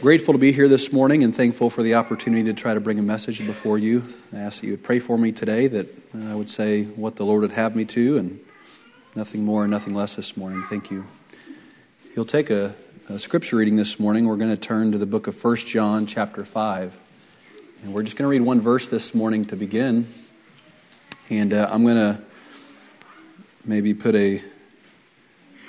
Grateful 0.00 0.32
to 0.32 0.38
be 0.38 0.50
here 0.50 0.66
this 0.66 0.94
morning 0.94 1.24
and 1.24 1.36
thankful 1.36 1.68
for 1.68 1.82
the 1.82 1.96
opportunity 1.96 2.42
to 2.44 2.54
try 2.54 2.72
to 2.72 2.80
bring 2.80 2.98
a 2.98 3.02
message 3.02 3.44
before 3.46 3.76
you. 3.76 4.02
I 4.32 4.38
ask 4.38 4.62
that 4.62 4.66
you 4.66 4.72
would 4.72 4.82
pray 4.82 4.98
for 4.98 5.18
me 5.18 5.30
today, 5.30 5.66
that 5.66 5.88
I 6.26 6.34
would 6.34 6.48
say 6.48 6.84
what 6.84 7.16
the 7.16 7.26
Lord 7.26 7.42
would 7.42 7.52
have 7.52 7.76
me 7.76 7.84
to, 7.84 8.16
and 8.16 8.40
nothing 9.14 9.44
more 9.44 9.64
and 9.64 9.70
nothing 9.70 9.92
less 9.92 10.14
this 10.14 10.38
morning. 10.38 10.64
Thank 10.70 10.90
you. 10.90 11.06
You'll 12.16 12.24
take 12.24 12.48
a, 12.48 12.74
a 13.10 13.18
scripture 13.18 13.56
reading 13.56 13.76
this 13.76 14.00
morning. 14.00 14.26
We're 14.26 14.36
going 14.36 14.48
to 14.48 14.56
turn 14.56 14.90
to 14.92 14.96
the 14.96 15.04
book 15.04 15.26
of 15.26 15.44
1 15.44 15.56
John, 15.56 16.06
chapter 16.06 16.46
5. 16.46 16.96
And 17.82 17.92
we're 17.92 18.02
just 18.02 18.16
going 18.16 18.24
to 18.24 18.30
read 18.30 18.40
one 18.40 18.62
verse 18.62 18.88
this 18.88 19.14
morning 19.14 19.44
to 19.46 19.56
begin. 19.56 20.10
And 21.28 21.52
uh, 21.52 21.68
I'm 21.70 21.84
going 21.84 21.96
to 21.96 22.22
maybe 23.66 23.92
put 23.92 24.14
a 24.14 24.40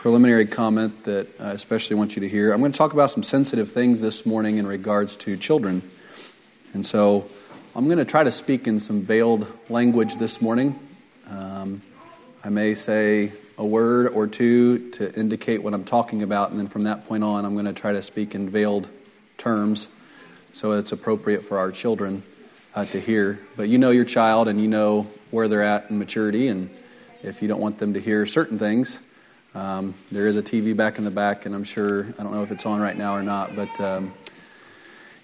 preliminary 0.02 0.48
comment 0.48 1.04
that 1.04 1.28
I 1.40 1.52
especially 1.52 1.96
want 1.96 2.16
you 2.16 2.22
to 2.22 2.28
hear. 2.28 2.52
I'm 2.52 2.60
going 2.60 2.72
to 2.72 2.78
talk 2.78 2.94
about 2.94 3.12
some 3.12 3.22
sensitive 3.22 3.72
things 3.72 4.02
this 4.02 4.26
morning 4.26 4.58
in 4.58 4.66
regards 4.66 5.16
to 5.18 5.38
children. 5.38 5.84
And 6.74 6.84
so 6.84 7.30
I'm 7.76 7.86
going 7.86 8.00
to 8.00 8.06
try 8.06 8.24
to 8.24 8.32
speak 8.32 8.66
in 8.66 8.80
some 8.80 9.04
veiled 9.04 9.46
language 9.70 10.16
this 10.16 10.42
morning. 10.42 10.80
Um, 11.30 11.84
I 12.44 12.50
may 12.50 12.74
say 12.74 13.32
a 13.60 13.64
word 13.64 14.08
or 14.08 14.26
two 14.26 14.90
to 14.90 15.14
indicate 15.14 15.62
what 15.62 15.76
I'm 15.76 15.84
talking 15.84 16.24
about, 16.24 16.50
and 16.50 16.60
then 16.60 16.68
from 16.68 16.86
that 16.86 17.08
point 17.08 17.24
on, 17.24 17.46
I'm 17.46 17.54
going 17.54 17.68
to 17.68 17.74
try 17.74 17.92
to 17.92 18.02
speak 18.02 18.34
in 18.34 18.50
veiled 18.50 18.90
terms 19.38 19.88
so 20.52 20.72
it's 20.72 20.92
appropriate 20.92 21.46
for 21.46 21.60
our 21.60 21.70
children 21.70 22.24
uh, 22.74 22.86
to 22.86 23.00
hear. 23.00 23.40
But 23.56 23.70
you 23.70 23.78
know 23.78 23.92
your 23.92 24.06
child 24.06 24.48
and 24.48 24.60
you 24.60 24.68
know 24.68 25.12
where 25.30 25.48
they're 25.48 25.62
at 25.62 25.92
in 25.92 26.00
maturity, 26.00 26.48
and 26.48 26.72
if 27.22 27.44
you 27.44 27.48
don't 27.48 27.62
want 27.62 27.78
them 27.78 27.94
to 27.94 28.00
hear 28.00 28.26
certain 28.26 28.58
things, 28.58 29.00
um, 29.54 29.96
there 30.12 30.28
is 30.28 30.38
a 30.38 30.42
TV 30.42 30.76
back 30.76 30.98
in 30.98 31.04
the 31.04 31.12
back, 31.12 31.46
and 31.46 31.54
I'm 31.54 31.66
sure, 31.66 32.06
I 32.18 32.24
don't 32.24 32.32
know 32.32 32.44
if 32.44 32.52
it's 32.52 32.66
on 32.66 32.80
right 32.80 32.96
now 32.96 33.16
or 33.16 33.22
not, 33.22 33.54
but 33.54 33.82
um, 33.82 34.14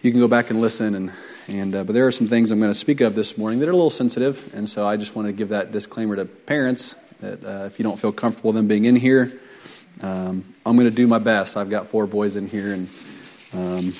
you 0.02 0.12
can 0.12 0.20
go 0.20 0.28
back 0.28 0.50
and 0.50 0.60
listen. 0.60 0.96
And, 0.96 1.14
and, 1.48 1.74
uh, 1.74 1.84
but 1.86 1.94
there 1.94 2.06
are 2.06 2.12
some 2.12 2.28
things 2.28 2.52
I'm 2.52 2.60
going 2.60 2.72
to 2.72 2.78
speak 2.78 3.00
of 3.00 3.16
this 3.16 3.38
morning 3.38 3.60
that 3.60 3.70
are 3.70 3.72
a 3.72 3.76
little 3.76 3.90
sensitive, 3.90 4.54
and 4.54 4.68
so 4.68 4.86
I 4.86 4.98
just 4.98 5.16
want 5.16 5.28
to 5.28 5.32
give 5.32 5.50
that 5.50 5.72
disclaimer 5.72 6.18
to 6.18 6.26
parents 6.26 6.96
that 7.22 7.44
uh, 7.44 7.66
if 7.66 7.80
you 7.80 7.84
don't 7.84 7.98
feel 7.98 8.12
comfortable 8.12 8.52
them 8.52 8.68
being 8.68 8.84
in 8.84 8.98
here, 8.98 9.40
um, 10.02 10.54
I'm 10.66 10.76
going 10.76 10.90
to 10.90 10.96
do 10.96 11.08
my 11.08 11.20
best. 11.20 11.56
I've 11.56 11.70
got 11.70 11.88
four 11.88 12.06
boys 12.06 12.36
in 12.36 12.48
here, 12.48 12.74
and 12.74 12.90
um, 13.54 13.94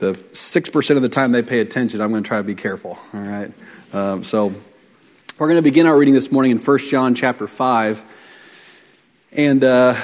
the 0.00 0.14
6% 0.14 0.96
of 0.96 1.02
the 1.02 1.08
time 1.08 1.30
they 1.30 1.42
pay 1.42 1.60
attention, 1.60 2.00
I'm 2.00 2.10
going 2.10 2.24
to 2.24 2.28
try 2.28 2.38
to 2.38 2.44
be 2.44 2.56
careful, 2.56 2.98
all 3.14 3.20
right? 3.20 3.52
Um, 3.92 4.24
so 4.24 4.52
we're 5.38 5.46
going 5.46 5.58
to 5.58 5.62
begin 5.62 5.86
our 5.86 5.96
reading 5.96 6.14
this 6.14 6.32
morning 6.32 6.50
in 6.50 6.58
1 6.58 6.78
John 6.78 7.14
chapter 7.14 7.46
5 7.46 8.04
and 9.32 9.62
uh, 9.62 9.94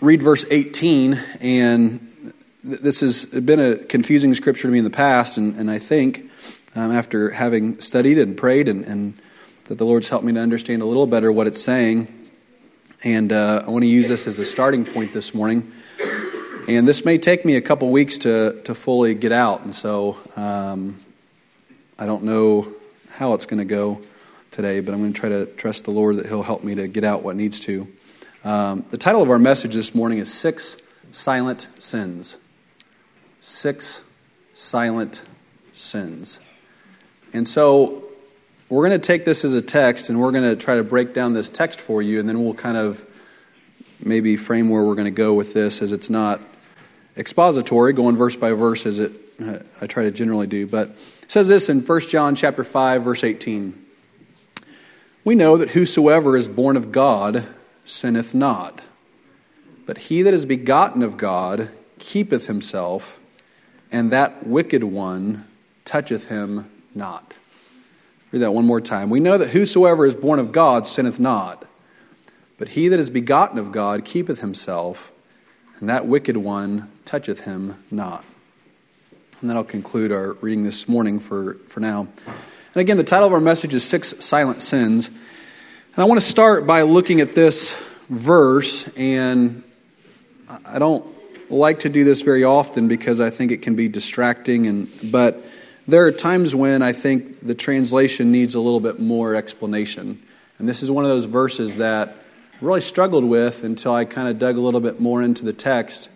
read 0.00 0.22
verse 0.22 0.44
18. 0.50 1.20
And 1.40 2.32
this 2.62 3.00
has 3.00 3.24
been 3.24 3.60
a 3.60 3.76
confusing 3.76 4.34
scripture 4.34 4.68
to 4.68 4.72
me 4.72 4.78
in 4.78 4.84
the 4.84 4.90
past, 4.90 5.36
and, 5.36 5.56
and 5.56 5.70
I 5.70 5.78
think 5.78 6.30
um, 6.74 6.92
after 6.92 7.30
having 7.30 7.80
studied 7.80 8.18
and 8.18 8.36
prayed, 8.36 8.68
and, 8.68 8.84
and, 8.84 9.20
that 9.64 9.78
the 9.78 9.84
Lord's 9.84 10.08
helped 10.08 10.24
me 10.24 10.32
to 10.32 10.38
understand 10.38 10.80
a 10.80 10.84
little 10.84 11.08
better 11.08 11.32
what 11.32 11.48
it's 11.48 11.60
saying. 11.60 12.06
And 13.02 13.32
uh, 13.32 13.64
I 13.66 13.70
want 13.70 13.82
to 13.82 13.88
use 13.88 14.06
this 14.06 14.28
as 14.28 14.38
a 14.38 14.44
starting 14.44 14.84
point 14.84 15.12
this 15.12 15.34
morning. 15.34 15.72
And 16.68 16.86
this 16.86 17.04
may 17.04 17.18
take 17.18 17.44
me 17.44 17.56
a 17.56 17.60
couple 17.60 17.90
weeks 17.90 18.18
to, 18.18 18.62
to 18.62 18.76
fully 18.76 19.16
get 19.16 19.32
out, 19.32 19.62
and 19.62 19.74
so 19.74 20.18
um, 20.36 21.00
I 21.98 22.06
don't 22.06 22.22
know 22.22 22.72
how 23.10 23.34
it's 23.34 23.46
going 23.46 23.58
to 23.58 23.64
go 23.64 24.00
today, 24.52 24.78
but 24.78 24.94
I'm 24.94 25.00
going 25.00 25.12
to 25.12 25.20
try 25.20 25.30
to 25.30 25.46
trust 25.46 25.84
the 25.84 25.90
Lord 25.90 26.16
that 26.16 26.26
He'll 26.26 26.44
help 26.44 26.62
me 26.62 26.76
to 26.76 26.86
get 26.86 27.02
out 27.02 27.24
what 27.24 27.34
needs 27.34 27.58
to. 27.60 27.88
Um, 28.46 28.84
the 28.90 28.96
title 28.96 29.22
of 29.22 29.28
our 29.28 29.40
message 29.40 29.74
this 29.74 29.92
morning 29.92 30.18
is 30.18 30.32
Six 30.32 30.76
Silent 31.10 31.66
Sins. 31.78 32.38
Six 33.40 34.04
Silent 34.52 35.22
Sins. 35.72 36.38
And 37.32 37.48
so 37.48 38.04
we're 38.68 38.86
going 38.86 39.00
to 39.00 39.04
take 39.04 39.24
this 39.24 39.44
as 39.44 39.52
a 39.52 39.60
text 39.60 40.10
and 40.10 40.20
we're 40.20 40.30
going 40.30 40.44
to 40.44 40.54
try 40.54 40.76
to 40.76 40.84
break 40.84 41.12
down 41.12 41.34
this 41.34 41.50
text 41.50 41.80
for 41.80 42.00
you, 42.00 42.20
and 42.20 42.28
then 42.28 42.44
we'll 42.44 42.54
kind 42.54 42.76
of 42.76 43.04
maybe 43.98 44.36
frame 44.36 44.68
where 44.68 44.84
we're 44.84 44.94
going 44.94 45.06
to 45.06 45.10
go 45.10 45.34
with 45.34 45.52
this 45.52 45.82
as 45.82 45.90
it's 45.90 46.08
not 46.08 46.40
expository, 47.16 47.94
going 47.94 48.14
verse 48.14 48.36
by 48.36 48.52
verse 48.52 48.86
as 48.86 49.00
it 49.00 49.12
uh, 49.42 49.58
I 49.80 49.88
try 49.88 50.04
to 50.04 50.12
generally 50.12 50.46
do. 50.46 50.68
But 50.68 50.90
it 50.90 51.32
says 51.32 51.48
this 51.48 51.68
in 51.68 51.80
1 51.80 52.00
John 52.02 52.36
chapter 52.36 52.62
5, 52.62 53.02
verse 53.02 53.24
18. 53.24 53.86
We 55.24 55.34
know 55.34 55.56
that 55.56 55.70
whosoever 55.70 56.36
is 56.36 56.46
born 56.46 56.76
of 56.76 56.92
God 56.92 57.44
sinneth 57.86 58.34
not. 58.34 58.82
But 59.86 59.96
he 59.96 60.20
that 60.22 60.34
is 60.34 60.44
begotten 60.44 61.02
of 61.02 61.16
God 61.16 61.70
keepeth 61.98 62.48
himself, 62.48 63.20
and 63.90 64.10
that 64.10 64.46
wicked 64.46 64.84
one 64.84 65.46
toucheth 65.84 66.28
him 66.28 66.70
not. 66.94 67.34
Read 68.32 68.40
that 68.40 68.52
one 68.52 68.66
more 68.66 68.80
time. 68.80 69.08
We 69.08 69.20
know 69.20 69.38
that 69.38 69.50
whosoever 69.50 70.04
is 70.04 70.16
born 70.16 70.38
of 70.38 70.52
God 70.52 70.86
sinneth 70.86 71.18
not. 71.18 71.64
But 72.58 72.68
he 72.68 72.88
that 72.88 72.98
is 72.98 73.10
begotten 73.10 73.58
of 73.58 73.70
God 73.70 74.04
keepeth 74.04 74.40
himself, 74.40 75.12
and 75.78 75.88
that 75.88 76.06
wicked 76.06 76.36
one 76.36 76.90
toucheth 77.04 77.40
him 77.40 77.82
not. 77.90 78.24
And 79.40 79.50
that'll 79.50 79.64
conclude 79.64 80.10
our 80.10 80.32
reading 80.34 80.64
this 80.64 80.88
morning 80.88 81.20
for, 81.20 81.54
for 81.66 81.80
now. 81.80 82.08
And 82.26 82.80
again, 82.80 82.96
the 82.96 83.04
title 83.04 83.26
of 83.26 83.32
our 83.32 83.40
message 83.40 83.74
is 83.74 83.84
Six 83.84 84.14
Silent 84.24 84.62
Sins. 84.62 85.10
And 85.96 86.02
I 86.02 86.08
want 86.08 86.20
to 86.20 86.26
start 86.26 86.66
by 86.66 86.82
looking 86.82 87.22
at 87.22 87.32
this 87.32 87.74
verse, 88.10 88.86
and 88.98 89.64
I 90.66 90.78
don't 90.78 91.06
like 91.50 91.78
to 91.80 91.88
do 91.88 92.04
this 92.04 92.20
very 92.20 92.44
often 92.44 92.86
because 92.86 93.18
I 93.18 93.30
think 93.30 93.50
it 93.50 93.62
can 93.62 93.76
be 93.76 93.88
distracting, 93.88 94.66
and, 94.66 94.90
but 95.10 95.42
there 95.88 96.04
are 96.04 96.12
times 96.12 96.54
when 96.54 96.82
I 96.82 96.92
think 96.92 97.40
the 97.40 97.54
translation 97.54 98.30
needs 98.30 98.54
a 98.54 98.60
little 98.60 98.80
bit 98.80 99.00
more 99.00 99.34
explanation. 99.34 100.22
And 100.58 100.68
this 100.68 100.82
is 100.82 100.90
one 100.90 101.06
of 101.06 101.08
those 101.08 101.24
verses 101.24 101.76
that 101.76 102.10
I 102.10 102.58
really 102.60 102.82
struggled 102.82 103.24
with 103.24 103.64
until 103.64 103.94
I 103.94 104.04
kind 104.04 104.28
of 104.28 104.38
dug 104.38 104.58
a 104.58 104.60
little 104.60 104.80
bit 104.80 105.00
more 105.00 105.22
into 105.22 105.46
the 105.46 105.54
text 105.54 106.10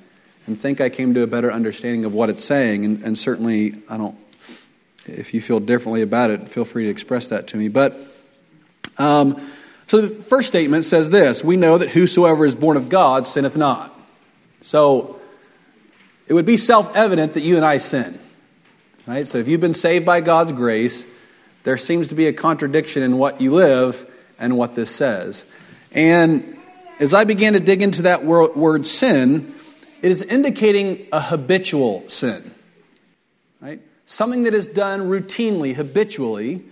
and 0.47 0.61
think 0.61 0.83
I 0.83 0.91
came 0.91 1.15
to 1.15 1.23
a 1.23 1.27
better 1.27 1.51
understanding 1.51 2.05
of 2.05 2.13
what 2.13 2.29
it's 2.29 2.45
saying. 2.45 2.85
And, 2.85 3.03
and 3.03 3.17
certainly, 3.17 3.77
I 3.89 3.97
don't, 3.97 4.19
if 5.07 5.33
you 5.33 5.41
feel 5.41 5.59
differently 5.59 6.03
about 6.03 6.29
it, 6.29 6.51
feel 6.51 6.67
free 6.67 6.85
to 6.85 6.91
express 6.91 7.29
that 7.29 7.47
to 7.47 7.57
me. 7.57 7.69
But 7.69 7.99
um, 8.99 9.41
so 9.91 10.03
the 10.03 10.23
first 10.23 10.47
statement 10.47 10.85
says 10.85 11.11
this 11.11 11.43
We 11.43 11.57
know 11.57 11.77
that 11.77 11.89
whosoever 11.89 12.45
is 12.45 12.55
born 12.55 12.77
of 12.77 12.89
God 12.89 13.27
sinneth 13.27 13.57
not. 13.57 14.01
So 14.61 15.19
it 16.29 16.33
would 16.33 16.45
be 16.45 16.57
self 16.57 16.95
evident 16.95 17.33
that 17.33 17.43
you 17.43 17.57
and 17.57 17.65
I 17.65 17.79
sin. 17.79 18.21
Right? 19.05 19.27
So 19.27 19.39
if 19.39 19.49
you've 19.49 19.61
been 19.61 19.75
saved 19.75 20.07
by 20.07 20.21
God's 20.21 20.53
grace, 20.53 21.05
there 21.65 21.77
seems 21.77 22.11
to 22.11 22.15
be 22.15 22.29
a 22.29 22.33
contradiction 22.33 23.03
in 23.03 23.19
what 23.19 23.41
you 23.41 23.53
live 23.53 24.09
and 24.39 24.57
what 24.57 24.77
this 24.77 24.93
says. 24.93 25.43
And 25.91 26.57
as 27.01 27.13
I 27.13 27.25
began 27.25 27.55
to 27.55 27.61
dig 27.61 27.83
into 27.83 28.03
that 28.03 28.25
word, 28.25 28.55
word 28.55 28.87
sin, 28.87 29.57
it 30.03 30.13
is 30.13 30.23
indicating 30.23 31.09
a 31.11 31.21
habitual 31.21 32.09
sin. 32.09 32.55
Right? 33.61 33.81
Something 34.07 34.45
that 34.45 34.55
is 34.55 34.69
done 34.69 35.01
routinely, 35.11 35.75
habitually, 35.75 36.65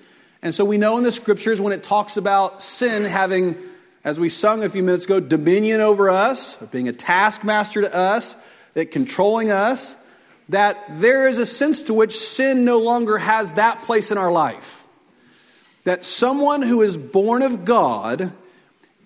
and 0.42 0.54
so 0.54 0.64
we 0.64 0.78
know 0.78 0.98
in 0.98 1.04
the 1.04 1.12
scriptures 1.12 1.60
when 1.60 1.72
it 1.72 1.82
talks 1.82 2.16
about 2.16 2.62
sin 2.62 3.04
having, 3.04 3.56
as 4.04 4.20
we 4.20 4.28
sung 4.28 4.62
a 4.62 4.68
few 4.68 4.82
minutes 4.82 5.04
ago, 5.04 5.18
dominion 5.18 5.80
over 5.80 6.10
us, 6.10 6.54
being 6.70 6.88
a 6.88 6.92
taskmaster 6.92 7.82
to 7.82 7.94
us, 7.94 8.36
that 8.74 8.92
controlling 8.92 9.50
us, 9.50 9.96
that 10.48 10.82
there 10.88 11.26
is 11.26 11.38
a 11.38 11.46
sense 11.46 11.82
to 11.82 11.94
which 11.94 12.16
sin 12.16 12.64
no 12.64 12.78
longer 12.78 13.18
has 13.18 13.52
that 13.52 13.82
place 13.82 14.12
in 14.12 14.18
our 14.18 14.30
life. 14.30 14.86
That 15.84 16.04
someone 16.04 16.62
who 16.62 16.82
is 16.82 16.96
born 16.96 17.42
of 17.42 17.64
God 17.64 18.32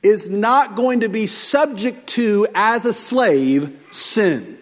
is 0.02 0.28
not 0.28 0.74
going 0.74 1.00
to 1.00 1.08
be 1.08 1.26
subject 1.26 2.08
to, 2.08 2.46
as 2.54 2.84
a 2.84 2.92
slave, 2.92 3.74
sin. 3.90 4.58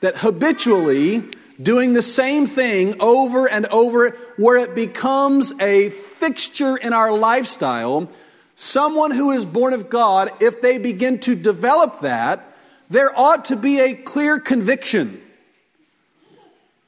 That 0.00 0.16
habitually, 0.16 1.22
doing 1.62 1.92
the 1.92 2.02
same 2.02 2.46
thing 2.46 2.96
over 3.00 3.48
and 3.48 3.66
over, 3.66 4.10
where 4.36 4.56
it 4.56 4.74
becomes 4.74 5.52
a 5.60 5.90
fixture 5.90 6.76
in 6.76 6.92
our 6.92 7.12
lifestyle, 7.12 8.10
someone 8.56 9.10
who 9.10 9.30
is 9.30 9.44
born 9.44 9.72
of 9.72 9.88
God, 9.88 10.30
if 10.40 10.60
they 10.60 10.78
begin 10.78 11.18
to 11.20 11.34
develop 11.34 12.00
that, 12.00 12.56
there 12.90 13.16
ought 13.18 13.46
to 13.46 13.56
be 13.56 13.80
a 13.80 13.94
clear 13.94 14.38
conviction. 14.38 15.20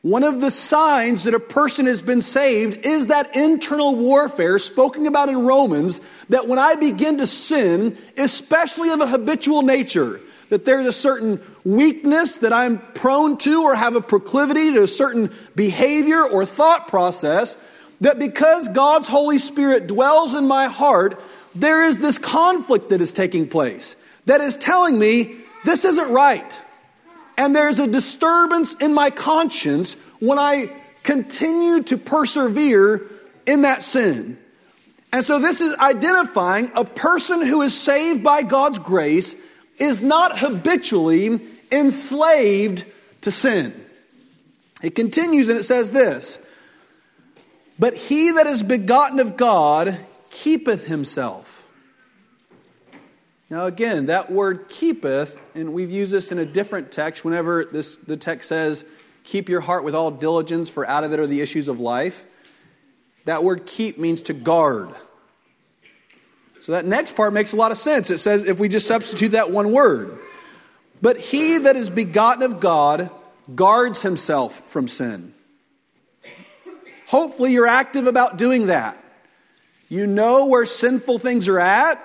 One 0.03 0.23
of 0.23 0.41
the 0.41 0.53
signs 0.53 1.25
that 1.25 1.35
a 1.35 1.41
person 1.41 1.87
has 1.87 2.01
been 2.01 2.21
saved 2.21 2.87
is 2.87 3.09
that 3.09 3.35
internal 3.35 3.97
warfare 3.97 4.61
spoken 4.61 5.05
about 5.07 5.29
in 5.29 5.45
Romans 5.45 6.01
that 6.29 6.47
when 6.47 6.61
I 6.61 6.77
begin 6.77 7.19
to 7.19 7.27
sin, 7.27 7.99
especially 8.17 8.91
of 8.91 9.01
a 9.01 9.07
habitual 9.09 9.63
nature, 9.63 10.21
that 10.49 10.65
there's 10.65 10.87
a 10.87 10.93
certain 10.93 11.41
weakness 11.65 12.39
that 12.39 12.53
I'm 12.53 12.79
prone 12.95 13.37
to 13.39 13.63
or 13.63 13.75
have 13.75 13.97
a 13.97 14.01
proclivity 14.01 14.73
to 14.75 14.85
a 14.85 14.89
certain 14.89 15.33
behavior 15.55 16.23
or 16.23 16.47
thought 16.47 16.89
process, 16.89 17.57
that 18.01 18.19
because 18.19 18.69
God's 18.69 19.09
Holy 19.09 19.39
Spirit 19.39 19.87
dwells 19.87 20.35
in 20.35 20.47
my 20.47 20.67
heart, 20.67 21.21
there 21.55 21.85
is 21.85 21.99
this 21.99 22.19
conflict 22.19 22.91
that 22.91 23.01
is 23.01 23.13
taking 23.13 23.49
place 23.49 23.97
that 24.27 24.41
is 24.41 24.57
telling 24.57 24.99
me 24.99 25.37
this 25.65 25.85
isn't 25.85 26.11
right. 26.11 26.63
And 27.39 27.55
there's 27.55 27.79
a 27.79 27.87
disturbance 27.87 28.75
in 28.75 28.93
my 28.93 29.11
conscience 29.11 29.95
when 30.21 30.39
I 30.39 30.73
continue 31.03 31.83
to 31.85 31.97
persevere 31.97 33.03
in 33.47 33.63
that 33.63 33.83
sin. 33.83 34.39
And 35.13 35.25
so 35.25 35.39
this 35.39 35.61
is 35.61 35.75
identifying 35.77 36.71
a 36.75 36.85
person 36.85 37.43
who 37.43 37.63
is 37.63 37.79
saved 37.79 38.23
by 38.23 38.43
God's 38.43 38.79
grace 38.79 39.35
is 39.79 40.01
not 40.01 40.39
habitually 40.39 41.41
enslaved 41.71 42.85
to 43.23 43.31
sin. 43.31 43.85
It 44.83 44.95
continues 44.95 45.49
and 45.49 45.59
it 45.59 45.65
says 45.65 45.91
this 45.91 46.39
But 47.79 47.95
he 47.95 48.33
that 48.33 48.47
is 48.47 48.63
begotten 48.63 49.21
of 49.21 49.37
God 49.37 49.99
keepeth 50.31 50.87
himself. 50.87 51.67
Now, 53.49 53.67
again, 53.67 54.07
that 54.07 54.31
word 54.31 54.69
keepeth, 54.69 55.39
and 55.55 55.73
we've 55.73 55.91
used 55.91 56.13
this 56.13 56.33
in 56.33 56.39
a 56.39 56.45
different 56.45 56.91
text 56.91 57.25
whenever 57.25 57.65
this, 57.65 57.97
the 57.97 58.17
text 58.17 58.49
says, 58.49 58.85
Keep 59.23 59.49
your 59.49 59.61
heart 59.61 59.85
with 59.85 59.95
all 59.95 60.11
diligence, 60.11 60.69
for 60.69 60.87
out 60.87 61.05
of 61.05 61.13
it 61.13 61.21
are 61.21 61.27
the 61.27 61.41
issues 61.41 61.69
of 61.69 61.79
life. 61.79 62.25
That 63.25 63.45
word 63.45 63.67
keep 63.67 63.99
means 63.99 64.23
to 64.23 64.33
guard. 64.33 64.95
So 66.67 66.73
that 66.73 66.85
next 66.85 67.15
part 67.15 67.33
makes 67.33 67.53
a 67.53 67.57
lot 67.57 67.71
of 67.71 67.79
sense. 67.79 68.11
It 68.11 68.19
says, 68.19 68.45
if 68.45 68.59
we 68.59 68.69
just 68.69 68.89
substitute 68.89 69.29
that 69.29 69.53
one 69.53 69.71
word, 69.71 70.19
but 71.01 71.17
he 71.17 71.59
that 71.59 71.77
is 71.77 71.89
begotten 71.89 72.43
of 72.43 72.59
God 72.59 73.09
guards 73.55 74.03
himself 74.03 74.69
from 74.69 74.89
sin. 74.89 75.33
Hopefully, 77.07 77.53
you're 77.53 77.69
active 77.69 78.09
about 78.09 78.37
doing 78.37 78.67
that. 78.67 79.01
You 79.89 80.09
know 80.09 80.47
where 80.47 80.67
sinful 80.67 81.21
things 81.21 81.47
are 81.47 81.61
at. 81.61 82.05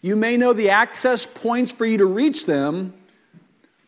You 0.00 0.14
may 0.14 0.36
know 0.36 0.52
the 0.52 0.70
access 0.70 1.26
points 1.26 1.72
for 1.72 1.84
you 1.84 1.98
to 1.98 2.06
reach 2.06 2.46
them, 2.46 2.94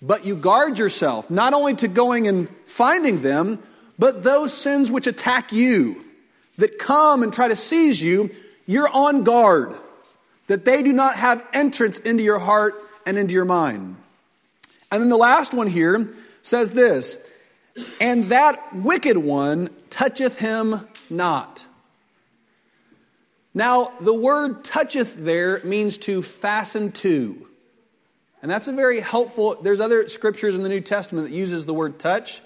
but 0.03 0.27
you 0.27 0.35
guard 0.35 0.77
yourself 0.77 1.31
not 1.31 1.55
only 1.55 1.75
to 1.75 1.87
going 1.87 2.27
and 2.27 2.49
finding 2.67 3.23
them, 3.23 3.63
but 3.97 4.25
those 4.25 4.53
sins 4.53 4.91
which 4.91 5.07
attack 5.07 5.53
you, 5.53 6.05
that 6.59 6.81
come 6.81 7.23
and 7.23 7.33
try 7.33 7.47
to 7.47 7.55
seize 7.55 8.03
you, 8.03 8.31
you're 8.67 8.89
on 8.89 9.23
guard, 9.23 9.77
that 10.47 10.65
they 10.65 10.83
do 10.83 10.93
not 10.93 11.17
have 11.17 11.47
entrance 11.53 11.99
into 11.99 12.23
your 12.23 12.39
heart 12.39 12.75
and 13.07 13.19
into 13.19 13.35
your 13.35 13.45
mind. 13.45 13.97
And 14.91 15.03
then 15.03 15.09
the 15.09 15.17
last 15.17 15.55
one 15.55 15.67
here 15.67 16.13
says 16.43 16.71
this 16.71 17.19
And 18.01 18.25
that 18.25 18.75
wicked 18.75 19.17
one 19.17 19.71
toucheth 19.91 20.39
him 20.39 20.87
not. 21.11 21.65
Now, 23.55 23.93
the 24.01 24.15
word 24.15 24.65
toucheth 24.65 25.15
there 25.17 25.61
means 25.63 25.99
to 25.99 26.23
fasten 26.23 26.91
to. 26.93 27.49
And 28.43 28.51
that's 28.51 28.69
a 28.69 28.73
very 28.73 29.01
helpful, 29.01 29.57
there's 29.63 29.81
other 29.81 30.07
scriptures 30.09 30.57
in 30.57 30.63
the 30.63 30.69
New 30.69 30.81
Testament 30.81 31.29
that 31.29 31.35
uses 31.35 31.65
the 31.65 31.73
word 31.73 31.99
touch. 31.99 32.43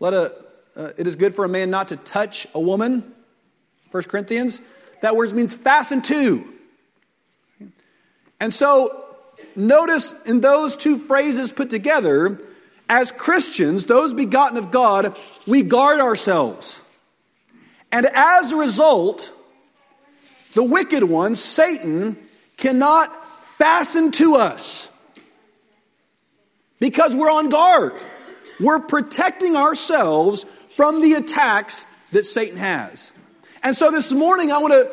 Let 0.00 0.14
a, 0.14 0.34
uh, 0.74 0.92
it 0.96 1.06
is 1.06 1.16
good 1.16 1.34
for 1.34 1.44
a 1.44 1.48
man 1.48 1.70
not 1.70 1.88
to 1.88 1.96
touch 1.96 2.46
a 2.54 2.60
woman, 2.60 3.14
1 3.90 4.02
Corinthians. 4.04 4.60
That 5.02 5.16
word 5.16 5.32
means 5.32 5.54
fasten 5.54 6.02
to. 6.02 6.57
And 8.40 8.52
so, 8.54 9.04
notice 9.56 10.14
in 10.26 10.40
those 10.40 10.76
two 10.76 10.98
phrases 10.98 11.52
put 11.52 11.70
together, 11.70 12.40
as 12.88 13.12
Christians, 13.12 13.86
those 13.86 14.12
begotten 14.12 14.58
of 14.58 14.70
God, 14.70 15.16
we 15.46 15.62
guard 15.62 16.00
ourselves. 16.00 16.80
And 17.90 18.06
as 18.06 18.52
a 18.52 18.56
result, 18.56 19.32
the 20.54 20.62
wicked 20.62 21.04
one, 21.04 21.34
Satan, 21.34 22.16
cannot 22.56 23.14
fasten 23.56 24.10
to 24.12 24.36
us 24.36 24.88
because 26.80 27.14
we're 27.14 27.30
on 27.30 27.48
guard. 27.48 27.94
We're 28.60 28.80
protecting 28.80 29.56
ourselves 29.56 30.46
from 30.76 31.00
the 31.00 31.14
attacks 31.14 31.86
that 32.12 32.24
Satan 32.24 32.56
has. 32.56 33.12
And 33.62 33.76
so 33.76 33.90
this 33.90 34.12
morning, 34.12 34.52
I 34.52 34.58
want 34.58 34.72
to 34.72 34.90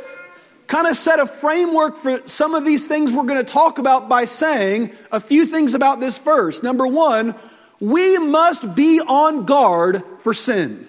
kind 0.68 0.88
of 0.88 0.98
set 0.98 1.20
a 1.20 1.28
framework 1.28 1.98
for 1.98 2.22
some 2.28 2.56
of 2.56 2.66
these 2.66 2.88
things 2.88 3.14
we're 3.14 3.24
going 3.24 3.44
to 3.44 3.52
talk 3.52 3.78
about 3.78 4.10
by 4.10 4.26
saying 4.26 4.92
a 5.12 5.20
few 5.20 5.46
things 5.46 5.74
about 5.74 6.00
this 6.00 6.18
verse. 6.18 6.64
Number 6.64 6.88
one, 6.88 7.36
we 7.80 8.18
must 8.18 8.76
be 8.76 9.00
on 9.00 9.46
guard 9.46 10.04
for 10.20 10.34
sin. 10.34 10.88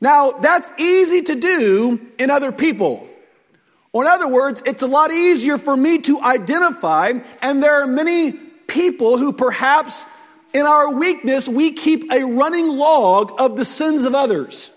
Now, 0.00 0.32
that's 0.32 0.70
easy 0.78 1.22
to 1.22 1.34
do 1.34 2.00
in 2.18 2.30
other 2.30 2.52
people. 2.52 3.08
Or, 3.92 4.04
in 4.04 4.10
other 4.10 4.28
words, 4.28 4.62
it's 4.66 4.82
a 4.82 4.86
lot 4.86 5.12
easier 5.12 5.56
for 5.56 5.76
me 5.76 5.98
to 5.98 6.20
identify, 6.20 7.12
and 7.40 7.62
there 7.62 7.82
are 7.82 7.86
many 7.86 8.32
people 8.32 9.18
who 9.18 9.32
perhaps 9.32 10.04
in 10.52 10.66
our 10.66 10.92
weakness 10.92 11.48
we 11.48 11.72
keep 11.72 12.12
a 12.12 12.24
running 12.24 12.68
log 12.68 13.40
of 13.40 13.56
the 13.56 13.64
sins 13.64 14.04
of 14.04 14.14
others. 14.14 14.70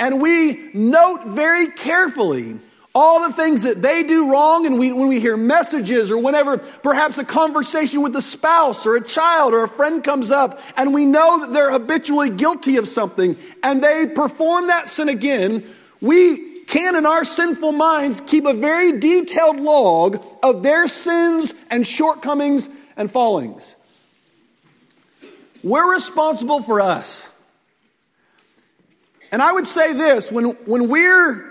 And 0.00 0.20
we 0.20 0.70
note 0.72 1.26
very 1.26 1.68
carefully 1.68 2.58
all 2.92 3.28
the 3.28 3.32
things 3.32 3.62
that 3.62 3.82
they 3.82 4.02
do 4.02 4.32
wrong, 4.32 4.66
and 4.66 4.78
we, 4.78 4.90
when 4.92 5.06
we 5.06 5.20
hear 5.20 5.36
messages 5.36 6.10
or 6.10 6.18
whenever 6.18 6.58
perhaps 6.58 7.18
a 7.18 7.24
conversation 7.24 8.02
with 8.02 8.16
a 8.16 8.22
spouse 8.22 8.84
or 8.84 8.96
a 8.96 9.04
child 9.04 9.54
or 9.54 9.62
a 9.62 9.68
friend 9.68 10.02
comes 10.02 10.32
up, 10.32 10.60
and 10.76 10.92
we 10.92 11.04
know 11.04 11.40
that 11.40 11.52
they're 11.52 11.70
habitually 11.70 12.30
guilty 12.30 12.78
of 12.78 12.88
something, 12.88 13.36
and 13.62 13.80
they 13.80 14.06
perform 14.06 14.66
that 14.66 14.88
sin 14.88 15.08
again, 15.08 15.64
we 16.00 16.64
can, 16.64 16.96
in 16.96 17.06
our 17.06 17.24
sinful 17.24 17.72
minds, 17.72 18.20
keep 18.22 18.44
a 18.44 18.54
very 18.54 18.98
detailed 18.98 19.60
log 19.60 20.24
of 20.42 20.64
their 20.64 20.88
sins 20.88 21.54
and 21.68 21.86
shortcomings 21.86 22.68
and 22.96 23.10
fallings. 23.10 23.76
We're 25.62 25.92
responsible 25.92 26.62
for 26.62 26.80
us. 26.80 27.29
And 29.32 29.40
I 29.40 29.52
would 29.52 29.66
say 29.66 29.92
this 29.92 30.30
when, 30.32 30.46
when 30.66 30.88
we're 30.88 31.50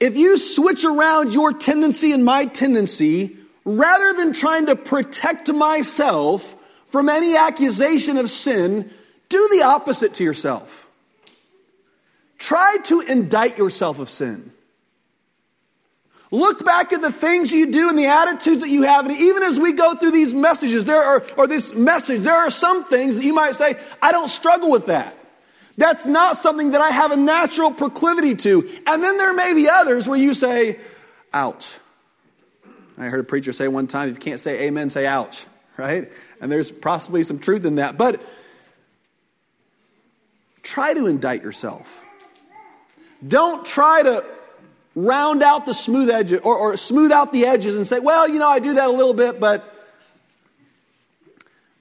if 0.00 0.16
you 0.16 0.38
switch 0.38 0.84
around 0.84 1.34
your 1.34 1.52
tendency 1.52 2.12
and 2.12 2.24
my 2.24 2.44
tendency, 2.44 3.36
rather 3.64 4.12
than 4.12 4.32
trying 4.32 4.66
to 4.66 4.76
protect 4.76 5.52
myself 5.52 6.54
from 6.88 7.08
any 7.08 7.36
accusation 7.36 8.16
of 8.16 8.30
sin, 8.30 8.90
do 9.28 9.48
the 9.50 9.62
opposite 9.62 10.14
to 10.14 10.24
yourself. 10.24 10.88
Try 12.38 12.76
to 12.84 13.00
indict 13.00 13.58
yourself 13.58 13.98
of 13.98 14.08
sin. 14.08 14.52
Look 16.30 16.64
back 16.64 16.92
at 16.92 17.00
the 17.00 17.10
things 17.10 17.50
you 17.50 17.72
do 17.72 17.88
and 17.88 17.98
the 17.98 18.06
attitudes 18.06 18.62
that 18.62 18.68
you 18.68 18.82
have. 18.82 19.06
And 19.06 19.16
even 19.16 19.42
as 19.42 19.58
we 19.58 19.72
go 19.72 19.94
through 19.94 20.10
these 20.12 20.34
messages, 20.34 20.84
there 20.84 21.02
are, 21.02 21.26
or 21.36 21.46
this 21.46 21.74
message, 21.74 22.20
there 22.20 22.36
are 22.36 22.50
some 22.50 22.84
things 22.84 23.16
that 23.16 23.24
you 23.24 23.34
might 23.34 23.56
say, 23.56 23.76
I 24.00 24.12
don't 24.12 24.28
struggle 24.28 24.70
with 24.70 24.86
that. 24.86 25.16
That's 25.78 26.06
not 26.06 26.36
something 26.36 26.72
that 26.72 26.80
I 26.80 26.90
have 26.90 27.12
a 27.12 27.16
natural 27.16 27.70
proclivity 27.70 28.34
to. 28.34 28.68
And 28.84 29.02
then 29.02 29.16
there 29.16 29.32
may 29.32 29.54
be 29.54 29.68
others 29.68 30.08
where 30.08 30.18
you 30.18 30.34
say, 30.34 30.80
ouch. 31.32 31.78
I 32.98 33.04
heard 33.04 33.20
a 33.20 33.24
preacher 33.24 33.52
say 33.52 33.68
one 33.68 33.86
time, 33.86 34.08
if 34.08 34.16
you 34.16 34.20
can't 34.20 34.40
say 34.40 34.66
amen, 34.66 34.90
say 34.90 35.06
ouch, 35.06 35.46
right? 35.76 36.10
And 36.40 36.50
there's 36.50 36.72
possibly 36.72 37.22
some 37.22 37.38
truth 37.38 37.64
in 37.64 37.76
that. 37.76 37.96
But 37.96 38.20
try 40.62 40.94
to 40.94 41.06
indict 41.06 41.44
yourself. 41.44 42.04
Don't 43.26 43.64
try 43.64 44.02
to 44.02 44.26
round 44.96 45.44
out 45.44 45.64
the 45.64 45.74
smooth 45.74 46.10
edges 46.10 46.40
or, 46.42 46.56
or 46.56 46.76
smooth 46.76 47.12
out 47.12 47.32
the 47.32 47.46
edges 47.46 47.76
and 47.76 47.86
say, 47.86 48.00
well, 48.00 48.28
you 48.28 48.40
know, 48.40 48.48
I 48.48 48.58
do 48.58 48.74
that 48.74 48.88
a 48.88 48.92
little 48.92 49.14
bit, 49.14 49.38
but 49.38 49.74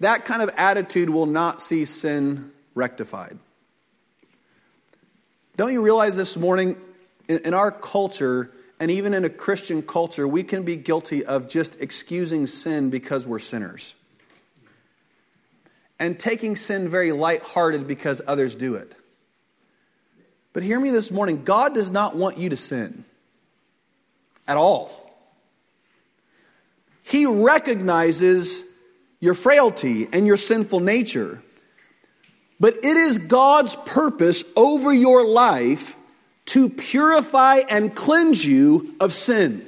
that 0.01 0.23
kind 0.23 0.43
of 0.43 0.51
attitude 0.55 1.09
will 1.09 1.25
not 1.25 1.63
see 1.63 1.85
sin 1.85 2.51
rectified. 2.75 3.39
Don't 5.57 5.73
you 5.73 5.81
realize 5.81 6.15
this 6.15 6.37
morning, 6.37 6.77
in 7.27 7.55
our 7.55 7.71
culture, 7.71 8.51
and 8.79 8.91
even 8.91 9.15
in 9.15 9.25
a 9.25 9.29
Christian 9.29 9.81
culture, 9.81 10.27
we 10.27 10.43
can 10.43 10.61
be 10.61 10.75
guilty 10.75 11.25
of 11.25 11.49
just 11.49 11.81
excusing 11.81 12.45
sin 12.45 12.91
because 12.91 13.25
we're 13.25 13.39
sinners. 13.39 13.95
And 15.99 16.19
taking 16.19 16.55
sin 16.55 16.87
very 16.87 17.11
lighthearted 17.11 17.87
because 17.87 18.21
others 18.27 18.55
do 18.55 18.75
it. 18.75 18.93
But 20.53 20.61
hear 20.61 20.79
me 20.79 20.91
this 20.91 21.09
morning 21.09 21.43
God 21.43 21.73
does 21.73 21.91
not 21.91 22.15
want 22.15 22.37
you 22.37 22.49
to 22.49 22.57
sin 22.57 23.03
at 24.47 24.57
all. 24.57 24.91
He 27.01 27.25
recognizes 27.25 28.63
your 29.19 29.33
frailty 29.33 30.07
and 30.13 30.27
your 30.27 30.37
sinful 30.37 30.81
nature. 30.81 31.41
But 32.59 32.77
it 32.83 32.97
is 32.97 33.19
God's 33.19 33.75
purpose 33.75 34.43
over 34.55 34.91
your 34.91 35.25
life 35.25 35.97
to 36.47 36.69
purify 36.69 37.57
and 37.69 37.95
cleanse 37.95 38.43
you 38.45 38.95
of 38.99 39.13
sin. 39.13 39.65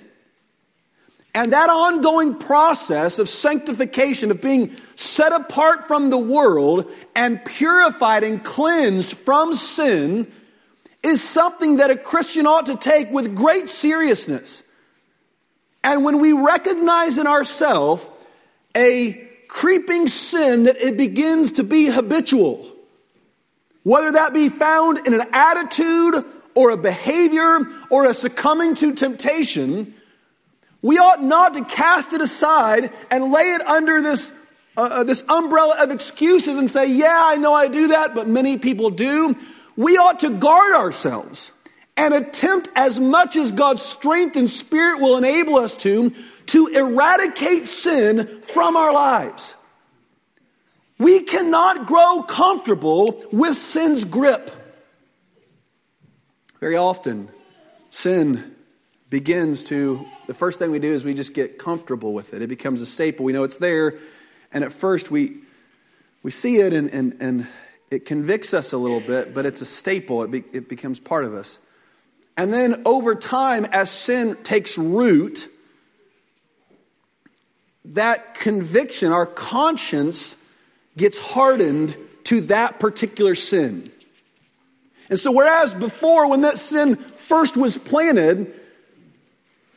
And 1.36 1.53
that 1.53 1.69
ongoing 1.69 2.36
process 2.36 3.19
of 3.19 3.29
sanctification, 3.29 4.31
of 4.31 4.41
being 4.41 4.75
set 4.96 5.31
apart 5.31 5.88
from 5.88 6.10
the 6.10 6.17
world 6.17 6.91
and 7.15 7.43
purified 7.46 8.24
and 8.24 8.43
cleansed 8.43 9.15
from 9.15 9.53
sin, 9.53 10.31
is 11.03 11.24
something 11.24 11.77
that 11.77 11.91
a 11.91 11.96
Christian 11.96 12.48
ought 12.48 12.65
to 12.65 12.75
take 12.75 13.12
with 13.12 13.36
great 13.36 13.69
seriousness. 13.69 14.63
And 15.84 16.03
when 16.03 16.19
we 16.19 16.34
recognize 16.34 17.17
in 17.17 17.27
ourselves 17.27 18.10
a 18.75 19.13
creeping 19.48 20.08
sin 20.08 20.63
that 20.63 20.77
it 20.77 20.96
begins 20.96 21.53
to 21.53 21.63
be 21.63 21.88
habitual. 21.88 22.65
Whether 23.83 24.12
that 24.13 24.33
be 24.33 24.50
found 24.50 25.07
in 25.07 25.13
an 25.13 25.24
attitude 25.31 26.25
or 26.55 26.71
a 26.71 26.77
behavior 26.77 27.59
or 27.89 28.05
a 28.05 28.13
succumbing 28.13 28.75
to 28.75 28.93
temptation, 28.93 29.93
we 30.81 30.98
ought 30.98 31.24
not 31.24 31.53
to 31.53 31.65
cast 31.65 32.13
it 32.13 32.21
aside 32.21 32.91
and 33.12 33.31
lay 33.31 33.51
it 33.51 33.62
under 33.65 34.01
this, 34.01 34.31
uh, 34.77 34.81
uh, 34.81 35.03
this 35.03 35.24
umbrella 35.29 35.75
of 35.79 35.91
excuses 35.91 36.57
and 36.57 36.69
say, 36.69 36.91
Yeah, 36.91 37.21
I 37.25 37.38
know 37.38 37.53
I 37.53 37.67
do 37.67 37.88
that, 37.89 38.15
but 38.15 38.27
many 38.27 38.57
people 38.57 38.89
do. 38.89 39.36
We 39.75 39.98
ought 39.98 40.19
to 40.21 40.29
guard 40.29 40.74
ourselves 40.74 41.51
and 41.95 42.13
attempt 42.13 42.69
as 42.75 43.00
much 43.00 43.36
as 43.36 43.51
God's 43.51 43.81
strength 43.81 44.36
and 44.36 44.50
spirit 44.50 45.00
will 45.00 45.17
enable 45.17 45.55
us 45.55 45.75
to, 45.77 46.13
to 46.48 46.67
eradicate 46.67 47.67
sin 47.67 48.41
from 48.41 48.77
our 48.77 48.93
lives. 48.93 49.55
We 51.00 51.22
cannot 51.22 51.88
grow 51.88 52.22
comfortable 52.22 53.24
with 53.32 53.56
sin's 53.56 54.03
grip. 54.03 54.51
Very 56.60 56.75
often, 56.75 57.29
sin 57.89 58.56
begins 59.10 59.63
to, 59.63 60.06
the 60.27 60.34
first 60.34 60.60
thing 60.60 60.72
we 60.72 60.79
do 60.79 60.91
is 60.91 61.06
we 61.06 61.13
just 61.13 61.34
get 61.34 61.58
comfortable 61.58 62.13
with 62.13 62.34
it. 62.34 62.41
It 62.41 62.48
becomes 62.48 62.82
a 62.82 62.86
staple. 62.86 63.25
We 63.25 63.32
know 63.32 63.44
it's 63.44 63.58
there. 63.58 63.98
And 64.51 64.63
at 64.63 64.74
first, 64.74 65.10
we, 65.10 65.38
we 66.22 66.32
see 66.32 66.58
it 66.58 66.74
and, 66.74 66.89
and, 66.89 67.15
and 67.22 67.48
it 67.89 68.06
convicts 68.06 68.53
us 68.53 68.74
a 68.74 68.77
little 68.77 69.00
bit, 69.00 69.34
but 69.34 69.46
it's 69.46 69.62
a 69.62 69.65
staple. 69.65 70.22
It, 70.24 70.32
be, 70.32 70.44
it 70.51 70.68
becomes 70.68 71.00
part 71.00 71.24
of 71.24 71.34
us. 71.34 71.60
And 72.36 72.53
then 72.53 72.82
over 72.86 73.15
time, 73.15 73.65
as 73.72 73.89
sin 73.89 74.36
takes 74.44 74.77
root, 74.77 75.50
that 77.86 78.36
conviction, 78.36 79.12
our 79.12 79.25
conscience, 79.25 80.36
gets 81.00 81.18
hardened 81.18 81.98
to 82.25 82.41
that 82.41 82.79
particular 82.79 83.34
sin. 83.34 83.91
And 85.10 85.18
so, 85.18 85.32
whereas 85.32 85.74
before, 85.74 86.29
when 86.29 86.41
that 86.41 86.60
sin 86.60 86.96
first 86.96 87.58
was 87.58 87.77
planted, 87.77 88.53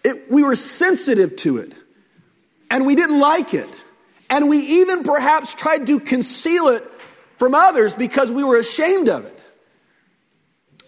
it, 0.05 0.31
we 0.31 0.43
were 0.43 0.57
sensitive 0.57 1.37
to 1.37 1.59
it 1.59 1.73
and 2.71 2.85
we 2.85 2.95
didn't 2.95 3.21
like 3.21 3.55
it. 3.55 3.69
And 4.29 4.49
we 4.49 4.59
even 4.59 5.05
perhaps 5.05 5.55
tried 5.55 5.87
to 5.87 6.00
conceal 6.00 6.69
it 6.69 6.85
from 7.38 7.55
others 7.55 7.95
because 7.95 8.33
we 8.33 8.45
were 8.45 8.59
ashamed 8.59 9.09
of 9.09 9.25
it. 9.26 9.38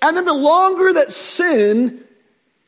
And 0.02 0.16
then 0.16 0.24
the 0.24 0.34
longer 0.34 0.94
that 0.94 1.12
sin 1.12 2.02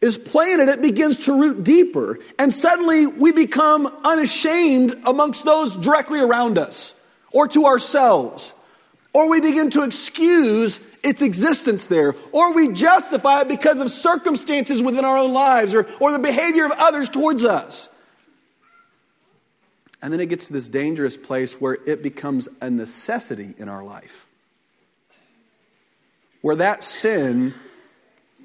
is 0.00 0.18
planted, 0.18 0.68
it 0.68 0.82
begins 0.82 1.24
to 1.26 1.38
root 1.38 1.64
deeper. 1.64 2.18
And 2.38 2.52
suddenly 2.52 3.06
we 3.06 3.32
become 3.32 3.86
unashamed 4.04 4.94
amongst 5.04 5.44
those 5.44 5.74
directly 5.76 6.20
around 6.20 6.58
us 6.58 6.94
or 7.36 7.46
to 7.46 7.66
ourselves. 7.66 8.54
Or 9.12 9.28
we 9.28 9.42
begin 9.42 9.68
to 9.72 9.82
excuse 9.82 10.80
its 11.02 11.20
existence 11.20 11.86
there. 11.86 12.16
Or 12.32 12.54
we 12.54 12.68
justify 12.68 13.42
it 13.42 13.48
because 13.48 13.78
of 13.78 13.90
circumstances 13.90 14.82
within 14.82 15.04
our 15.04 15.18
own 15.18 15.34
lives 15.34 15.74
or, 15.74 15.86
or 16.00 16.12
the 16.12 16.18
behavior 16.18 16.64
of 16.64 16.72
others 16.72 17.10
towards 17.10 17.44
us. 17.44 17.90
And 20.00 20.14
then 20.14 20.20
it 20.20 20.30
gets 20.30 20.46
to 20.46 20.54
this 20.54 20.66
dangerous 20.70 21.18
place 21.18 21.60
where 21.60 21.76
it 21.86 22.02
becomes 22.02 22.48
a 22.62 22.70
necessity 22.70 23.54
in 23.58 23.68
our 23.68 23.84
life. 23.84 24.26
Where 26.40 26.56
that 26.56 26.84
sin, 26.84 27.52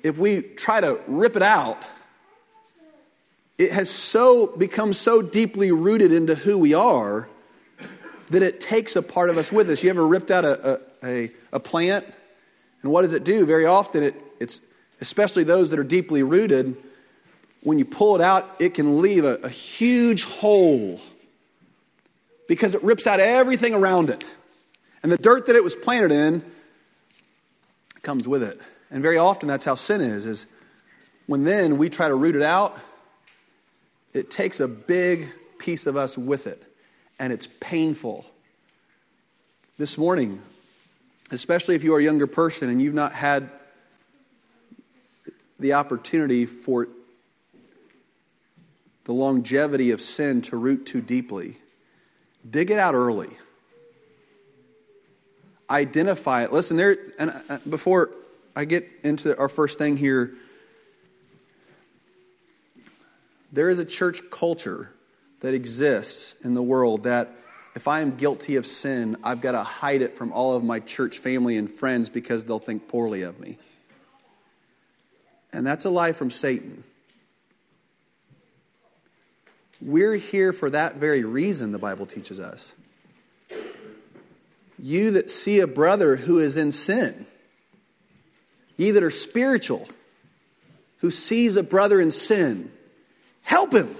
if 0.04 0.18
we 0.18 0.42
try 0.42 0.82
to 0.82 1.00
rip 1.08 1.38
it 1.38 1.44
out, 1.44 1.82
it 3.58 3.72
has 3.72 3.90
so 3.90 4.48
become 4.48 4.92
so 4.92 5.22
deeply 5.22 5.72
rooted 5.72 6.12
into 6.12 6.36
who 6.36 6.58
we 6.58 6.74
are 6.74 7.30
that 8.32 8.42
it 8.42 8.62
takes 8.62 8.96
a 8.96 9.02
part 9.02 9.30
of 9.30 9.38
us 9.38 9.52
with 9.52 9.70
us. 9.70 9.84
You 9.84 9.90
ever 9.90 10.08
ripped 10.08 10.32
out 10.32 10.46
a, 10.46 10.82
a, 11.04 11.32
a, 11.52 11.60
plant? 11.60 12.06
And 12.82 12.92
what 12.92 13.02
does 13.02 13.12
it 13.12 13.26
do? 13.26 13.46
Very 13.46 13.66
often, 13.66 14.04
it, 14.04 14.16
it's 14.40 14.62
especially 15.02 15.44
those 15.44 15.70
that 15.70 15.80
are 15.80 15.84
deeply 15.84 16.24
rooted, 16.24 16.78
when 17.62 17.78
you 17.78 17.84
pull 17.84 18.16
it 18.16 18.22
out, 18.22 18.56
it 18.60 18.74
can 18.74 19.02
leave 19.02 19.26
a, 19.26 19.36
a 19.44 19.50
huge 19.50 20.24
hole 20.24 21.02
because 22.48 22.74
it 22.74 22.82
rips 22.84 23.06
out 23.06 23.20
everything 23.20 23.74
around 23.74 24.10
it. 24.10 24.24
And 25.04 25.12
the 25.12 25.18
dirt 25.18 25.48
that 25.48 25.56
it 25.58 25.64
was 25.64 25.76
planted 25.76 26.12
in 26.12 26.44
comes 28.02 28.30
with 28.30 28.44
it. 28.44 28.62
And 28.90 29.04
very 29.04 29.18
often 29.18 29.50
that's 29.50 29.66
how 29.66 29.76
sin 29.76 30.00
is, 30.00 30.26
is 30.26 30.46
when 31.28 31.44
then 31.44 31.78
we 31.78 31.90
try 31.90 32.08
to 32.08 32.16
root 32.16 32.38
it 32.38 32.42
out, 32.42 32.80
it 34.14 34.32
takes 34.32 34.62
a 34.62 34.68
big 34.70 35.28
piece 35.60 35.86
of 35.86 35.98
us 35.98 36.18
with 36.18 36.48
it 36.48 36.71
and 37.22 37.32
it's 37.32 37.48
painful. 37.60 38.26
This 39.78 39.96
morning, 39.96 40.42
especially 41.30 41.76
if 41.76 41.84
you 41.84 41.94
are 41.94 42.00
a 42.00 42.04
younger 42.04 42.26
person 42.26 42.68
and 42.68 42.82
you've 42.82 42.96
not 42.96 43.14
had 43.14 43.52
the 45.60 45.74
opportunity 45.74 46.48
for 46.48 46.88
the 49.04 49.14
longevity 49.14 49.92
of 49.92 50.02
sin 50.02 50.42
to 50.42 50.58
root 50.58 50.88
too 50.88 51.00
deeply, 51.00 51.58
dig 52.50 52.72
it 52.72 52.80
out 52.80 52.96
early. 52.96 53.30
Identify 55.70 56.46
it. 56.46 56.52
Listen, 56.52 56.76
there, 56.76 56.98
and 57.20 57.32
uh, 57.50 57.60
before 57.70 58.10
I 58.56 58.66
get 58.66 58.90
into 59.04 59.38
our 59.38 59.48
first 59.48 59.78
thing 59.78 59.96
here, 59.96 60.34
there 63.52 63.70
is 63.70 63.78
a 63.78 63.86
church 63.86 64.24
culture 64.32 64.92
that 65.42 65.54
exists 65.54 66.36
in 66.44 66.54
the 66.54 66.64
world 66.64 67.04
that 67.04 67.36
if 67.76 67.88
I 67.88 68.02
am 68.02 68.16
guilty 68.16 68.56
of 68.56 68.66
sin, 68.66 69.18
I've 69.24 69.42
got 69.42 69.54
to 69.54 69.64
hide 69.64 70.02
it 70.02 70.16
from 70.16 70.32
all 70.32 70.56
of 70.56 70.64
my 70.64 70.80
church 70.80 71.20
family 71.20 71.58
and 71.58 71.70
friends 71.70 72.10
because 72.10 72.46
they'll 72.46 72.60
think 72.60 72.88
poorly 72.88 73.22
of 73.22 73.40
me. 73.40 73.58
And 75.54 75.66
that's 75.66 75.86
a 75.86 75.90
lie 75.90 76.14
from 76.14 76.32
Satan. 76.32 76.84
We're 79.82 80.16
here 80.16 80.54
for 80.54 80.70
that 80.70 80.98
very 80.98 81.24
reason, 81.24 81.72
the 81.72 81.80
Bible 81.80 82.06
teaches 82.06 82.40
us. 82.40 82.74
You 84.78 85.12
that 85.12 85.32
see 85.32 85.60
a 85.60 85.68
brother 85.68 86.16
who 86.16 86.40
is 86.40 86.58
in 86.58 86.72
sin, 86.72 87.26
ye 88.78 88.92
that 88.92 89.04
are 89.04 89.12
spiritual, 89.12 89.88
who 90.98 91.10
sees 91.10 91.56
a 91.56 91.64
brother 91.64 92.00
in 92.00 92.12
sin, 92.12 92.72
help 93.42 93.74
him. 93.74 93.96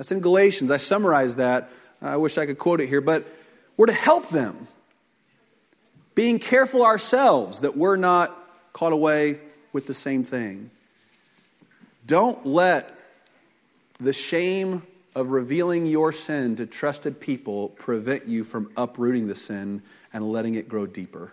That's 0.00 0.12
in 0.12 0.20
Galatians. 0.20 0.70
I 0.70 0.78
summarized 0.78 1.36
that. 1.36 1.68
I 2.00 2.16
wish 2.16 2.38
I 2.38 2.46
could 2.46 2.56
quote 2.56 2.80
it 2.80 2.88
here, 2.88 3.02
but 3.02 3.26
we're 3.76 3.84
to 3.84 3.92
help 3.92 4.30
them. 4.30 4.66
Being 6.14 6.38
careful 6.38 6.86
ourselves 6.86 7.60
that 7.60 7.76
we're 7.76 7.96
not 7.96 8.34
caught 8.72 8.94
away 8.94 9.40
with 9.74 9.86
the 9.86 9.92
same 9.92 10.24
thing. 10.24 10.70
Don't 12.06 12.46
let 12.46 12.98
the 14.00 14.14
shame 14.14 14.84
of 15.14 15.32
revealing 15.32 15.84
your 15.84 16.14
sin 16.14 16.56
to 16.56 16.64
trusted 16.64 17.20
people 17.20 17.68
prevent 17.68 18.26
you 18.26 18.42
from 18.42 18.72
uprooting 18.78 19.26
the 19.26 19.36
sin 19.36 19.82
and 20.14 20.32
letting 20.32 20.54
it 20.54 20.66
grow 20.66 20.86
deeper. 20.86 21.30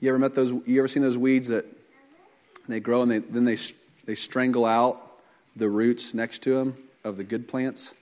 You 0.00 0.08
ever 0.08 0.18
met 0.18 0.34
those? 0.34 0.52
You 0.52 0.78
ever 0.78 0.88
seen 0.88 1.02
those 1.02 1.18
weeds 1.18 1.48
that 1.48 1.66
they 2.66 2.80
grow 2.80 3.02
and 3.02 3.10
they, 3.10 3.18
then 3.18 3.44
they, 3.44 3.58
they 4.06 4.14
strangle 4.14 4.64
out 4.64 5.02
the 5.56 5.68
roots 5.68 6.14
next 6.14 6.42
to 6.42 6.54
them 6.54 6.76
of 7.02 7.16
the 7.16 7.24
good 7.24 7.48
plants. 7.48 7.94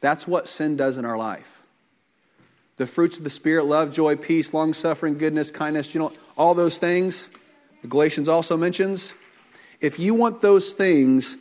That's 0.00 0.26
what 0.26 0.48
sin 0.48 0.76
does 0.76 0.96
in 0.96 1.04
our 1.04 1.18
life. 1.18 1.62
The 2.78 2.86
fruits 2.86 3.18
of 3.18 3.24
the 3.24 3.30
Spirit 3.30 3.66
love, 3.66 3.90
joy, 3.92 4.16
peace, 4.16 4.54
long 4.54 4.72
suffering, 4.72 5.18
goodness, 5.18 5.50
kindness, 5.50 5.94
you 5.94 6.00
know, 6.00 6.12
all 6.38 6.54
those 6.54 6.78
things. 6.78 7.28
Galatians 7.86 8.28
also 8.28 8.56
mentions. 8.56 9.12
If 9.80 9.98
you 9.98 10.14
want 10.14 10.40
those 10.40 10.72
things 10.72 11.36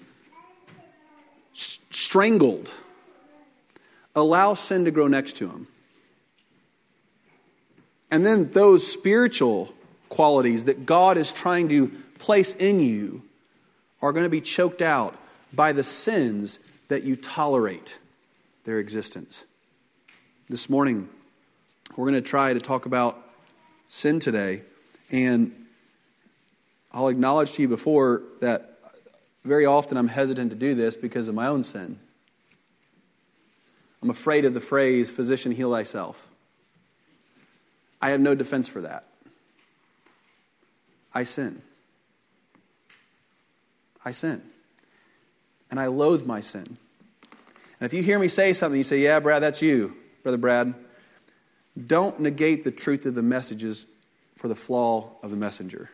strangled, 1.54 2.70
allow 4.16 4.54
sin 4.54 4.86
to 4.86 4.92
grow 4.92 5.08
next 5.08 5.38
to 5.38 5.48
them. 5.48 5.68
And 8.12 8.26
then 8.26 8.50
those 8.52 8.86
spiritual 8.86 9.74
qualities 10.10 10.66
that 10.66 10.86
God 10.86 11.18
is 11.18 11.32
trying 11.32 11.70
to 11.70 11.90
place 12.18 12.54
in 12.56 12.82
you 12.82 13.22
are 14.02 14.12
going 14.12 14.26
to 14.26 14.30
be 14.30 14.42
choked 14.42 14.82
out 14.82 15.16
by 15.54 15.72
the 15.72 15.84
sins 15.84 16.60
that 16.88 17.04
you 17.04 17.16
tolerate 17.16 18.00
their 18.64 18.80
existence. 18.80 19.46
This 20.50 20.70
morning, 20.70 21.10
we're 21.96 22.06
going 22.06 22.22
to 22.22 22.22
try 22.22 22.54
to 22.54 22.60
talk 22.60 22.86
about 22.86 23.20
sin 23.88 24.20
today. 24.20 24.64
And 25.12 25.68
I'll 26.92 27.08
acknowledge 27.08 27.54
to 27.54 27.62
you 27.62 27.68
before 27.68 28.24
that 28.42 28.80
very 29.44 29.66
often 29.66 29.98
I'm 29.98 30.08
hesitant 30.08 30.52
to 30.52 30.56
do 30.56 30.76
this 30.76 30.96
because 30.96 31.28
of 31.28 31.36
my 31.36 31.48
own 31.48 31.64
sin. 31.64 32.00
I'm 34.02 34.10
afraid 34.10 34.46
of 34.46 34.54
the 34.54 34.62
phrase, 34.62 35.10
physician, 35.10 35.52
heal 35.52 35.72
thyself. 35.72 36.30
I 38.02 38.12
have 38.12 38.22
no 38.22 38.34
defense 38.34 38.68
for 38.68 38.82
that. 38.82 39.06
I 41.14 41.24
sin. 41.24 41.62
I 44.06 44.12
sin 44.14 44.49
and 45.70 45.80
I 45.80 45.88
loathe 45.88 46.26
my 46.26 46.42
sin. 46.42 46.78
And 47.80 47.86
if 47.86 47.94
you 47.94 48.04
hear 48.04 48.20
me 48.20 48.28
say 48.28 48.54
something, 48.54 48.78
you 48.78 48.84
say, 48.84 49.00
Yeah, 49.00 49.20
Brad, 49.20 49.44
that's 49.44 49.62
you, 49.62 49.96
Brother 50.24 50.38
Brad. 50.38 50.74
Don't 51.88 52.20
negate 52.20 52.64
the 52.64 52.72
truth 52.72 53.06
of 53.06 53.16
the 53.16 53.22
messages 53.22 53.86
for 54.36 54.48
the 54.48 54.56
flaw 54.56 55.12
of 55.24 55.32
the 55.32 55.38
messenger. 55.38 55.90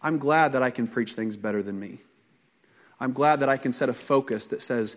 I'm 0.00 0.18
glad 0.18 0.52
that 0.52 0.62
I 0.62 0.70
can 0.70 0.86
preach 0.86 1.14
things 1.14 1.36
better 1.36 1.62
than 1.62 1.78
me. 1.78 1.98
I'm 3.00 3.12
glad 3.12 3.40
that 3.40 3.48
I 3.48 3.56
can 3.56 3.72
set 3.72 3.88
a 3.88 3.94
focus 3.94 4.48
that 4.48 4.62
says, 4.62 4.96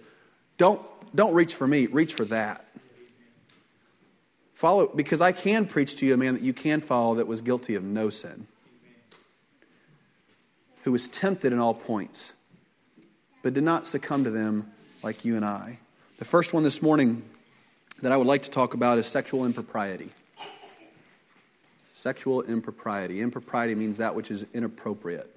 don't, 0.57 0.81
don't 1.15 1.33
reach 1.33 1.55
for 1.55 1.67
me, 1.67 1.87
reach 1.87 2.13
for 2.13 2.25
that. 2.25 2.65
Follow, 4.53 4.87
because 4.87 5.21
I 5.21 5.31
can 5.31 5.65
preach 5.65 5.95
to 5.97 6.05
you 6.05 6.13
a 6.13 6.17
man 6.17 6.35
that 6.35 6.43
you 6.43 6.53
can 6.53 6.81
follow 6.81 7.15
that 7.15 7.27
was 7.27 7.41
guilty 7.41 7.75
of 7.75 7.83
no 7.83 8.09
sin, 8.09 8.47
who 10.83 10.91
was 10.91 11.09
tempted 11.09 11.51
in 11.51 11.59
all 11.59 11.73
points, 11.73 12.33
but 13.41 13.53
did 13.53 13.63
not 13.63 13.87
succumb 13.87 14.23
to 14.23 14.31
them 14.31 14.71
like 15.03 15.25
you 15.25 15.35
and 15.35 15.45
I. 15.45 15.79
The 16.17 16.25
first 16.25 16.53
one 16.53 16.63
this 16.63 16.81
morning 16.81 17.23
that 18.01 18.11
I 18.11 18.17
would 18.17 18.27
like 18.27 18.43
to 18.43 18.49
talk 18.49 18.73
about 18.73 18.97
is 18.97 19.07
sexual 19.07 19.45
impropriety. 19.45 20.09
Sexual 21.93 22.43
impropriety. 22.43 23.21
Impropriety 23.21 23.75
means 23.75 23.97
that 23.97 24.15
which 24.15 24.31
is 24.31 24.45
inappropriate. 24.53 25.29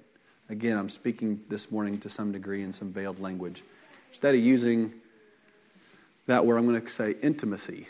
Again, 0.49 0.77
I'm 0.77 0.89
speaking 0.89 1.41
this 1.49 1.71
morning 1.71 1.99
to 1.99 2.09
some 2.09 2.31
degree 2.31 2.63
in 2.63 2.71
some 2.71 2.91
veiled 2.91 3.19
language. 3.19 3.63
Instead 4.11 4.35
of 4.35 4.41
using 4.41 4.93
that 6.27 6.45
word, 6.45 6.57
I'm 6.57 6.67
going 6.67 6.81
to 6.81 6.89
say 6.89 7.15
intimacy. 7.21 7.87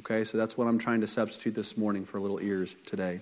Okay, 0.00 0.24
so 0.24 0.36
that's 0.36 0.58
what 0.58 0.66
I'm 0.66 0.78
trying 0.78 1.00
to 1.02 1.06
substitute 1.06 1.54
this 1.54 1.76
morning 1.76 2.04
for 2.04 2.18
little 2.18 2.40
ears 2.40 2.76
today. 2.86 3.20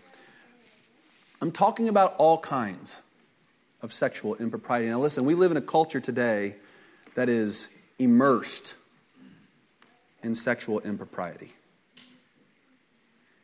I'm 1.43 1.53
talking 1.53 1.89
about 1.89 2.15
all 2.17 2.39
kinds 2.39 3.03
of 3.83 3.93
sexual 3.93 4.37
impropriety. 4.37 4.89
Now, 4.89 5.01
listen, 5.01 5.25
we 5.25 5.35
live 5.35 5.51
in 5.51 5.57
a 5.57 5.62
culture 5.62 6.01
today 6.01 6.55
that 7.15 7.29
is 7.29 7.69
immersed 7.99 8.77
in 10.23 10.35
sexual 10.35 10.81
impropriety. 10.81 11.53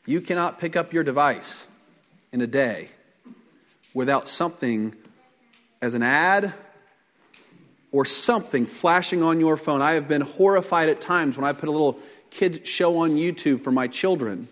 You 0.07 0.21
cannot 0.21 0.59
pick 0.59 0.76
up 0.76 0.92
your 0.92 1.04
device 1.04 1.66
in 2.33 2.40
a 2.40 2.47
day 2.47 2.88
without 3.92 4.28
something 4.28 4.95
as 5.83 5.95
an 5.95 6.02
ad 6.02 6.54
or 7.90 8.04
something 8.04 8.66
flashing 8.66 9.23
on 9.23 9.40
your 9.40 9.57
phone. 9.57 9.83
I 9.83 9.92
have 9.92 10.09
been 10.09 10.21
horrified 10.21 10.88
at 10.88 11.00
times 11.00 11.37
when 11.37 11.45
I 11.45 11.52
put 11.52 11.68
a 11.68 11.73
little 11.73 11.99
kids 12.30 12.68
show 12.68 12.99
on 12.99 13.16
YouTube 13.16 13.61
for 13.61 13.73
my 13.73 13.87
children. 13.87 14.49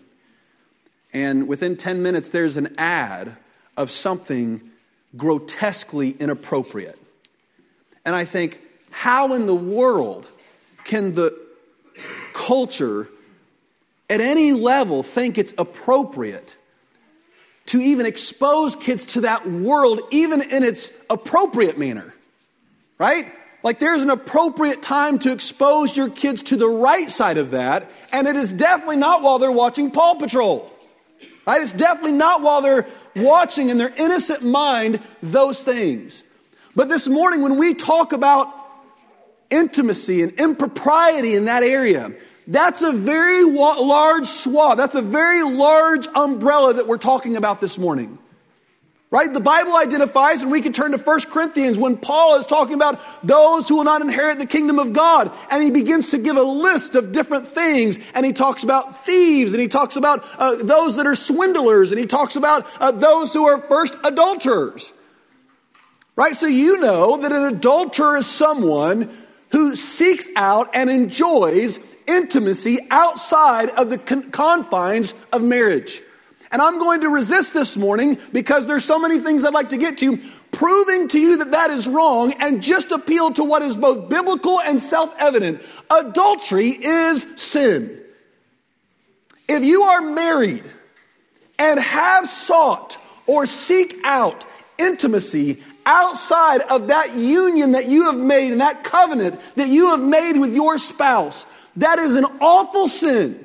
And 1.13 1.47
within 1.47 1.77
10 1.77 2.03
minutes, 2.03 2.29
there's 2.29 2.57
an 2.57 2.75
ad 2.77 3.37
of 3.77 3.89
something 3.89 4.69
grotesquely 5.15 6.11
inappropriate. 6.11 6.99
And 8.05 8.15
I 8.15 8.25
think, 8.25 8.59
how 8.89 9.33
in 9.33 9.45
the 9.45 9.55
world 9.55 10.29
can 10.83 11.15
the 11.15 11.37
culture 12.33 13.07
at 14.09 14.21
any 14.21 14.53
level 14.53 15.03
think 15.03 15.37
it's 15.37 15.53
appropriate 15.57 16.55
to 17.67 17.81
even 17.81 18.05
expose 18.05 18.75
kids 18.75 19.05
to 19.07 19.21
that 19.21 19.49
world, 19.49 20.01
even 20.11 20.41
in 20.41 20.63
its 20.63 20.91
appropriate 21.09 21.77
manner? 21.77 22.13
Right? 22.97 23.33
Like 23.63 23.79
there's 23.79 24.01
an 24.01 24.09
appropriate 24.09 24.81
time 24.81 25.19
to 25.19 25.31
expose 25.31 25.97
your 25.97 26.09
kids 26.09 26.43
to 26.43 26.55
the 26.55 26.67
right 26.67 27.11
side 27.11 27.37
of 27.37 27.51
that, 27.51 27.91
and 28.11 28.27
it 28.27 28.35
is 28.35 28.53
definitely 28.53 28.97
not 28.97 29.21
while 29.21 29.39
they're 29.39 29.51
watching 29.51 29.91
Paw 29.91 30.15
Patrol. 30.15 30.71
Right? 31.47 31.61
It's 31.61 31.71
definitely 31.71 32.11
not 32.11 32.41
while 32.41 32.61
they're 32.61 32.85
watching 33.15 33.69
in 33.69 33.77
their 33.77 33.93
innocent 33.95 34.43
mind 34.43 34.99
those 35.23 35.63
things. 35.63 36.21
But 36.75 36.89
this 36.89 37.07
morning, 37.07 37.41
when 37.41 37.57
we 37.57 37.73
talk 37.73 38.11
about 38.11 38.53
intimacy 39.49 40.21
and 40.21 40.33
impropriety 40.33 41.35
in 41.35 41.45
that 41.45 41.63
area, 41.63 42.11
that's 42.47 42.81
a 42.81 42.91
very 42.91 43.43
large 43.45 44.25
swath. 44.25 44.77
That's 44.77 44.95
a 44.95 45.01
very 45.01 45.43
large 45.43 46.07
umbrella 46.13 46.73
that 46.73 46.85
we're 46.85 46.97
talking 46.97 47.37
about 47.37 47.61
this 47.61 47.77
morning. 47.77 48.19
Right? 49.09 49.33
The 49.33 49.39
Bible 49.39 49.77
identifies, 49.77 50.43
and 50.43 50.51
we 50.51 50.59
can 50.59 50.73
turn 50.73 50.91
to 50.91 50.97
1 50.97 51.21
Corinthians 51.21 51.77
when 51.77 51.95
Paul 51.95 52.37
is 52.39 52.45
talking 52.45 52.73
about 52.73 52.99
those 53.25 53.69
who 53.69 53.77
will 53.77 53.85
not 53.85 54.01
inherit 54.01 54.37
the 54.37 54.45
kingdom 54.45 54.79
of 54.79 54.91
God. 54.91 55.31
And 55.49 55.63
he 55.63 55.71
begins 55.71 56.11
to 56.11 56.17
give 56.17 56.35
a 56.35 56.43
list 56.43 56.93
of 56.93 57.13
different 57.13 57.47
things. 57.47 57.99
And 58.13 58.25
he 58.25 58.33
talks 58.33 58.63
about 58.63 59.05
thieves, 59.05 59.53
and 59.53 59.61
he 59.61 59.69
talks 59.69 59.95
about 59.95 60.25
uh, 60.37 60.55
those 60.55 60.97
that 60.97 61.07
are 61.07 61.15
swindlers, 61.15 61.91
and 61.91 61.99
he 61.99 62.05
talks 62.05 62.35
about 62.35 62.67
uh, 62.81 62.91
those 62.91 63.31
who 63.31 63.47
are 63.47 63.61
first 63.61 63.95
adulterers. 64.03 64.91
Right? 66.17 66.35
So 66.35 66.47
you 66.47 66.79
know 66.81 67.15
that 67.17 67.31
an 67.31 67.45
adulterer 67.45 68.17
is 68.17 68.25
someone 68.25 69.09
who 69.51 69.77
seeks 69.77 70.27
out 70.35 70.71
and 70.73 70.89
enjoys 70.89 71.79
intimacy 72.07 72.79
outside 72.91 73.69
of 73.69 73.89
the 73.89 73.99
con- 73.99 74.31
confines 74.31 75.13
of 75.31 75.43
marriage. 75.43 76.01
And 76.51 76.61
I'm 76.61 76.79
going 76.79 77.01
to 77.01 77.09
resist 77.09 77.53
this 77.53 77.75
morning 77.75 78.17
because 78.31 78.67
there's 78.67 78.85
so 78.85 78.99
many 78.99 79.19
things 79.19 79.43
I'd 79.43 79.53
like 79.53 79.69
to 79.69 79.77
get 79.77 79.97
to, 79.99 80.17
proving 80.51 81.07
to 81.09 81.19
you 81.19 81.37
that 81.37 81.51
that 81.51 81.71
is 81.71 81.87
wrong 81.87 82.33
and 82.39 82.63
just 82.63 82.91
appeal 82.91 83.31
to 83.33 83.43
what 83.43 83.61
is 83.61 83.75
both 83.75 84.09
biblical 84.09 84.61
and 84.61 84.79
self 84.79 85.13
evident. 85.19 85.61
Adultery 85.89 86.69
is 86.69 87.27
sin. 87.35 88.01
If 89.49 89.63
you 89.63 89.83
are 89.83 90.01
married 90.01 90.63
and 91.59 91.79
have 91.79 92.27
sought 92.27 92.97
or 93.25 93.45
seek 93.45 93.97
out 94.03 94.45
intimacy 94.77 95.61
outside 95.85 96.61
of 96.61 96.87
that 96.87 97.15
union 97.15 97.71
that 97.71 97.87
you 97.87 98.05
have 98.05 98.19
made 98.19 98.51
and 98.51 98.61
that 98.61 98.83
covenant 98.83 99.39
that 99.55 99.69
you 99.69 99.89
have 99.89 100.01
made 100.01 100.37
with 100.37 100.53
your 100.53 100.77
spouse, 100.77 101.45
that 101.77 101.99
is 101.99 102.15
an 102.15 102.25
awful 102.39 102.87
sin. 102.87 103.43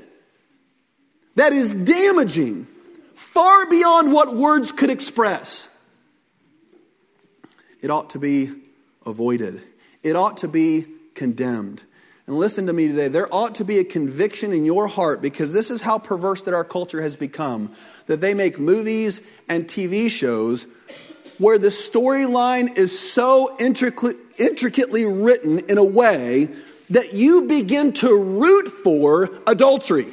That 1.35 1.53
is 1.53 1.75
damaging 1.75 2.67
far 3.23 3.67
beyond 3.67 4.13
what 4.13 4.35
words 4.35 4.73
could 4.73 4.91
express. 4.91 5.69
It 7.81 7.91
ought 7.91 8.11
to 8.11 8.19
be 8.19 8.51
avoided, 9.07 9.63
it 10.03 10.17
ought 10.17 10.39
to 10.39 10.49
be 10.49 10.87
condemned. 11.15 11.83
And 12.27 12.37
listen 12.37 12.67
to 12.67 12.73
me 12.73 12.87
today, 12.87 13.09
there 13.09 13.33
ought 13.35 13.57
to 13.57 13.65
be 13.65 13.79
a 13.79 13.85
conviction 13.85 14.53
in 14.53 14.65
your 14.65 14.87
heart 14.87 15.21
because 15.21 15.53
this 15.53 15.71
is 15.71 15.81
how 15.81 15.99
perverse 15.99 16.43
that 16.43 16.55
our 16.55 16.65
culture 16.65 17.03
has 17.03 17.17
become 17.17 17.75
that 18.07 18.21
they 18.21 18.33
make 18.33 18.59
movies 18.59 19.21
and 19.49 19.67
TV 19.67 20.09
shows 20.09 20.67
where 21.39 21.59
the 21.59 21.69
storyline 21.69 22.77
is 22.79 22.97
so 22.97 23.57
intricately 23.59 25.05
written 25.05 25.59
in 25.61 25.79
a 25.79 25.85
way 25.85 26.49
that 26.91 27.13
you 27.15 27.43
begin 27.43 27.93
to 27.95 28.15
root 28.15 28.69
for 28.69 29.31
adultery. 29.47 30.07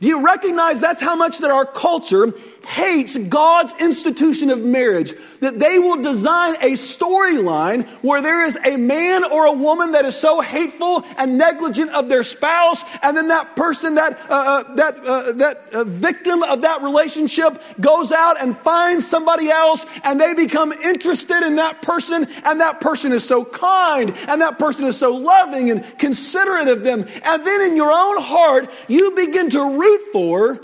Do 0.00 0.08
you 0.08 0.24
recognize 0.24 0.80
that's 0.80 1.02
how 1.02 1.14
much 1.14 1.38
that 1.38 1.50
our 1.50 1.66
culture 1.66 2.32
hates 2.64 3.16
God's 3.16 3.74
institution 3.78 4.50
of 4.50 4.60
marriage? 4.62 5.14
That 5.40 5.58
they 5.58 5.78
will 5.78 6.00
design 6.00 6.56
a 6.56 6.72
storyline 6.72 7.86
where 8.02 8.22
there 8.22 8.44
is 8.46 8.58
a 8.64 8.76
man 8.76 9.24
or 9.24 9.46
a 9.46 9.52
woman 9.52 9.92
that 9.92 10.04
is 10.04 10.16
so 10.16 10.40
hateful 10.40 11.04
and 11.18 11.36
negligent 11.36 11.90
of 11.90 12.08
their 12.08 12.22
spouse, 12.22 12.82
and 13.02 13.16
then 13.16 13.28
that 13.28 13.56
person, 13.56 13.96
that 13.96 14.18
uh, 14.30 14.34
uh, 14.34 14.74
that 14.76 14.98
uh, 14.98 15.32
that 15.32 15.74
uh, 15.74 15.84
victim 15.84 16.42
of 16.42 16.62
that 16.62 16.82
relationship, 16.82 17.62
goes 17.80 18.12
out 18.12 18.40
and 18.40 18.56
finds 18.56 19.06
somebody 19.06 19.50
else, 19.50 19.84
and 20.04 20.20
they 20.20 20.32
become 20.34 20.72
interested 20.72 21.42
in 21.46 21.56
that 21.56 21.82
person, 21.82 22.26
and 22.44 22.60
that 22.60 22.80
person 22.80 23.12
is 23.12 23.22
so 23.22 23.44
kind, 23.44 24.16
and 24.28 24.40
that 24.40 24.58
person 24.58 24.84
is 24.86 24.96
so 24.96 25.14
loving 25.14 25.70
and 25.70 25.98
considerate 25.98 26.68
of 26.68 26.84
them, 26.84 27.06
and 27.24 27.46
then 27.46 27.60
in 27.62 27.76
your 27.76 27.92
own 27.92 28.22
heart 28.22 28.70
you 28.88 29.10
begin 29.12 29.50
to 29.50 29.62
root 29.62 29.90
root 29.90 30.12
for 30.12 30.60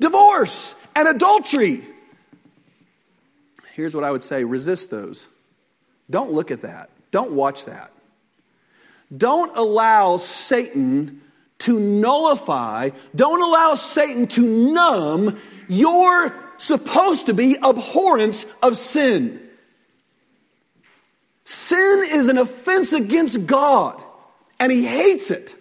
divorce 0.00 0.74
and 0.96 1.08
adultery. 1.08 1.86
Here's 3.74 3.94
what 3.94 4.04
I 4.04 4.10
would 4.10 4.22
say 4.22 4.44
resist 4.44 4.90
those. 4.90 5.28
Don't 6.10 6.32
look 6.32 6.50
at 6.50 6.62
that. 6.62 6.90
Don't 7.10 7.32
watch 7.32 7.64
that. 7.64 7.92
Don't 9.16 9.56
allow 9.56 10.16
Satan 10.16 11.20
to 11.60 11.78
nullify, 11.78 12.90
don't 13.14 13.40
allow 13.40 13.74
Satan 13.74 14.26
to 14.26 14.42
numb 14.72 15.38
your 15.68 16.34
supposed 16.56 17.26
to 17.26 17.34
be 17.34 17.56
abhorrence 17.62 18.44
of 18.62 18.76
sin. 18.76 19.40
Sin 21.44 22.06
is 22.10 22.28
an 22.28 22.38
offense 22.38 22.92
against 22.92 23.46
God, 23.46 24.02
and 24.58 24.72
He 24.72 24.84
hates 24.84 25.30
it. 25.30 25.56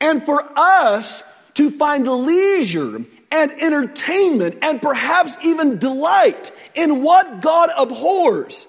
And 0.00 0.22
for 0.22 0.42
us 0.56 1.22
to 1.54 1.70
find 1.70 2.06
leisure 2.06 3.04
and 3.30 3.52
entertainment 3.52 4.58
and 4.62 4.82
perhaps 4.82 5.36
even 5.42 5.78
delight 5.78 6.50
in 6.74 7.02
what 7.02 7.40
God 7.42 7.70
abhors 7.76 8.66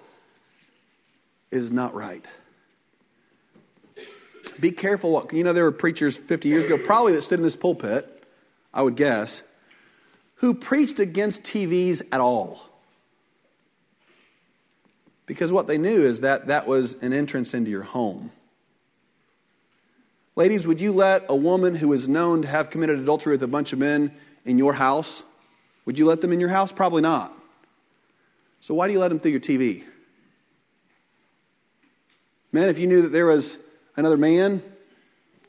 is 1.50 1.72
not 1.72 1.94
right. 1.94 2.26
Be 4.60 4.72
careful 4.72 5.12
what, 5.12 5.34
you 5.34 5.44
know, 5.44 5.54
there 5.54 5.64
were 5.64 5.72
preachers 5.72 6.18
50 6.18 6.48
years 6.48 6.66
ago, 6.66 6.78
probably 6.78 7.14
that 7.14 7.24
stood 7.24 7.40
in 7.40 7.44
this 7.44 7.56
pulpit, 7.56 8.24
I 8.74 8.84
would 8.84 8.96
guess, 8.96 9.42
who 10.36 10.54
preached 10.54 11.00
against 11.00 11.44
TVs 11.44 12.04
at 12.12 12.22
all. 12.22 12.60
Because 15.26 15.52
what 15.52 15.68
they 15.68 15.78
knew 15.78 16.02
is 16.02 16.22
that 16.22 16.48
that 16.48 16.68
was 16.68 16.94
an 17.02 17.14
entrance 17.14 17.54
into 17.54 17.72
your 17.72 17.84
home. 17.84 18.32
Ladies, 20.36 20.68
would 20.68 20.80
you 20.80 20.92
let 20.94 21.26
a 21.30 21.36
woman 21.36 21.76
who 21.76 21.92
is 21.94 22.08
known 22.08 22.44
to 22.44 22.48
have 22.48 22.70
committed 22.70 23.00
adultery 23.00 23.34
with 23.34 23.44
a 23.44 23.48
bunch 23.48 23.74
of 23.74 23.80
men 23.80 24.12
in 24.46 24.58
your 24.58 24.74
house? 24.74 25.24
Would 25.86 25.98
you 25.98 26.06
let 26.06 26.22
them 26.22 26.32
in 26.32 26.40
your 26.40 26.50
house? 26.50 26.72
Probably 26.72 27.02
not. 27.02 27.34
So 28.60 28.74
why 28.74 28.88
do 28.88 28.94
you 28.94 29.00
let 29.00 29.10
them 29.10 29.20
through 29.20 29.32
your 29.32 29.40
TV? 29.40 29.84
Men, 32.52 32.70
if 32.70 32.78
you 32.78 32.88
knew 32.88 33.02
that 33.02 33.10
there 33.10 33.26
was 33.26 33.58
another 33.96 34.18
man 34.18 34.62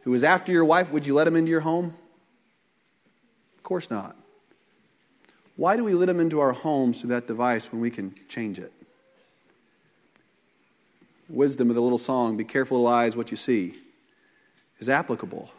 who 0.02 0.12
was 0.12 0.24
after 0.24 0.52
your 0.52 0.64
wife, 0.64 0.90
would 0.90 1.06
you 1.06 1.14
let 1.14 1.26
him 1.26 1.36
into 1.36 1.50
your 1.50 1.60
home? 1.60 1.94
Of 3.56 3.62
course 3.62 3.90
not. 3.90 4.16
Why 5.56 5.76
do 5.76 5.84
we 5.84 5.94
let 5.94 6.08
him 6.08 6.20
into 6.20 6.40
our 6.40 6.52
homes 6.52 7.00
through 7.00 7.10
that 7.10 7.26
device 7.26 7.70
when 7.70 7.80
we 7.80 7.90
can 7.90 8.14
change 8.28 8.58
it? 8.58 8.72
Wisdom 11.28 11.68
of 11.68 11.74
the 11.74 11.82
little 11.82 11.98
song, 11.98 12.36
be 12.36 12.44
careful, 12.44 12.78
little 12.78 12.92
eyes, 12.92 13.16
what 13.16 13.30
you 13.30 13.36
see, 13.36 13.74
is 14.78 14.88
applicable. 14.88 15.50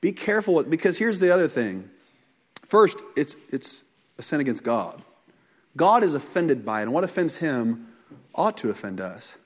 Be 0.00 0.12
careful, 0.12 0.62
because 0.64 0.98
here's 0.98 1.20
the 1.20 1.30
other 1.32 1.48
thing. 1.48 1.90
First, 2.70 3.02
it's, 3.16 3.34
it's 3.48 3.82
a 4.16 4.22
sin 4.22 4.38
against 4.38 4.62
God. 4.62 5.02
God 5.76 6.04
is 6.04 6.14
offended 6.14 6.64
by 6.64 6.78
it, 6.78 6.82
and 6.84 6.92
what 6.92 7.02
offends 7.02 7.34
him 7.34 7.88
ought 8.32 8.56
to 8.58 8.70
offend 8.70 9.00
us. 9.00 9.36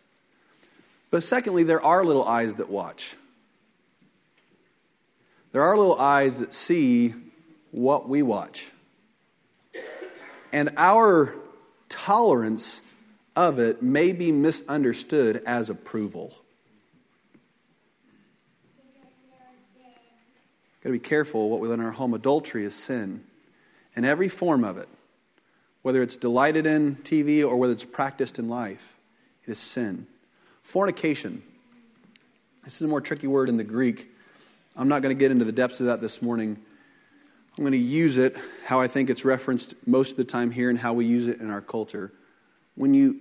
But 1.10 1.22
secondly, 1.22 1.62
there 1.62 1.82
are 1.82 2.04
little 2.04 2.24
eyes 2.24 2.56
that 2.56 2.68
watch. 2.68 3.16
There 5.52 5.62
are 5.62 5.74
little 5.74 5.98
eyes 5.98 6.40
that 6.40 6.52
see 6.52 7.14
what 7.70 8.10
we 8.10 8.20
watch. 8.20 8.70
And 10.52 10.74
our 10.76 11.34
tolerance 11.88 12.82
of 13.37 13.58
it 13.58 13.82
may 13.82 14.12
be 14.12 14.32
misunderstood 14.32 15.42
as 15.46 15.70
approval. 15.70 16.43
Got 20.84 20.88
to 20.88 20.92
be 20.92 20.98
careful 20.98 21.48
what 21.48 21.60
we 21.60 21.68
let 21.68 21.78
in 21.78 21.84
our 21.84 21.92
home. 21.92 22.12
Adultery 22.12 22.62
is 22.62 22.74
sin, 22.74 23.24
in 23.96 24.04
every 24.04 24.28
form 24.28 24.64
of 24.64 24.76
it, 24.76 24.88
whether 25.80 26.02
it's 26.02 26.18
delighted 26.18 26.66
in 26.66 26.96
TV 26.96 27.42
or 27.42 27.56
whether 27.56 27.72
it's 27.72 27.86
practiced 27.86 28.38
in 28.38 28.50
life. 28.50 28.94
It 29.44 29.50
is 29.50 29.58
sin. 29.58 30.06
Fornication. 30.62 31.42
This 32.64 32.76
is 32.76 32.82
a 32.82 32.88
more 32.88 33.00
tricky 33.00 33.26
word 33.26 33.48
in 33.48 33.56
the 33.56 33.64
Greek. 33.64 34.10
I'm 34.76 34.88
not 34.88 35.00
going 35.00 35.14
to 35.16 35.18
get 35.18 35.30
into 35.30 35.46
the 35.46 35.52
depths 35.52 35.80
of 35.80 35.86
that 35.86 36.02
this 36.02 36.20
morning. 36.20 36.58
I'm 37.56 37.64
going 37.64 37.72
to 37.72 37.78
use 37.78 38.18
it 38.18 38.36
how 38.66 38.78
I 38.78 38.86
think 38.86 39.08
it's 39.08 39.24
referenced 39.24 39.74
most 39.86 40.10
of 40.10 40.16
the 40.18 40.24
time 40.24 40.50
here 40.50 40.68
and 40.68 40.78
how 40.78 40.92
we 40.92 41.06
use 41.06 41.28
it 41.28 41.40
in 41.40 41.50
our 41.50 41.62
culture. 41.62 42.12
When 42.74 42.92
you 42.92 43.20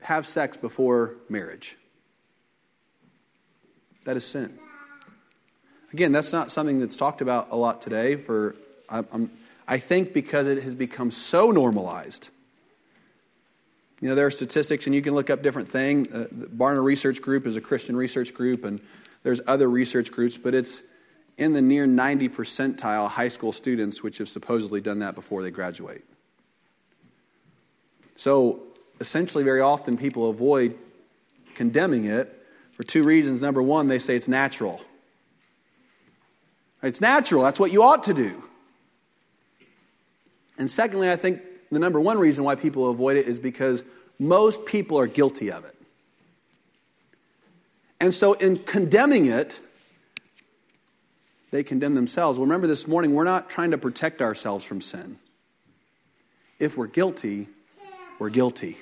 have 0.00 0.26
sex 0.26 0.56
before 0.56 1.16
marriage, 1.28 1.76
that 4.06 4.16
is 4.16 4.24
sin. 4.24 4.58
Again, 5.92 6.12
that's 6.12 6.32
not 6.32 6.50
something 6.50 6.80
that's 6.80 6.96
talked 6.96 7.20
about 7.20 7.48
a 7.50 7.56
lot 7.56 7.80
today. 7.80 8.16
For 8.16 8.56
I'm, 8.88 9.30
I 9.68 9.78
think 9.78 10.12
because 10.12 10.46
it 10.46 10.62
has 10.62 10.74
become 10.74 11.10
so 11.10 11.50
normalized. 11.50 12.30
You 14.00 14.10
know, 14.10 14.14
there 14.14 14.26
are 14.26 14.30
statistics, 14.30 14.86
and 14.86 14.94
you 14.94 15.00
can 15.00 15.14
look 15.14 15.30
up 15.30 15.42
different 15.42 15.68
things. 15.68 16.12
Uh, 16.12 16.28
the 16.30 16.46
Barna 16.46 16.84
Research 16.84 17.22
Group 17.22 17.46
is 17.46 17.56
a 17.56 17.60
Christian 17.60 17.96
research 17.96 18.34
group, 18.34 18.64
and 18.64 18.80
there's 19.22 19.40
other 19.46 19.70
research 19.70 20.12
groups, 20.12 20.36
but 20.36 20.54
it's 20.54 20.82
in 21.38 21.52
the 21.52 21.62
near 21.62 21.86
90 21.86 22.28
percentile 22.28 23.08
high 23.08 23.28
school 23.28 23.52
students 23.52 24.02
which 24.02 24.18
have 24.18 24.28
supposedly 24.28 24.80
done 24.80 25.00
that 25.00 25.14
before 25.14 25.42
they 25.42 25.50
graduate. 25.50 26.04
So, 28.16 28.60
essentially, 29.00 29.44
very 29.44 29.60
often 29.60 29.96
people 29.96 30.28
avoid 30.28 30.76
condemning 31.54 32.04
it 32.04 32.32
for 32.72 32.84
two 32.84 33.02
reasons. 33.02 33.42
Number 33.42 33.62
one, 33.62 33.88
they 33.88 33.98
say 33.98 34.16
it's 34.16 34.28
natural. 34.28 34.80
It's 36.86 37.00
natural, 37.00 37.42
that's 37.42 37.58
what 37.58 37.72
you 37.72 37.82
ought 37.82 38.04
to 38.04 38.14
do. 38.14 38.42
And 40.58 40.70
secondly, 40.70 41.10
I 41.10 41.16
think 41.16 41.42
the 41.70 41.78
number 41.78 42.00
one 42.00 42.18
reason 42.18 42.44
why 42.44 42.54
people 42.54 42.88
avoid 42.88 43.16
it 43.16 43.26
is 43.26 43.38
because 43.38 43.82
most 44.18 44.64
people 44.64 44.98
are 44.98 45.06
guilty 45.06 45.50
of 45.50 45.64
it. 45.64 45.74
And 48.00 48.14
so, 48.14 48.34
in 48.34 48.58
condemning 48.58 49.26
it, 49.26 49.58
they 51.50 51.62
condemn 51.62 51.94
themselves. 51.94 52.38
Well, 52.38 52.46
remember 52.46 52.66
this 52.66 52.86
morning, 52.86 53.14
we're 53.14 53.24
not 53.24 53.48
trying 53.48 53.70
to 53.70 53.78
protect 53.78 54.22
ourselves 54.22 54.64
from 54.64 54.80
sin. 54.80 55.18
If 56.58 56.76
we're 56.76 56.86
guilty, 56.86 57.48
we're 58.18 58.30
guilty. 58.30 58.76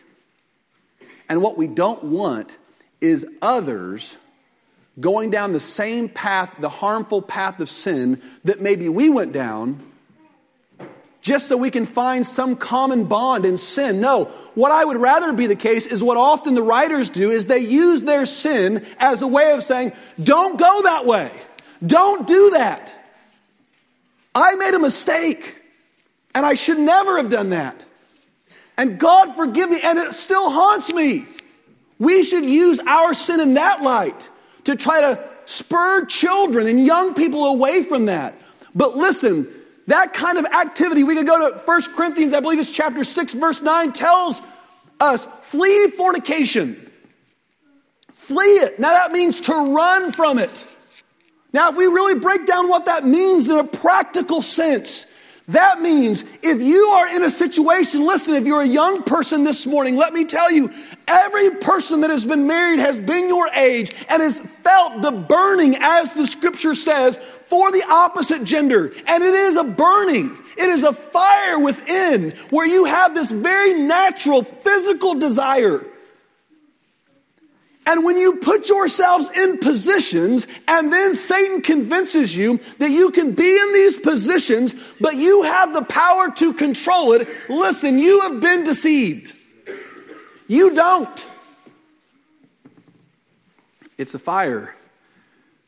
And 1.29 1.43
what 1.43 1.57
we 1.57 1.67
don't 1.67 2.05
want 2.05 2.57
is 3.01 3.27
others 3.40 4.17
going 5.01 5.31
down 5.31 5.53
the 5.53 5.61
same 5.61 6.09
path, 6.09 6.55
the 6.59 6.69
harmful 6.69 7.21
path 7.21 7.61
of 7.61 7.69
sin 7.69 8.23
that 8.45 8.61
maybe 8.61 8.89
we 8.89 9.09
went 9.09 9.33
down, 9.33 9.81
just 11.21 11.49
so 11.49 11.57
we 11.57 11.71
can 11.71 11.87
find 11.87 12.25
some 12.25 12.55
common 12.55 13.05
bond 13.05 13.47
in 13.47 13.57
sin. 13.57 14.01
No, 14.01 14.25
what 14.55 14.71
I 14.71 14.85
would 14.85 14.99
rather 14.99 15.33
be 15.33 15.47
the 15.47 15.57
case 15.57 15.87
is 15.87 16.05
what 16.05 16.19
often 16.19 16.55
the 16.55 16.63
writers 16.63 17.09
do 17.09 17.31
is 17.31 17.47
they 17.47 17.61
use 17.61 18.03
their 18.03 18.27
sin 18.27 18.85
as 18.99 19.23
a 19.23 19.27
way 19.27 19.53
of 19.53 19.63
saying, 19.63 19.93
don't 20.23 20.59
go 20.59 20.83
that 20.83 21.07
way. 21.07 21.33
Don't 21.85 22.27
do 22.27 22.51
that. 22.51 22.91
I 24.35 24.55
made 24.57 24.75
a 24.75 24.79
mistake 24.79 25.63
and 26.35 26.45
I 26.45 26.55
should 26.55 26.79
never 26.79 27.17
have 27.17 27.31
done 27.31 27.51
that. 27.51 27.81
And 28.77 28.99
God 28.99 29.37
forgive 29.37 29.71
me, 29.71 29.79
and 29.83 29.99
it 29.99 30.15
still 30.15 30.51
haunts 30.51 30.93
me. 30.93 31.27
We 32.01 32.25
should 32.25 32.45
use 32.45 32.81
our 32.81 33.15
sin 33.15 33.41
in 33.41 33.55
that 33.55 33.83
light 33.83 34.29
to 34.64 34.77
try 34.77 35.00
to 35.00 35.22
spur 35.46 36.05
children 36.07 36.66
and 36.66 36.85
young 36.85 37.14
people 37.14 37.46
away 37.46 37.83
from 37.83 38.07
that. 38.07 38.35
But 38.74 38.96
listen, 38.96 39.48
that 39.87 40.12
kind 40.12 40.38
of 40.38 40.46
activity, 40.46 41.05
we 41.05 41.14
could 41.14 41.27
go 41.27 41.50
to 41.50 41.59
1 41.59 41.83
Corinthians, 41.94 42.33
I 42.33 42.40
believe 42.40 42.59
it's 42.59 42.70
chapter 42.70 43.05
6, 43.05 43.35
verse 43.35 43.61
9, 43.61 43.92
tells 43.92 44.40
us 45.00 45.27
flee 45.42 45.88
fornication. 45.88 46.90
Flee 48.14 48.44
it. 48.44 48.79
Now 48.79 48.90
that 48.90 49.12
means 49.12 49.40
to 49.42 49.53
run 49.53 50.12
from 50.12 50.38
it. 50.38 50.66
Now, 51.53 51.70
if 51.70 51.77
we 51.77 51.87
really 51.87 52.18
break 52.18 52.46
down 52.46 52.68
what 52.68 52.87
that 52.87 53.07
means 53.07 53.48
in 53.48 53.57
a 53.57 53.64
practical 53.64 54.42
sense, 54.42 55.07
that 55.49 55.83
means 55.83 56.25
if 56.43 56.63
you 56.63 56.87
are 56.87 57.15
in 57.15 57.23
a 57.23 57.31
situation, 57.31 58.07
listen, 58.07 58.35
if 58.35 58.47
you're 58.47 58.63
a 58.63 58.67
young 58.67 59.03
person 59.03 59.45
this 59.45 59.67
morning, 59.67 59.95
let 59.97 60.15
me 60.15 60.25
tell 60.25 60.51
you, 60.51 60.73
every 61.07 61.51
person 61.51 62.01
that 62.01 62.09
has 62.09 62.25
been 62.25 62.47
married 62.47 62.79
has 62.79 62.99
been 62.99 63.29
your 63.29 63.49
age 63.49 63.95
and 64.09 64.23
has 64.23 64.41
felt 64.41 65.03
the 65.03 65.13
burning, 65.13 65.77
as 65.81 66.15
the 66.15 66.27
scripture 66.27 66.75
says, 66.75 67.19
for 67.49 67.71
the 67.73 67.85
opposite 67.91 68.45
gender. 68.45 68.91
And 69.07 69.23
it 69.23 69.35
is 69.35 69.57
a 69.57 69.65
burning, 69.65 70.35
it 70.57 70.69
is 70.71 70.83
a 70.83 70.95
fire 70.95 71.59
within 71.59 72.31
where 72.49 72.67
you 72.67 72.87
have 72.87 73.15
this 73.15 73.31
very 73.31 73.75
natural 73.75 74.45
physical 74.45 75.15
desire 75.15 75.85
and 77.87 78.05
when 78.05 78.18
you 78.18 78.37
put 78.37 78.68
yourselves 78.68 79.29
in 79.37 79.59
positions 79.59 80.47
and 80.66 80.92
then 80.92 81.14
Satan 81.14 81.61
convinces 81.61 82.37
you 82.37 82.59
that 82.79 82.90
you 82.90 83.11
can 83.11 83.33
be 83.33 83.57
in 83.57 83.73
these 83.73 83.97
positions, 83.97 84.75
but 85.01 85.16
you 85.16 85.42
have 85.42 85.75
the 85.75 85.85
power 85.85 86.31
to 86.33 86.55
control 86.55 87.12
it, 87.12 87.29
listen, 87.49 87.99
you 87.99 88.20
have 88.23 88.40
been 88.40 88.64
deceived. 88.64 89.35
You 90.47 90.75
don't. 90.75 91.29
It's 93.97 94.14
a 94.14 94.18
fire 94.18 94.75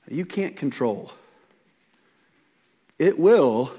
you 0.09 0.25
can't 0.25 0.57
control. 0.57 1.11
It 2.99 3.19
will, 3.19 3.73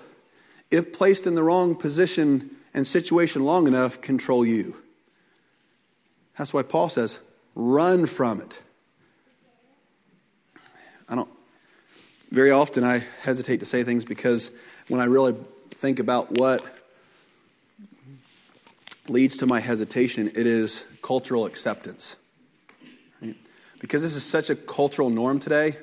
if 0.70 0.94
placed 0.94 1.26
in 1.28 1.36
the 1.36 1.44
wrong 1.44 1.76
position 1.76 2.52
and 2.74 2.86
situation 2.86 3.44
long 3.44 3.68
enough, 3.68 4.02
control 4.02 4.46
you. 4.46 4.76
That's 6.38 6.54
why 6.54 6.64
Paul 6.64 6.90
says, 6.90 7.20
Run 7.60 8.06
from 8.06 8.40
it. 8.40 8.62
I 11.10 11.16
don't, 11.16 11.30
very 12.30 12.52
often 12.52 12.84
I 12.84 13.02
hesitate 13.24 13.62
to 13.62 13.66
say 13.66 13.84
things 13.84 14.06
because 14.06 14.52
when 14.90 15.02
I 15.02 15.06
really 15.06 15.36
think 15.72 15.98
about 15.98 16.38
what 16.38 16.64
leads 19.08 19.38
to 19.38 19.48
my 19.48 19.60
hesitation, 19.60 20.28
it 20.36 20.46
is 20.46 20.86
cultural 21.02 21.48
acceptance. 21.48 22.16
Because 23.80 24.04
this 24.04 24.16
is 24.16 24.24
such 24.24 24.52
a 24.52 24.56
cultural 24.56 25.10
norm 25.10 25.40
today. 25.40 25.78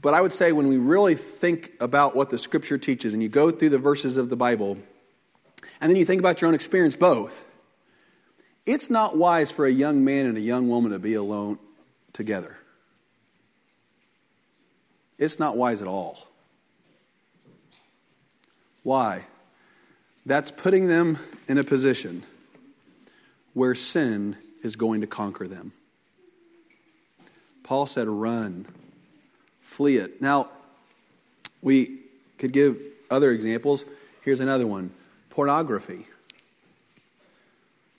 But 0.00 0.14
I 0.14 0.22
would 0.22 0.32
say 0.32 0.52
when 0.52 0.68
we 0.68 0.78
really 0.78 1.16
think 1.16 1.72
about 1.80 2.16
what 2.16 2.30
the 2.30 2.38
scripture 2.38 2.78
teaches 2.78 3.12
and 3.12 3.22
you 3.22 3.28
go 3.28 3.50
through 3.50 3.68
the 3.68 3.78
verses 3.78 4.16
of 4.16 4.30
the 4.30 4.36
Bible, 4.36 4.78
and 5.82 5.90
then 5.90 5.96
you 5.96 6.06
think 6.06 6.18
about 6.18 6.40
your 6.40 6.48
own 6.48 6.54
experience, 6.54 6.96
both, 6.96 7.46
it's 8.66 8.90
not 8.90 9.16
wise 9.16 9.50
for 9.50 9.66
a 9.66 9.70
young 9.70 10.04
man 10.04 10.26
and 10.26 10.38
a 10.38 10.40
young 10.40 10.68
woman 10.68 10.92
to 10.92 10.98
be 10.98 11.14
alone 11.14 11.58
together. 12.12 12.56
It's 15.18 15.38
not 15.38 15.56
wise 15.56 15.82
at 15.82 15.88
all. 15.88 16.18
Why? 18.82 19.24
That's 20.26 20.50
putting 20.50 20.86
them 20.86 21.18
in 21.48 21.58
a 21.58 21.64
position 21.64 22.24
where 23.52 23.74
sin 23.74 24.36
is 24.62 24.76
going 24.76 25.02
to 25.02 25.06
conquer 25.06 25.46
them. 25.46 25.72
Paul 27.62 27.86
said, 27.86 28.08
run, 28.08 28.66
flee 29.60 29.96
it. 29.96 30.20
Now, 30.20 30.48
we 31.62 31.98
could 32.38 32.52
give 32.52 32.78
other 33.10 33.30
examples. 33.30 33.84
Here's 34.22 34.40
another 34.40 34.66
one 34.66 34.90
pornography. 35.30 36.06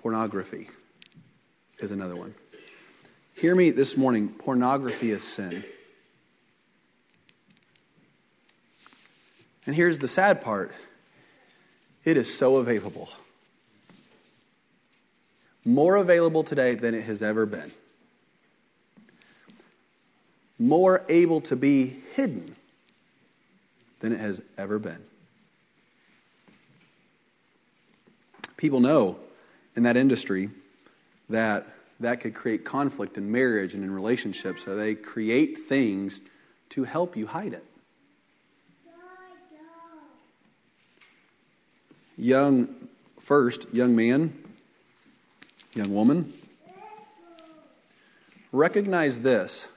Pornography 0.05 0.69
is 1.79 1.89
another 1.89 2.15
one. 2.15 2.35
Hear 3.33 3.55
me 3.55 3.71
this 3.71 3.97
morning 3.97 4.29
pornography 4.29 5.09
is 5.09 5.23
sin. 5.23 5.63
And 9.65 9.75
here's 9.75 9.97
the 9.97 10.07
sad 10.07 10.43
part 10.43 10.75
it 12.03 12.17
is 12.17 12.31
so 12.31 12.57
available. 12.57 13.09
More 15.65 15.95
available 15.95 16.43
today 16.43 16.75
than 16.75 16.93
it 16.93 17.05
has 17.05 17.23
ever 17.23 17.47
been. 17.47 17.71
More 20.59 21.03
able 21.09 21.41
to 21.41 21.55
be 21.55 22.03
hidden 22.13 22.55
than 24.01 24.13
it 24.13 24.19
has 24.19 24.43
ever 24.55 24.77
been. 24.77 25.03
People 28.55 28.81
know 28.81 29.17
in 29.75 29.83
that 29.83 29.97
industry 29.97 30.49
that 31.29 31.67
that 31.99 32.19
could 32.19 32.33
create 32.33 32.65
conflict 32.65 33.17
in 33.17 33.31
marriage 33.31 33.73
and 33.73 33.83
in 33.83 33.91
relationships, 33.91 34.65
so 34.65 34.75
they 34.75 34.95
create 34.95 35.57
things 35.59 36.21
to 36.69 36.83
help 36.83 37.15
you 37.15 37.25
hide 37.25 37.53
it. 37.53 37.65
Young, 42.17 42.73
first, 43.19 43.73
young 43.73 43.95
man, 43.95 44.33
young 45.73 45.93
woman, 45.93 46.33
recognize 48.51 49.19
this. 49.19 49.67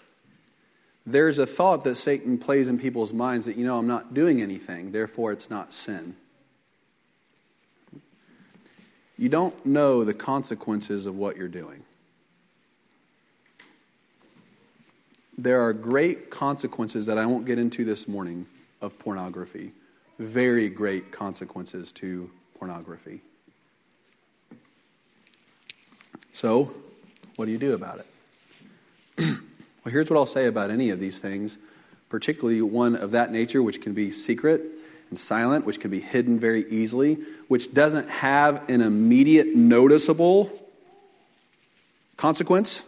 There's 1.04 1.38
a 1.38 1.46
thought 1.46 1.84
that 1.84 1.96
Satan 1.96 2.38
plays 2.38 2.68
in 2.68 2.78
people's 2.78 3.12
minds 3.12 3.46
that, 3.46 3.56
you 3.56 3.64
know, 3.64 3.78
I'm 3.78 3.86
not 3.86 4.14
doing 4.14 4.42
anything, 4.42 4.92
therefore 4.92 5.32
it's 5.32 5.50
not 5.50 5.72
sin. 5.72 6.16
You 9.18 9.28
don't 9.28 9.66
know 9.66 10.04
the 10.04 10.14
consequences 10.14 11.06
of 11.06 11.16
what 11.16 11.36
you're 11.36 11.48
doing. 11.48 11.82
There 15.36 15.60
are 15.60 15.72
great 15.72 16.30
consequences 16.30 17.06
that 17.06 17.18
I 17.18 17.26
won't 17.26 17.44
get 17.44 17.58
into 17.58 17.84
this 17.84 18.08
morning 18.08 18.46
of 18.80 18.98
pornography 18.98 19.72
very 20.18 20.68
great 20.68 21.12
consequences 21.12 21.92
to 21.92 22.30
pornography. 22.58 23.20
So, 26.32 26.72
what 27.36 27.46
do 27.46 27.52
you 27.52 27.58
do 27.58 27.72
about 27.72 28.00
it? 28.00 28.06
well, 29.84 29.92
here's 29.92 30.10
what 30.10 30.18
I'll 30.18 30.26
say 30.26 30.46
about 30.46 30.70
any 30.70 30.90
of 30.90 30.98
these 31.00 31.20
things, 31.20 31.58
particularly 32.08 32.62
one 32.62 32.96
of 32.96 33.12
that 33.12 33.30
nature, 33.30 33.62
which 33.62 33.80
can 33.80 33.94
be 33.94 34.10
secret 34.10 34.62
and 35.10 35.18
silent, 35.18 35.64
which 35.64 35.80
can 35.80 35.90
be 35.90 36.00
hidden 36.00 36.38
very 36.38 36.64
easily, 36.68 37.18
which 37.48 37.72
doesn't 37.72 38.08
have 38.08 38.68
an 38.68 38.80
immediate 38.80 39.54
noticeable 39.54 40.52
consequence. 42.16 42.82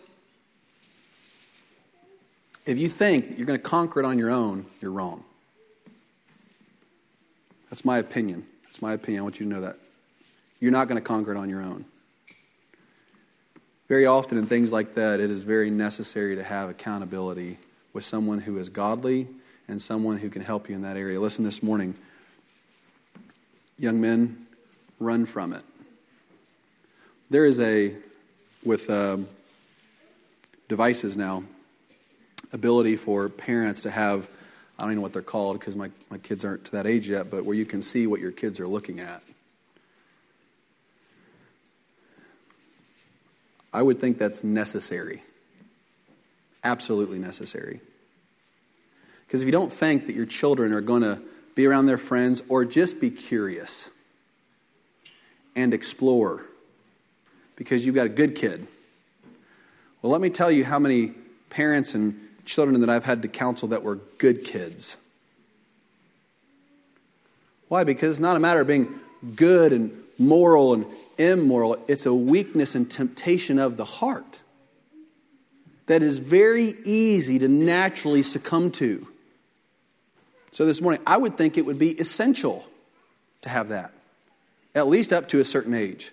If 2.67 2.79
you 2.79 2.89
think 2.89 3.37
you're 3.37 3.47
going 3.47 3.59
to 3.59 3.65
conquer 3.65 4.01
it 4.01 4.07
on 4.07 4.19
your 4.19 4.31
own, 4.31 4.67
you're 4.81 4.91
wrong. 4.91 5.25
That's 7.71 7.85
my 7.85 7.99
opinion. 7.99 8.47
That's 8.65 8.83
my 8.83 8.93
opinion. 8.93 9.21
I 9.21 9.23
want 9.23 9.41
you 9.41 9.47
to 9.47 9.53
know 9.53 9.61
that. 9.63 9.77
You're 10.59 10.73
not 10.73 10.89
going 10.89 11.01
to 11.01 11.07
conquer 11.07 11.33
it 11.33 11.39
on 11.39 11.49
your 11.49 11.63
own. 11.63 11.85
Very 13.89 14.07
often 14.07 14.39
in 14.39 14.47
things 14.47 14.71
like 14.71 14.95
that, 14.95 15.21
it 15.21 15.31
is 15.31 15.43
very 15.43 15.71
necessary 15.71 16.37
to 16.37 16.45
have 16.45 16.69
accountability 16.71 17.59
with 17.93 18.05
someone 18.05 18.39
who 18.39 18.59
is 18.59 18.69
godly 18.69 19.27
and 19.67 19.81
someone 19.81 20.19
who 20.19 20.29
can 20.29 20.43
help 20.43 20.69
you 20.69 20.77
in 20.77 20.83
that 20.83 20.97
area. 20.97 21.19
Listen 21.19 21.45
this 21.45 21.63
morning. 21.63 21.95
Young 23.81 24.01
men, 24.01 24.47
run 25.01 25.27
from 25.27 25.53
it. 25.53 25.65
There 27.31 27.45
is 27.45 27.59
a, 27.59 27.97
with 28.65 28.89
uh, 28.89 29.19
devices 30.69 31.17
now, 31.17 31.43
ability 32.53 32.95
for 32.95 33.29
parents 33.29 33.83
to 33.83 33.91
have 33.91 34.29
I 34.81 34.85
don't 34.85 34.93
even 34.93 34.97
know 34.97 35.03
what 35.03 35.13
they're 35.13 35.21
called 35.21 35.61
because 35.61 35.77
my, 35.77 35.91
my 36.09 36.17
kids 36.17 36.43
aren't 36.43 36.65
to 36.65 36.73
that 36.73 36.87
age 36.87 37.11
yet, 37.11 37.31
but 37.31 37.45
where 37.45 37.55
you 37.55 37.67
can 37.67 37.83
see 37.83 38.07
what 38.07 38.19
your 38.19 38.33
kids 38.33 38.59
are 38.61 38.67
looking 38.67 38.99
at. 38.99 39.23
I 43.75 43.83
would 43.83 44.01
think 44.01 44.17
that's 44.17 44.43
necessary. 44.43 45.23
Absolutely 46.65 47.19
necessary. 47.19 47.83
Because 49.27 49.43
if 49.43 49.47
you 49.47 49.53
don't 49.53 49.71
think 49.71 50.07
that 50.07 50.15
your 50.15 50.25
children 50.25 50.73
are 50.73 50.81
going 50.81 51.03
to 51.03 51.21
be 51.55 51.67
around 51.67 51.87
their 51.87 51.99
friends 51.99 52.43
or 52.49 52.65
just 52.65 53.01
be 53.01 53.11
curious 53.11 53.91
and 55.57 55.75
explore 55.75 56.45
because 57.57 57.85
you've 57.85 57.95
got 57.95 58.07
a 58.07 58.11
good 58.11 58.35
kid. 58.35 58.67
Well, 60.01 60.13
let 60.13 60.21
me 60.21 60.31
tell 60.31 60.51
you 60.51 60.65
how 60.65 60.79
many 60.79 61.13
parents 61.51 61.95
and 61.95 62.29
children 62.45 62.81
that 62.81 62.89
I've 62.89 63.05
had 63.05 63.23
to 63.23 63.29
counsel 63.29 63.69
that 63.69 63.83
were 63.83 63.97
good 64.19 64.45
kids. 64.45 64.97
Why? 67.69 67.85
Because 67.85 68.11
it's 68.11 68.21
not 68.21 68.37
a 68.37 68.41
matter 68.41 68.61
of 68.61 68.67
being 68.67 68.99
good 69.37 69.73
and 69.73 69.93
moral 70.19 70.75
and 70.75 70.87
immoral, 71.19 71.77
it's 71.87 72.07
a 72.07 72.15
weakness 72.15 72.75
and 72.75 72.91
temptation 72.91 73.59
of 73.59 73.77
the 73.77 73.85
heart 73.85 74.41
that 75.87 76.03
is 76.03 76.19
very 76.19 76.75
easy 76.85 77.39
to 77.39 77.49
naturally 77.49 78.23
succumb 78.23 78.71
to. 78.71 79.07
So 80.51 80.67
this 80.67 80.81
morning, 80.81 81.01
I 81.07 81.17
would 81.17 81.37
think 81.37 81.59
it 81.59 81.67
would 81.67 81.79
be 81.79 81.93
essential 81.93 82.65
to 83.43 83.49
have 83.49 83.69
that, 83.69 83.93
at 84.75 84.89
least 84.89 85.13
up 85.13 85.29
to 85.29 85.41
a 85.41 85.45
certain 85.45 85.75
age 85.75 86.13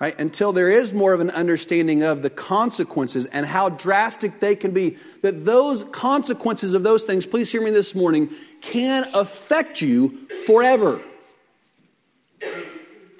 right? 0.00 0.18
Until 0.20 0.52
there 0.52 0.70
is 0.70 0.94
more 0.94 1.12
of 1.12 1.20
an 1.20 1.30
understanding 1.30 2.02
of 2.02 2.22
the 2.22 2.30
consequences 2.30 3.26
and 3.26 3.44
how 3.44 3.68
drastic 3.68 4.40
they 4.40 4.54
can 4.54 4.70
be, 4.70 4.96
that 5.22 5.44
those 5.44 5.84
consequences 5.84 6.74
of 6.74 6.82
those 6.82 7.02
things, 7.02 7.26
please 7.26 7.50
hear 7.50 7.62
me 7.62 7.70
this 7.70 7.94
morning, 7.94 8.30
can 8.60 9.08
affect 9.14 9.80
you 9.80 10.28
forever. 10.46 11.00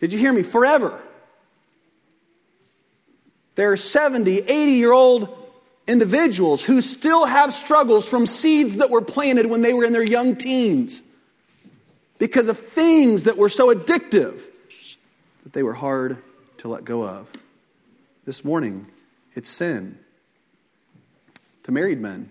Did 0.00 0.12
you 0.12 0.18
hear 0.18 0.32
me? 0.32 0.42
Forever. 0.42 1.00
There 3.56 3.72
are 3.72 3.76
70, 3.76 4.38
80 4.38 4.72
year 4.72 4.92
old 4.92 5.34
individuals 5.88 6.62
who 6.62 6.80
still 6.80 7.24
have 7.24 7.52
struggles 7.52 8.06
from 8.06 8.26
seeds 8.26 8.76
that 8.76 8.90
were 8.90 9.00
planted 9.00 9.46
when 9.46 9.62
they 9.62 9.72
were 9.72 9.84
in 9.84 9.92
their 9.92 10.04
young 10.04 10.36
teens 10.36 11.02
because 12.18 12.48
of 12.48 12.58
things 12.58 13.24
that 13.24 13.36
were 13.36 13.48
so 13.48 13.74
addictive 13.74 14.42
that 15.44 15.52
they 15.52 15.62
were 15.62 15.74
hard 15.74 16.22
to 16.58 16.68
let 16.68 16.84
go 16.84 17.04
of. 17.04 17.30
This 18.24 18.44
morning, 18.44 18.90
it's 19.34 19.48
sin. 19.48 19.98
To 21.64 21.72
married 21.72 22.00
men, 22.00 22.30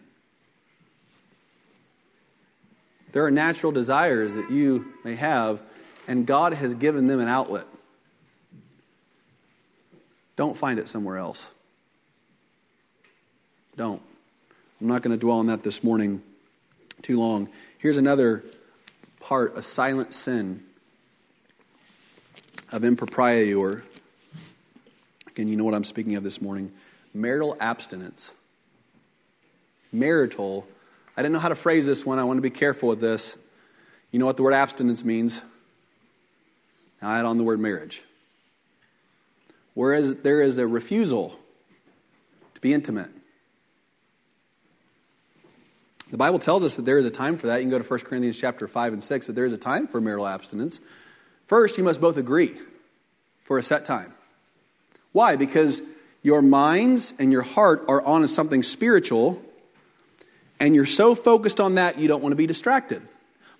there 3.12 3.26
are 3.26 3.32
natural 3.32 3.72
desires 3.72 4.34
that 4.34 4.52
you 4.52 4.94
may 5.04 5.16
have, 5.16 5.62
and 6.08 6.26
God 6.26 6.54
has 6.54 6.76
given 6.76 7.08
them 7.08 7.20
an 7.20 7.28
outlet. 7.28 7.66
Don't 10.36 10.56
find 10.56 10.78
it 10.78 10.88
somewhere 10.88 11.18
else. 11.18 11.52
Don't. 13.78 14.02
I'm 14.82 14.88
not 14.88 15.04
going 15.04 15.12
to 15.12 15.20
dwell 15.20 15.38
on 15.38 15.48
that 15.48 15.62
this 15.62 15.84
morning 15.84 16.24
too 17.04 17.20
long. 17.20 17.48
Here's 17.78 17.98
another 17.98 18.44
part 19.20 19.56
a 19.56 19.62
silent 19.62 20.14
sin 20.14 20.64
of 22.72 22.84
impropriety 22.84 23.54
or 23.54 23.84
again, 25.28 25.48
you 25.48 25.56
know 25.56 25.64
what 25.64 25.76
I'm 25.76 25.84
speaking 25.84 26.16
of 26.16 26.24
this 26.24 26.42
morning 26.42 26.72
marital 27.14 27.56
abstinence. 27.60 28.34
Marital, 29.92 30.68
I 31.16 31.22
didn't 31.22 31.34
know 31.34 31.40
how 31.40 31.50
to 31.50 31.56
phrase 31.56 31.86
this 31.86 32.06
one. 32.06 32.18
I 32.18 32.24
want 32.24 32.38
to 32.38 32.42
be 32.42 32.50
careful 32.50 32.90
with 32.90 33.00
this. 33.00 33.38
You 34.12 34.20
know 34.20 34.26
what 34.26 34.38
the 34.38 34.44
word 34.44 34.54
abstinence 34.54 35.04
means? 35.04 35.44
Now 37.02 37.12
add 37.12 37.26
on 37.26 37.38
the 37.38 37.44
word 37.44 37.60
marriage. 37.60 38.04
Whereas 39.76 40.16
there 40.18 40.42
is 40.42 40.58
a 40.58 40.66
refusal 40.66 41.40
to 42.56 42.62
be 42.62 42.74
intimate. 42.74 43.12
The 46.10 46.18
Bible 46.18 46.40
tells 46.40 46.64
us 46.64 46.78
that 46.78 46.86
there 46.86 46.98
is 46.98 47.06
a 47.06 47.12
time 47.12 47.38
for 47.38 47.48
that. 47.48 47.58
You 47.58 47.64
can 47.64 47.72
go 47.72 47.80
to 47.80 47.84
1 47.84 48.00
Corinthians 48.02 48.40
chapter 48.40 48.68
5 48.68 48.94
and 48.94 49.04
6, 49.04 49.28
that 49.28 49.34
there 49.34 49.46
is 49.46 49.54
a 49.54 49.58
time 49.58 49.88
for 49.88 50.00
marital 50.00 50.28
abstinence. 50.28 50.80
First, 51.44 51.78
you 51.78 51.84
must 51.84 52.00
both 52.00 52.18
agree 52.18 52.56
for 53.44 53.58
a 53.58 53.64
set 53.64 53.84
time. 53.86 54.14
Why? 55.12 55.36
Because 55.36 55.82
your 56.24 56.42
minds 56.42 57.14
and 57.20 57.32
your 57.32 57.42
heart 57.42 57.84
are 57.88 58.02
on 58.02 58.28
something 58.28 58.64
spiritual, 58.64 59.42
and 60.60 60.76
you're 60.76 60.86
so 60.86 61.14
focused 61.14 61.60
on 61.60 61.76
that 61.76 62.00
you 62.00 62.08
don't 62.08 62.22
want 62.22 62.32
to 62.32 62.38
be 62.38 62.48
distracted. 62.48 63.02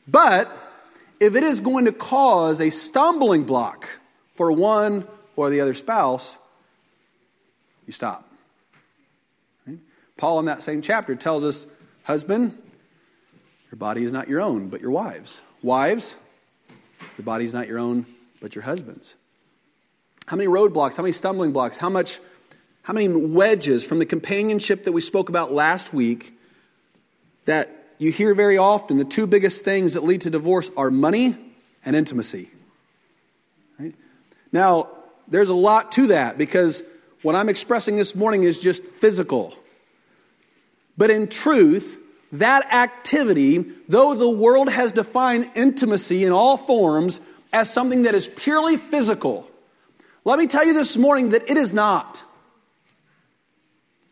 But 0.08 0.50
if 1.20 1.36
it 1.36 1.44
is 1.44 1.60
going 1.60 1.86
to 1.86 1.92
cause 1.92 2.62
a 2.62 2.70
stumbling 2.70 3.44
block 3.44 3.88
for 4.32 4.52
one 4.52 5.06
or 5.36 5.50
the 5.50 5.62
other 5.62 5.74
spouse, 5.74 6.38
you 7.86 7.94
stop. 7.94 8.24
Paul, 10.18 10.40
in 10.40 10.46
that 10.46 10.64
same 10.64 10.82
chapter, 10.82 11.16
tells 11.16 11.44
us 11.44 11.68
husband, 12.08 12.58
your 13.70 13.78
body 13.78 14.06
is 14.06 14.14
not 14.14 14.30
your 14.30 14.40
own, 14.42 14.70
but 14.70 14.80
your 14.80 14.92
wives. 14.92 15.42
Wives, 15.62 16.16
your 17.18 17.26
body 17.26 17.44
is 17.44 17.54
not 17.54 17.68
your 17.68 17.80
own, 17.80 18.06
but 18.40 18.56
your 18.56 18.64
husband's. 18.64 19.16
How 20.26 20.38
many 20.38 20.48
roadblocks, 20.48 20.96
how 20.96 21.04
many 21.04 21.12
stumbling 21.12 21.52
blocks, 21.52 21.76
how 21.76 21.90
much 21.90 22.20
how 22.84 22.94
many 22.94 23.10
wedges 23.10 23.84
from 23.84 24.00
the 24.00 24.06
companionship 24.06 24.86
that 24.86 24.94
we 24.94 25.02
spoke 25.02 25.28
about 25.28 25.52
last 25.52 25.94
week 25.94 26.34
that 27.44 27.70
you 27.98 28.14
hear 28.14 28.34
very 28.34 28.58
often 28.58 28.96
the 28.96 29.04
two 29.04 29.28
biggest 29.28 29.66
things 29.66 29.94
that 29.94 30.06
lead 30.06 30.22
to 30.22 30.30
divorce 30.30 30.72
are 30.78 30.90
money 30.90 31.36
and 31.84 31.94
intimacy. 31.94 32.50
Right? 33.78 33.94
Now, 34.54 34.88
there's 35.28 35.50
a 35.50 35.54
lot 35.54 35.92
to 35.94 36.08
that 36.08 36.38
because 36.38 36.82
what 37.22 37.36
I'm 37.36 37.50
expressing 37.50 37.98
this 37.98 38.16
morning 38.16 38.44
is 38.44 38.62
just 38.62 38.88
physical. 38.88 39.54
But 40.98 41.12
in 41.12 41.28
truth, 41.28 42.00
that 42.32 42.74
activity, 42.74 43.66
though 43.88 44.16
the 44.16 44.30
world 44.30 44.70
has 44.70 44.92
defined 44.92 45.52
intimacy 45.56 46.26
in 46.26 46.32
all 46.32 46.58
forms 46.58 47.20
as 47.54 47.72
something 47.72 48.04
that 48.04 48.16
is 48.16 48.28
purely 48.28 48.78
physical, 48.78 49.50
let 50.26 50.40
me 50.40 50.48
tell 50.48 50.66
you 50.66 50.74
this 50.74 50.98
morning 50.98 51.30
that 51.30 51.50
it 51.50 51.56
is 51.56 51.74
not. 51.74 52.24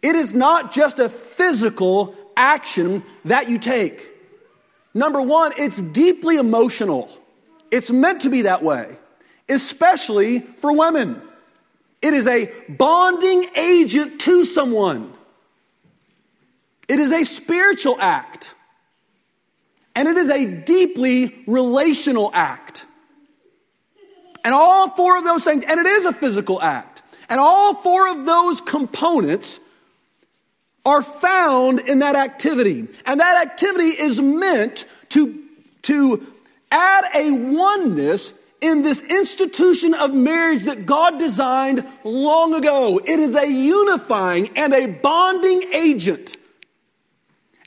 It 0.02 0.16
is 0.16 0.34
not 0.34 0.72
just 0.72 1.00
a 1.00 1.10
physical 1.10 2.16
action 2.38 3.04
that 3.26 3.50
you 3.50 3.58
take. 3.58 4.12
Number 4.94 5.22
one, 5.22 5.52
it's 5.58 5.82
deeply 5.82 6.38
emotional. 6.38 7.10
It's 7.72 7.92
meant 7.92 8.22
to 8.22 8.30
be 8.30 8.44
that 8.44 8.64
way, 8.64 8.98
especially 9.50 10.40
for 10.40 10.72
women. 10.72 11.22
It 12.02 12.14
is 12.14 12.28
a 12.28 12.52
bonding 12.70 13.50
agent 13.58 14.22
to 14.22 14.46
someone. 14.46 15.15
It 16.88 17.00
is 17.00 17.12
a 17.12 17.24
spiritual 17.24 17.98
act. 18.00 18.54
And 19.96 20.08
it 20.08 20.18
is 20.18 20.30
a 20.30 20.46
deeply 20.46 21.44
relational 21.48 22.30
act. 22.34 22.86
And 24.44 24.54
all 24.54 24.90
four 24.90 25.18
of 25.18 25.24
those 25.24 25.44
things, 25.44 25.64
and 25.68 25.80
it 25.80 25.88
is 25.88 26.06
a 26.06 26.14
physical 26.14 26.62
act. 26.62 27.02
And 27.30 27.40
all 27.40 27.74
four 27.74 28.10
of 28.10 28.26
those 28.26 28.62
components 28.62 29.60
are 30.86 31.02
found 31.02 31.80
in 31.80 32.00
that 32.00 32.16
activity. 32.16 32.88
And 33.06 33.20
that 33.20 33.48
activity 33.48 33.90
is 33.90 34.22
meant 34.22 34.86
to, 35.10 35.44
to 35.84 36.28
add 36.72 37.06
a 37.16 37.32
oneness 37.32 38.34
in 38.62 38.82
this 38.84 39.02
institution 39.02 39.94
of 39.94 40.14
marriage 40.14 40.64
that 40.64 40.86
God 40.86 41.18
designed 41.18 41.86
long 42.04 42.54
ago. 42.54 43.00
It 43.04 43.20
is 43.20 43.36
a 43.36 43.50
unifying 43.50 44.50
and 44.56 44.74
a 44.74 44.88
bonding 44.88 45.74
agent. 45.74 46.38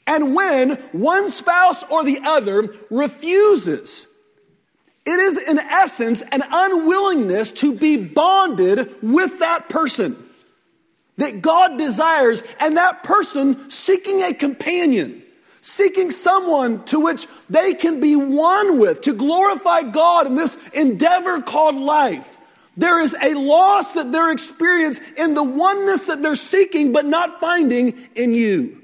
And 0.08 0.34
when 0.34 0.76
one 0.92 1.28
spouse 1.28 1.84
or 1.84 2.02
the 2.02 2.20
other 2.24 2.74
refuses, 2.90 4.06
it 5.04 5.20
is 5.20 5.36
in 5.36 5.58
essence 5.58 6.22
an 6.22 6.42
unwillingness 6.50 7.52
to 7.52 7.74
be 7.74 7.98
bonded 7.98 8.96
with 9.02 9.38
that 9.40 9.68
person 9.68 10.24
that 11.18 11.42
God 11.42 11.78
desires, 11.78 12.42
and 12.60 12.76
that 12.76 13.02
person 13.02 13.68
seeking 13.68 14.22
a 14.22 14.32
companion, 14.32 15.22
seeking 15.60 16.12
someone 16.12 16.84
to 16.84 17.00
which 17.00 17.26
they 17.50 17.74
can 17.74 17.98
be 17.98 18.14
one 18.14 18.78
with, 18.78 19.00
to 19.02 19.12
glorify 19.12 19.82
God 19.82 20.28
in 20.28 20.36
this 20.36 20.56
endeavor 20.72 21.42
called 21.42 21.74
life. 21.74 22.38
There 22.76 23.00
is 23.00 23.16
a 23.20 23.34
loss 23.34 23.92
that 23.92 24.12
they're 24.12 24.30
experiencing 24.30 25.04
in 25.16 25.34
the 25.34 25.42
oneness 25.42 26.06
that 26.06 26.22
they're 26.22 26.36
seeking 26.36 26.92
but 26.92 27.04
not 27.04 27.40
finding 27.40 27.98
in 28.14 28.32
you. 28.32 28.77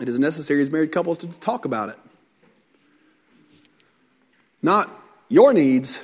It 0.00 0.08
is 0.08 0.18
necessary 0.18 0.60
as 0.60 0.70
married 0.70 0.92
couples 0.92 1.18
to 1.18 1.26
talk 1.40 1.64
about 1.64 1.90
it. 1.90 1.96
Not 4.62 4.90
your 5.28 5.52
needs, 5.52 6.00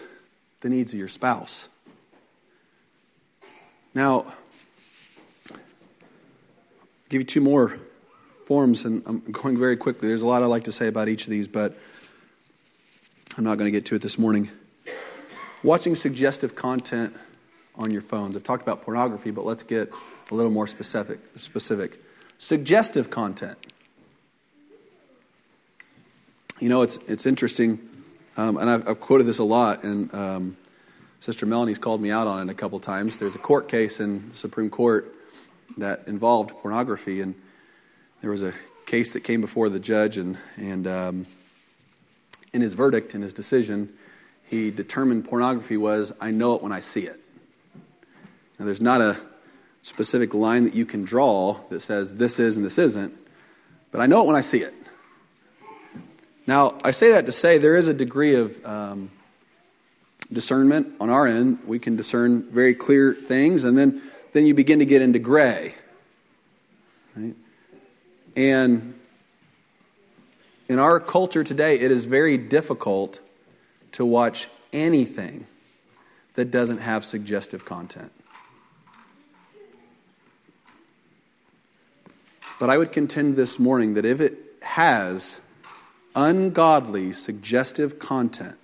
the 0.60 0.68
needs 0.68 0.92
of 0.92 0.98
your 0.98 1.08
spouse. 1.08 1.68
Now, 3.94 4.26
I'll 5.50 5.58
give 7.08 7.20
you 7.20 7.24
two 7.24 7.40
more 7.40 7.78
forms, 8.44 8.84
and 8.84 9.02
I'm 9.06 9.20
going 9.20 9.58
very 9.58 9.76
quickly. 9.76 10.08
There's 10.08 10.22
a 10.22 10.26
lot 10.26 10.42
I'd 10.42 10.46
like 10.46 10.64
to 10.64 10.72
say 10.72 10.86
about 10.86 11.08
each 11.08 11.24
of 11.24 11.30
these, 11.30 11.48
but 11.48 11.76
I'm 13.36 13.44
not 13.44 13.58
going 13.58 13.66
to 13.66 13.70
get 13.70 13.86
to 13.86 13.94
it 13.94 14.02
this 14.02 14.18
morning. 14.18 14.50
Watching 15.62 15.94
suggestive 15.94 16.54
content 16.54 17.16
on 17.76 17.90
your 17.90 18.02
phones. 18.02 18.36
I've 18.36 18.44
talked 18.44 18.62
about 18.62 18.82
pornography, 18.82 19.30
but 19.30 19.44
let's 19.44 19.62
get 19.62 19.92
a 20.30 20.34
little 20.34 20.50
more 20.50 20.66
specific. 20.66 21.20
specific. 21.36 22.02
Suggestive 22.38 23.10
content. 23.10 23.56
You 26.60 26.68
know, 26.68 26.82
it's, 26.82 26.98
it's 27.06 27.24
interesting, 27.24 27.78
um, 28.36 28.56
and 28.56 28.68
I've, 28.68 28.88
I've, 28.88 29.00
quoted 29.00 29.24
this 29.24 29.38
a 29.38 29.44
lot, 29.44 29.84
and 29.84 30.12
um, 30.12 30.56
Sister 31.20 31.46
Melanie's 31.46 31.78
called 31.78 32.00
me 32.00 32.10
out 32.10 32.26
on 32.26 32.48
it 32.48 32.50
a 32.50 32.54
couple 32.54 32.80
times. 32.80 33.16
There's 33.16 33.36
a 33.36 33.38
court 33.38 33.68
case 33.68 34.00
in 34.00 34.30
the 34.30 34.34
Supreme 34.34 34.68
Court 34.68 35.14
that 35.76 36.08
involved 36.08 36.50
pornography. 36.50 37.20
And 37.20 37.36
there 38.22 38.32
was 38.32 38.42
a 38.42 38.52
case 38.86 39.12
that 39.12 39.20
came 39.20 39.40
before 39.40 39.68
the 39.68 39.78
judge, 39.78 40.18
and, 40.18 40.36
and 40.56 40.86
um, 40.88 41.26
in 42.52 42.60
his 42.60 42.74
verdict, 42.74 43.14
in 43.14 43.22
his 43.22 43.32
decision, 43.32 43.92
he 44.44 44.72
determined 44.72 45.26
pornography 45.26 45.76
was, 45.76 46.12
I 46.20 46.32
know 46.32 46.56
it 46.56 46.62
when 46.62 46.72
I 46.72 46.80
see 46.80 47.02
it. 47.02 47.20
Now, 48.58 48.64
there's 48.64 48.80
not 48.80 49.00
a 49.00 49.16
specific 49.82 50.34
line 50.34 50.64
that 50.64 50.74
you 50.74 50.84
can 50.84 51.04
draw 51.04 51.60
that 51.70 51.80
says 51.80 52.16
this 52.16 52.40
is 52.40 52.56
and 52.56 52.66
this 52.66 52.78
isn't, 52.78 53.14
but 53.92 54.00
I 54.00 54.06
know 54.06 54.22
it 54.22 54.26
when 54.26 54.34
I 54.34 54.40
see 54.40 54.58
it. 54.58 54.74
Now, 56.48 56.78
I 56.82 56.92
say 56.92 57.12
that 57.12 57.26
to 57.26 57.32
say 57.32 57.58
there 57.58 57.76
is 57.76 57.88
a 57.88 57.94
degree 57.94 58.34
of 58.34 58.64
um, 58.64 59.10
discernment 60.32 60.94
on 60.98 61.10
our 61.10 61.26
end. 61.26 61.58
We 61.66 61.78
can 61.78 61.94
discern 61.94 62.42
very 62.50 62.72
clear 62.72 63.12
things, 63.12 63.64
and 63.64 63.76
then 63.76 64.00
then 64.32 64.46
you 64.46 64.54
begin 64.54 64.78
to 64.78 64.86
get 64.86 65.02
into 65.02 65.18
gray. 65.18 65.74
Right? 67.14 67.36
And 68.34 68.98
in 70.70 70.78
our 70.78 71.00
culture 71.00 71.44
today, 71.44 71.78
it 71.78 71.90
is 71.90 72.06
very 72.06 72.38
difficult 72.38 73.20
to 73.92 74.06
watch 74.06 74.48
anything 74.72 75.46
that 76.32 76.50
doesn't 76.50 76.78
have 76.78 77.04
suggestive 77.04 77.66
content. 77.66 78.10
But 82.58 82.70
I 82.70 82.78
would 82.78 82.92
contend 82.92 83.36
this 83.36 83.58
morning 83.58 83.94
that 83.94 84.06
if 84.06 84.22
it 84.22 84.38
has 84.62 85.42
ungodly, 86.18 87.12
suggestive 87.12 88.00
content, 88.00 88.58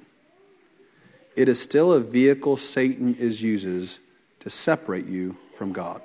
it 1.37 1.49
is 1.49 1.63
still 1.63 1.93
a 1.93 2.01
vehicle 2.01 2.57
Satan 2.57 3.15
is 3.15 3.43
uses 3.43 4.01
to 4.41 4.51
separate 4.51 5.07
you 5.07 5.37
from 5.57 5.73
God. 5.73 6.03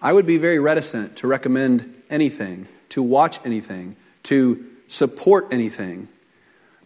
I 0.00 0.14
would 0.14 0.26
be 0.26 0.38
very 0.38 0.58
reticent 0.58 1.16
to 1.16 1.26
recommend 1.26 2.02
anything, 2.08 2.68
to 2.90 3.02
watch 3.02 3.38
anything, 3.44 3.96
to 4.24 4.64
support 4.86 5.52
anything 5.52 6.08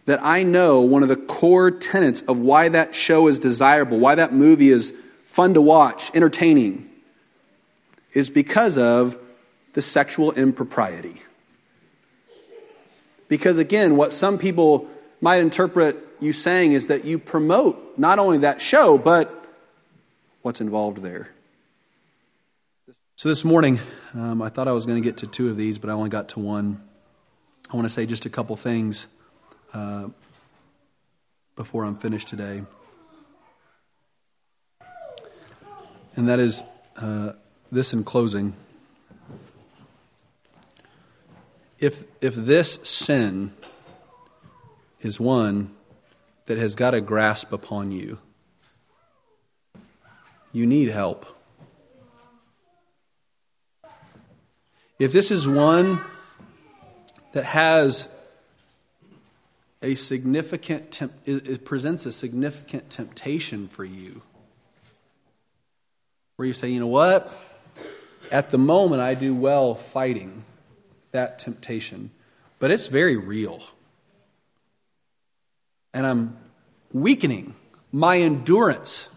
that 0.05 0.19
I 0.21 0.43
know 0.43 0.81
one 0.81 1.01
of 1.01 1.09
the 1.09 1.15
core 1.15 1.71
tenets 1.71 2.23
of 2.23 2.41
why 2.41 2.67
that 2.67 2.93
show 2.93 3.29
is 3.29 3.39
desirable, 3.39 3.99
why 3.99 4.15
that 4.15 4.33
movie 4.33 4.67
is 4.67 4.93
fun 5.25 5.53
to 5.53 5.61
watch, 5.61 6.11
entertaining, 6.13 6.89
is 8.11 8.29
because 8.29 8.77
of 8.77 9.17
the 9.73 9.81
sexual 9.81 10.33
impropriety. 10.33 11.21
Because 13.27 13.57
again, 13.57 13.95
what 13.95 14.13
some 14.13 14.37
people 14.37 14.87
might 15.21 15.37
interpret 15.37 15.97
you 16.19 16.33
saying 16.33 16.73
is 16.73 16.87
that 16.87 17.05
you 17.05 17.19
promote 17.19 17.97
not 17.97 18.19
only 18.19 18.39
that 18.39 18.61
show, 18.61 18.97
but 18.97 19.45
what's 20.41 20.61
involved 20.61 20.99
there. 20.99 21.29
So 23.15 23.29
this 23.29 23.45
morning, 23.45 23.79
um, 24.13 24.41
I 24.41 24.49
thought 24.49 24.67
I 24.67 24.71
was 24.73 24.85
going 24.85 25.01
to 25.01 25.07
get 25.07 25.17
to 25.17 25.27
two 25.27 25.49
of 25.49 25.57
these, 25.57 25.77
but 25.77 25.89
I 25.89 25.93
only 25.93 26.09
got 26.09 26.29
to 26.29 26.39
one. 26.39 26.81
I 27.71 27.75
want 27.75 27.85
to 27.85 27.93
say 27.93 28.05
just 28.05 28.25
a 28.25 28.29
couple 28.29 28.55
things 28.55 29.07
uh, 29.73 30.09
before 31.55 31.85
I'm 31.85 31.95
finished 31.95 32.27
today. 32.27 32.63
And 36.15 36.27
that 36.27 36.39
is 36.39 36.63
uh, 36.97 37.33
this 37.71 37.93
in 37.93 38.03
closing. 38.03 38.55
If, 41.83 42.05
if 42.21 42.33
this 42.33 42.75
sin 42.83 43.51
is 45.01 45.19
one 45.19 45.75
that 46.45 46.57
has 46.57 46.75
got 46.75 46.93
a 46.93 47.01
grasp 47.01 47.51
upon 47.51 47.91
you, 47.91 48.19
you 50.53 50.65
need 50.65 50.91
help. 50.91 51.25
If 54.97 55.11
this 55.11 55.29
is 55.29 55.45
one 55.45 55.99
that 57.33 57.43
has 57.43 58.07
a 59.81 59.95
significant, 59.95 60.89
temp- 60.89 61.11
it 61.25 61.65
presents 61.65 62.05
a 62.05 62.13
significant 62.13 62.91
temptation 62.91 63.67
for 63.67 63.83
you, 63.83 64.21
where 66.37 66.47
you 66.47 66.53
say, 66.53 66.69
you 66.69 66.79
know 66.79 66.87
what? 66.87 67.29
At 68.31 68.51
the 68.51 68.57
moment, 68.57 69.01
I 69.01 69.15
do 69.15 69.35
well 69.35 69.75
fighting 69.75 70.45
that 71.13 71.39
temptation, 71.39 72.11
but 72.59 72.69
it's 72.69 72.87
very 72.87 73.15
real. 73.15 73.63
And 75.93 76.05
I'm 76.05 76.37
weakening. 76.91 77.55
My 77.91 78.17
endurance 78.17 79.09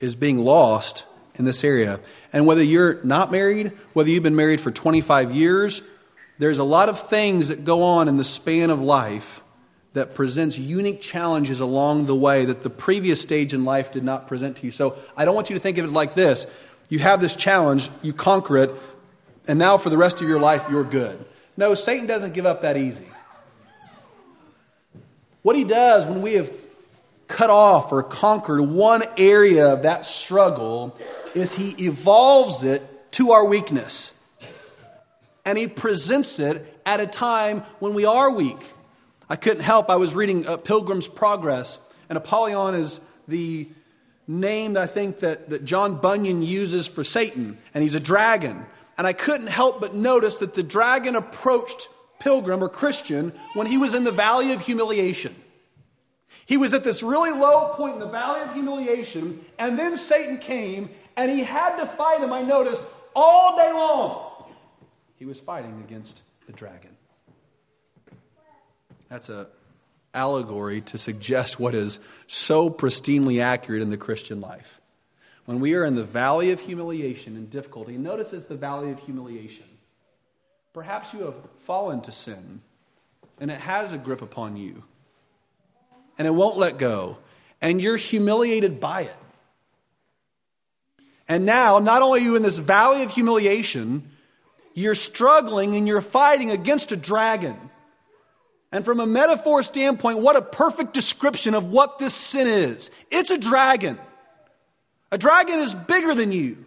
is 0.00 0.14
being 0.14 0.38
lost 0.38 1.04
in 1.36 1.44
this 1.44 1.62
area. 1.62 2.00
And 2.32 2.46
whether 2.46 2.62
you're 2.62 3.02
not 3.04 3.30
married, 3.30 3.72
whether 3.92 4.10
you've 4.10 4.22
been 4.22 4.36
married 4.36 4.60
for 4.60 4.70
25 4.70 5.34
years, 5.34 5.82
there's 6.38 6.58
a 6.58 6.64
lot 6.64 6.88
of 6.88 6.98
things 6.98 7.48
that 7.48 7.64
go 7.64 7.82
on 7.82 8.08
in 8.08 8.16
the 8.16 8.24
span 8.24 8.70
of 8.70 8.80
life 8.80 9.42
that 9.92 10.14
presents 10.14 10.56
unique 10.56 11.00
challenges 11.00 11.60
along 11.60 12.06
the 12.06 12.14
way 12.14 12.44
that 12.46 12.62
the 12.62 12.70
previous 12.70 13.20
stage 13.20 13.52
in 13.52 13.64
life 13.64 13.92
did 13.92 14.04
not 14.04 14.26
present 14.26 14.56
to 14.56 14.66
you. 14.66 14.72
So 14.72 14.96
I 15.16 15.24
don't 15.24 15.34
want 15.34 15.50
you 15.50 15.56
to 15.56 15.60
think 15.60 15.78
of 15.78 15.84
it 15.84 15.92
like 15.92 16.14
this. 16.14 16.46
You 16.88 16.98
have 17.00 17.20
this 17.20 17.36
challenge, 17.36 17.90
you 18.02 18.12
conquer 18.12 18.56
it, 18.58 18.70
and 19.50 19.58
now 19.58 19.76
for 19.76 19.90
the 19.90 19.98
rest 19.98 20.22
of 20.22 20.28
your 20.28 20.38
life, 20.38 20.66
you're 20.70 20.84
good. 20.84 21.24
No, 21.56 21.74
Satan 21.74 22.06
doesn't 22.06 22.34
give 22.34 22.46
up 22.46 22.62
that 22.62 22.76
easy. 22.76 23.08
What 25.42 25.56
he 25.56 25.64
does 25.64 26.06
when 26.06 26.22
we 26.22 26.34
have 26.34 26.52
cut 27.26 27.50
off 27.50 27.90
or 27.90 28.04
conquered 28.04 28.60
one 28.60 29.02
area 29.18 29.72
of 29.72 29.82
that 29.82 30.06
struggle 30.06 30.96
is 31.34 31.56
he 31.56 31.70
evolves 31.84 32.62
it 32.62 33.10
to 33.14 33.32
our 33.32 33.44
weakness. 33.44 34.12
And 35.44 35.58
he 35.58 35.66
presents 35.66 36.38
it 36.38 36.80
at 36.86 37.00
a 37.00 37.06
time 37.08 37.62
when 37.80 37.94
we 37.94 38.04
are 38.04 38.32
weak. 38.32 38.64
I 39.28 39.34
couldn't 39.34 39.64
help, 39.64 39.90
I 39.90 39.96
was 39.96 40.14
reading 40.14 40.46
uh, 40.46 40.58
Pilgrim's 40.58 41.08
Progress, 41.08 41.76
and 42.08 42.16
Apollyon 42.16 42.76
is 42.76 43.00
the 43.26 43.68
name 44.28 44.76
I 44.76 44.86
think 44.86 45.18
that, 45.20 45.50
that 45.50 45.64
John 45.64 45.96
Bunyan 45.96 46.40
uses 46.40 46.86
for 46.86 47.02
Satan, 47.02 47.58
and 47.74 47.82
he's 47.82 47.96
a 47.96 48.00
dragon. 48.00 48.64
And 49.00 49.06
I 49.06 49.14
couldn't 49.14 49.46
help 49.46 49.80
but 49.80 49.94
notice 49.94 50.36
that 50.36 50.52
the 50.52 50.62
dragon 50.62 51.16
approached 51.16 51.88
Pilgrim 52.18 52.62
or 52.62 52.68
Christian 52.68 53.32
when 53.54 53.66
he 53.66 53.78
was 53.78 53.94
in 53.94 54.04
the 54.04 54.12
valley 54.12 54.52
of 54.52 54.60
humiliation. 54.60 55.34
He 56.44 56.58
was 56.58 56.74
at 56.74 56.84
this 56.84 57.02
really 57.02 57.30
low 57.30 57.72
point 57.76 57.94
in 57.94 58.00
the 58.00 58.08
valley 58.08 58.42
of 58.42 58.52
humiliation, 58.52 59.42
and 59.58 59.78
then 59.78 59.96
Satan 59.96 60.36
came 60.36 60.90
and 61.16 61.30
he 61.30 61.42
had 61.42 61.78
to 61.78 61.86
fight 61.86 62.20
him, 62.20 62.30
I 62.30 62.42
noticed, 62.42 62.82
all 63.16 63.56
day 63.56 63.72
long. 63.72 64.50
He 65.16 65.24
was 65.24 65.40
fighting 65.40 65.82
against 65.88 66.20
the 66.46 66.52
dragon. 66.52 66.94
That's 69.08 69.30
a 69.30 69.48
allegory 70.12 70.82
to 70.82 70.98
suggest 70.98 71.58
what 71.58 71.74
is 71.74 72.00
so 72.26 72.68
pristinely 72.68 73.40
accurate 73.40 73.80
in 73.80 73.88
the 73.88 73.96
Christian 73.96 74.42
life. 74.42 74.79
When 75.50 75.58
we 75.58 75.74
are 75.74 75.84
in 75.84 75.96
the 75.96 76.04
valley 76.04 76.52
of 76.52 76.60
humiliation 76.60 77.34
and 77.34 77.50
difficulty, 77.50 77.98
notice 77.98 78.32
it's 78.32 78.46
the 78.46 78.54
valley 78.54 78.92
of 78.92 79.00
humiliation. 79.00 79.64
Perhaps 80.72 81.12
you 81.12 81.24
have 81.24 81.34
fallen 81.58 82.02
to 82.02 82.12
sin 82.12 82.60
and 83.40 83.50
it 83.50 83.58
has 83.58 83.92
a 83.92 83.98
grip 83.98 84.22
upon 84.22 84.56
you 84.56 84.84
and 86.16 86.28
it 86.28 86.30
won't 86.30 86.56
let 86.56 86.78
go, 86.78 87.18
and 87.60 87.82
you're 87.82 87.96
humiliated 87.96 88.78
by 88.78 89.00
it. 89.00 89.16
And 91.28 91.46
now, 91.46 91.80
not 91.80 92.00
only 92.00 92.20
are 92.20 92.22
you 92.22 92.36
in 92.36 92.44
this 92.44 92.58
valley 92.58 93.02
of 93.02 93.10
humiliation, 93.10 94.08
you're 94.74 94.94
struggling 94.94 95.74
and 95.74 95.84
you're 95.88 96.00
fighting 96.00 96.50
against 96.52 96.92
a 96.92 96.96
dragon. 96.96 97.56
And 98.70 98.84
from 98.84 99.00
a 99.00 99.06
metaphor 99.06 99.64
standpoint, 99.64 100.18
what 100.18 100.36
a 100.36 100.42
perfect 100.42 100.94
description 100.94 101.54
of 101.54 101.66
what 101.66 101.98
this 101.98 102.14
sin 102.14 102.46
is. 102.46 102.92
It's 103.10 103.32
a 103.32 103.38
dragon. 103.38 103.98
A 105.12 105.18
dragon 105.18 105.58
is 105.60 105.74
bigger 105.74 106.14
than 106.14 106.32
you. 106.32 106.64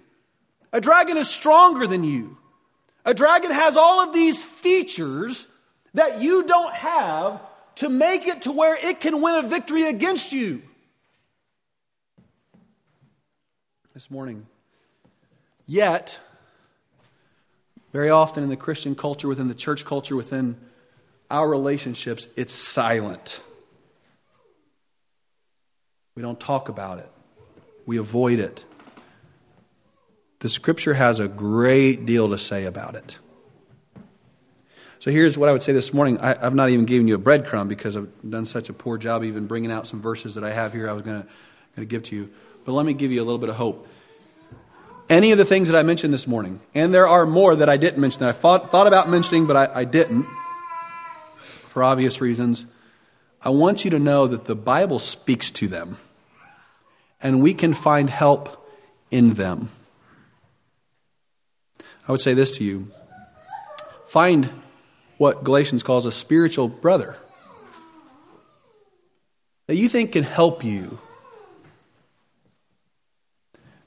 A 0.72 0.82
dragon 0.82 1.18
is 1.18 1.30
stronger 1.30 1.88
than 1.88 2.04
you. 2.04 2.38
A 3.06 3.14
dragon 3.14 3.52
has 3.52 3.78
all 3.78 4.02
of 4.02 4.14
these 4.14 4.44
features 4.44 5.48
that 5.94 6.22
you 6.22 6.44
don't 6.44 6.74
have 6.74 7.41
to 7.76 7.89
make 7.89 8.28
it 8.28 8.44
to 8.44 8.52
where 8.52 8.76
it 8.76 9.00
can 9.00 9.22
win 9.22 9.44
a 9.44 9.48
victory 9.48 9.84
against 9.84 10.32
you. 10.32 10.62
This 13.94 14.10
morning. 14.10 14.48
Yet, 15.66 16.20
very 17.91 18.10
often 18.10 18.44
in 18.44 18.50
the 18.50 18.58
Christian 18.58 18.96
culture, 18.96 19.28
within 19.28 19.48
the 19.48 19.56
church 19.56 19.86
culture, 19.86 20.16
within 20.16 20.58
our 21.30 21.48
relationships, 21.48 22.28
it's 22.36 22.54
silent. 22.54 23.41
We 26.16 26.22
don't 26.22 26.39
talk 26.39 26.70
about 26.70 27.00
it, 27.00 27.10
we 27.86 27.98
avoid 27.98 28.40
it. 28.40 28.64
The 30.40 30.50
scripture 30.50 30.94
has 30.94 31.20
a 31.20 31.28
great 31.28 32.06
deal 32.06 32.30
to 32.30 32.38
say 32.38 32.66
about 32.66 32.96
it. 32.96 33.18
So 35.00 35.12
here's 35.12 35.38
what 35.38 35.50
I 35.50 35.52
would 35.52 35.64
say 35.64 35.74
this 35.74 35.94
morning. 35.94 36.18
I, 36.20 36.38
have 36.38 36.56
not 36.56 36.70
even 36.70 36.86
given 36.86 37.08
you 37.08 37.16
a 37.16 37.20
breadcrumb 37.20 37.68
because 37.68 37.98
I've 37.98 38.10
done 38.30 38.46
such 38.46 38.70
a 38.70 38.74
poor 38.74 38.98
job 38.98 39.24
even 39.24 39.48
bringing 39.48 39.72
out 39.72 39.86
some 39.86 40.02
verses 40.02 40.36
that 40.36 40.44
I 40.44 40.54
have 40.54 40.72
here 40.72 40.90
I 40.90 40.94
was 40.94 41.04
going 41.04 41.26
to 41.76 41.86
give 41.86 42.04
to 42.04 42.16
you. 42.16 42.32
But 42.66 42.72
let 42.72 42.86
me 42.86 42.94
give 42.94 43.12
you 43.12 43.22
a 43.22 43.26
little 43.26 43.40
bit 43.40 43.50
of 43.50 43.56
hope. 43.56 43.88
Any 45.10 45.32
of 45.34 45.38
the 45.38 45.46
things 45.46 45.70
that 45.70 45.78
I 45.78 45.84
mentioned 45.84 46.14
this 46.14 46.26
morning, 46.26 46.62
and 46.74 46.94
there 46.94 47.08
are 47.08 47.26
more 47.26 47.56
that 47.58 47.68
I 47.68 47.76
didn't 47.76 48.00
mention 48.00 48.22
that 48.22 48.30
I 48.30 48.32
thought, 48.32 48.72
thought 48.72 48.88
about 48.88 49.10
mentioning, 49.10 49.46
but 49.46 49.58
I, 49.58 49.82
I 49.82 49.84
didn't 49.84 50.26
for 51.68 51.84
obvious 51.84 52.22
reasons. 52.22 52.66
I 53.42 53.50
want 53.50 53.84
you 53.84 53.92
to 53.92 54.00
know 54.00 54.28
that 54.28 54.46
the 54.46 54.56
Bible 54.56 55.00
speaks 55.00 55.52
to 55.52 55.68
them, 55.68 55.98
and 57.24 57.41
we 57.41 57.53
can 57.53 57.74
find 57.74 58.09
help 58.09 58.69
in 59.09 59.36
them. 59.36 59.69
I 62.07 62.11
would 62.11 62.21
say 62.21 62.34
this 62.34 62.51
to 62.57 62.63
you 62.63 62.91
find 64.05 64.49
what 65.17 65.43
Galatians 65.43 65.82
calls 65.82 66.05
a 66.05 66.11
spiritual 66.11 66.67
brother 66.67 67.17
that 69.65 69.76
you 69.76 69.89
think 69.89 70.11
can 70.11 70.24
help 70.24 70.63
you. 70.63 70.99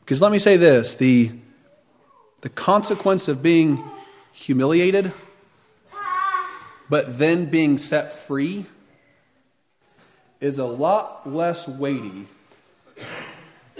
Because 0.00 0.22
let 0.22 0.32
me 0.32 0.38
say 0.38 0.56
this 0.56 0.94
the, 0.94 1.32
the 2.40 2.48
consequence 2.48 3.28
of 3.28 3.42
being 3.42 3.84
humiliated, 4.32 5.12
but 6.88 7.18
then 7.18 7.46
being 7.46 7.76
set 7.76 8.10
free, 8.10 8.64
is 10.40 10.58
a 10.58 10.64
lot 10.64 11.28
less 11.28 11.68
weighty 11.68 12.26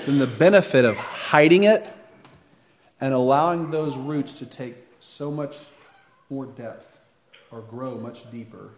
than 0.07 0.18
the 0.20 0.26
benefit 0.26 0.84
of 0.84 0.96
hiding 0.96 1.64
it 1.64 1.84
and 3.00 3.12
allowing 3.12 3.72
those 3.72 3.96
roots 3.96 4.34
to 4.34 4.46
take 4.46 4.76
so 5.00 5.32
much 5.32 5.57
more 6.30 6.46
depth 6.46 7.00
or 7.50 7.61
grow 7.61 7.96
much 7.96 8.30
deeper 8.30 8.70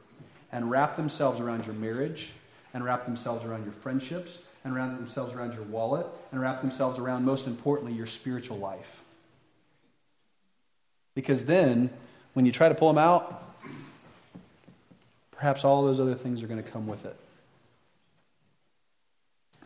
and 0.50 0.70
wrap 0.70 0.96
themselves 0.96 1.38
around 1.38 1.66
your 1.66 1.74
marriage 1.74 2.30
and 2.72 2.82
wrap 2.82 3.04
themselves 3.04 3.44
around 3.44 3.62
your 3.64 3.74
friendships 3.74 4.38
and 4.64 4.74
wrap 4.74 4.96
themselves 4.96 5.34
around 5.34 5.52
your 5.52 5.64
wallet 5.64 6.06
and 6.32 6.40
wrap 6.40 6.62
themselves 6.62 6.98
around, 6.98 7.26
most 7.26 7.46
importantly, 7.46 7.92
your 7.92 8.06
spiritual 8.06 8.56
life. 8.56 9.02
Because 11.14 11.44
then, 11.44 11.90
when 12.32 12.46
you 12.46 12.52
try 12.52 12.70
to 12.70 12.74
pull 12.74 12.88
them 12.88 12.98
out, 12.98 13.54
perhaps 15.32 15.62
all 15.62 15.84
those 15.84 16.00
other 16.00 16.14
things 16.14 16.42
are 16.42 16.46
going 16.46 16.62
to 16.62 16.70
come 16.70 16.86
with 16.86 17.04
it. 17.04 17.16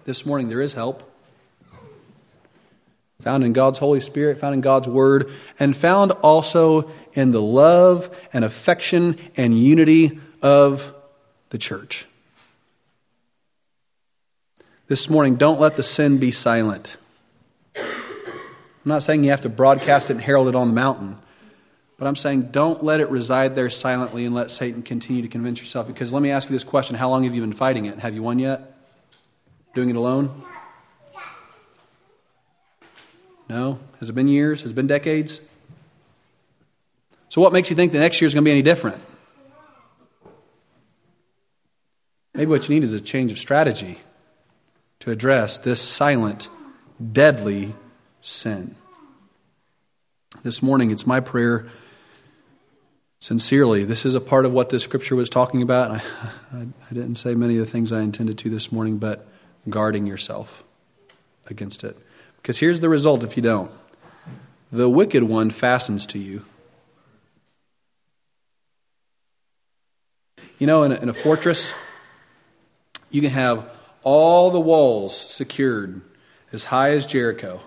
This 0.04 0.26
morning, 0.26 0.48
there 0.48 0.60
is 0.60 0.72
help 0.72 1.08
found 3.23 3.45
in 3.45 3.53
God's 3.53 3.79
Holy 3.79 4.01
Spirit, 4.01 4.39
found 4.39 4.55
in 4.55 4.61
God's 4.61 4.89
Word, 4.89 5.31
and 5.59 5.77
found 5.77 6.11
also 6.23 6.91
in 7.12 7.31
the 7.31 7.41
love 7.41 8.14
and 8.33 8.45
affection 8.45 9.18
and 9.37 9.57
unity 9.59 10.18
of 10.43 10.93
the 11.51 11.59
church. 11.59 12.07
This 14.89 15.09
morning, 15.09 15.37
don't 15.37 15.61
let 15.61 15.77
the 15.77 15.83
sin 15.83 16.18
be 16.18 16.33
silent. 16.33 16.97
I'm 17.77 17.85
not 18.85 19.05
saying 19.05 19.23
you 19.23 19.31
have 19.31 19.43
to 19.43 19.49
broadcast 19.49 20.11
it 20.11 20.14
and 20.14 20.23
herald 20.23 20.49
it 20.49 20.57
on 20.57 20.68
the 20.68 20.75
mountain, 20.75 21.18
but 21.99 22.09
I'm 22.09 22.16
saying 22.16 22.49
don't 22.51 22.83
let 22.83 22.99
it 22.99 23.09
reside 23.09 23.55
there 23.55 23.70
silently 23.70 24.27
and 24.27 24.35
let 24.35 24.51
Satan 24.51 24.83
continue 24.83 25.23
to 25.23 25.29
convince 25.29 25.61
yourself. 25.61 25.87
Because 25.87 26.12
let 26.12 26.20
me 26.20 26.33
ask 26.33 26.49
you 26.49 26.53
this 26.53 26.64
question 26.64 26.97
How 26.97 27.09
long 27.09 27.23
have 27.23 27.35
you 27.35 27.41
been 27.41 27.53
fighting 27.53 27.85
it? 27.85 28.01
Have 28.01 28.14
you 28.14 28.23
won 28.25 28.41
yet? 28.41 28.77
Doing 29.75 29.89
it 29.89 29.97
alone? 29.97 30.43
No? 33.53 33.80
Has 34.00 34.09
it 34.09 34.14
been 34.14 34.28
years? 34.28 34.62
Has 34.62 34.70
it 34.70 34.74
been 34.74 34.86
decades? 34.86 35.42
So, 37.28 37.42
what 37.42 37.53
makes 37.53 37.68
you 37.68 37.76
think 37.76 37.92
the 37.92 37.98
next 37.98 38.18
year 38.18 38.26
is 38.26 38.32
going 38.32 38.44
to 38.44 38.48
be 38.48 38.50
any 38.50 38.62
different? 38.62 39.03
Maybe 42.32 42.48
what 42.48 42.66
you 42.66 42.74
need 42.74 42.82
is 42.82 42.94
a 42.94 43.00
change 43.00 43.30
of 43.30 43.38
strategy 43.38 43.98
to 45.00 45.11
address 45.11 45.59
this 45.59 45.82
silent, 45.82 46.48
deadly 47.12 47.74
sin. 48.22 48.74
This 50.42 50.62
morning, 50.62 50.90
it's 50.90 51.07
my 51.07 51.20
prayer, 51.20 51.68
sincerely. 53.20 53.84
This 53.84 54.07
is 54.07 54.14
a 54.14 54.20
part 54.20 54.46
of 54.46 54.55
what 54.55 54.70
this 54.70 54.82
scripture 54.82 55.14
was 55.14 55.28
talking 55.28 55.61
about. 55.61 55.90
I, 55.90 55.96
I, 56.55 56.61
I 56.62 56.94
didn't 56.94 57.16
say 57.16 57.34
many 57.34 57.59
of 57.59 57.66
the 57.66 57.70
things 57.70 57.92
I 57.92 58.00
intended 58.00 58.38
to 58.38 58.48
this 58.48 58.72
morning, 58.72 58.96
but 58.96 59.28
guarding 59.68 60.07
yourself 60.07 60.64
against 61.50 61.84
it 61.84 61.98
Because 62.43 62.59
here's 62.59 62.80
the 62.80 62.88
result 62.88 63.22
if 63.22 63.36
you 63.36 63.43
don't 63.43 63.70
the 64.72 64.88
wicked 64.88 65.22
one 65.22 65.51
fastens 65.51 66.07
to 66.07 66.18
you. 66.18 66.45
You 70.59 70.66
know, 70.66 70.82
in 70.82 70.93
a, 70.93 70.95
in 70.97 71.09
a 71.09 71.14
fortress, 71.14 71.74
you 73.11 73.20
can 73.20 73.30
have 73.30 73.68
all 74.03 74.51
the 74.51 74.61
walls 74.61 75.14
secured 75.14 76.01
as 76.53 76.64
high 76.64 76.90
as 76.90 77.05
Jericho. 77.05 77.61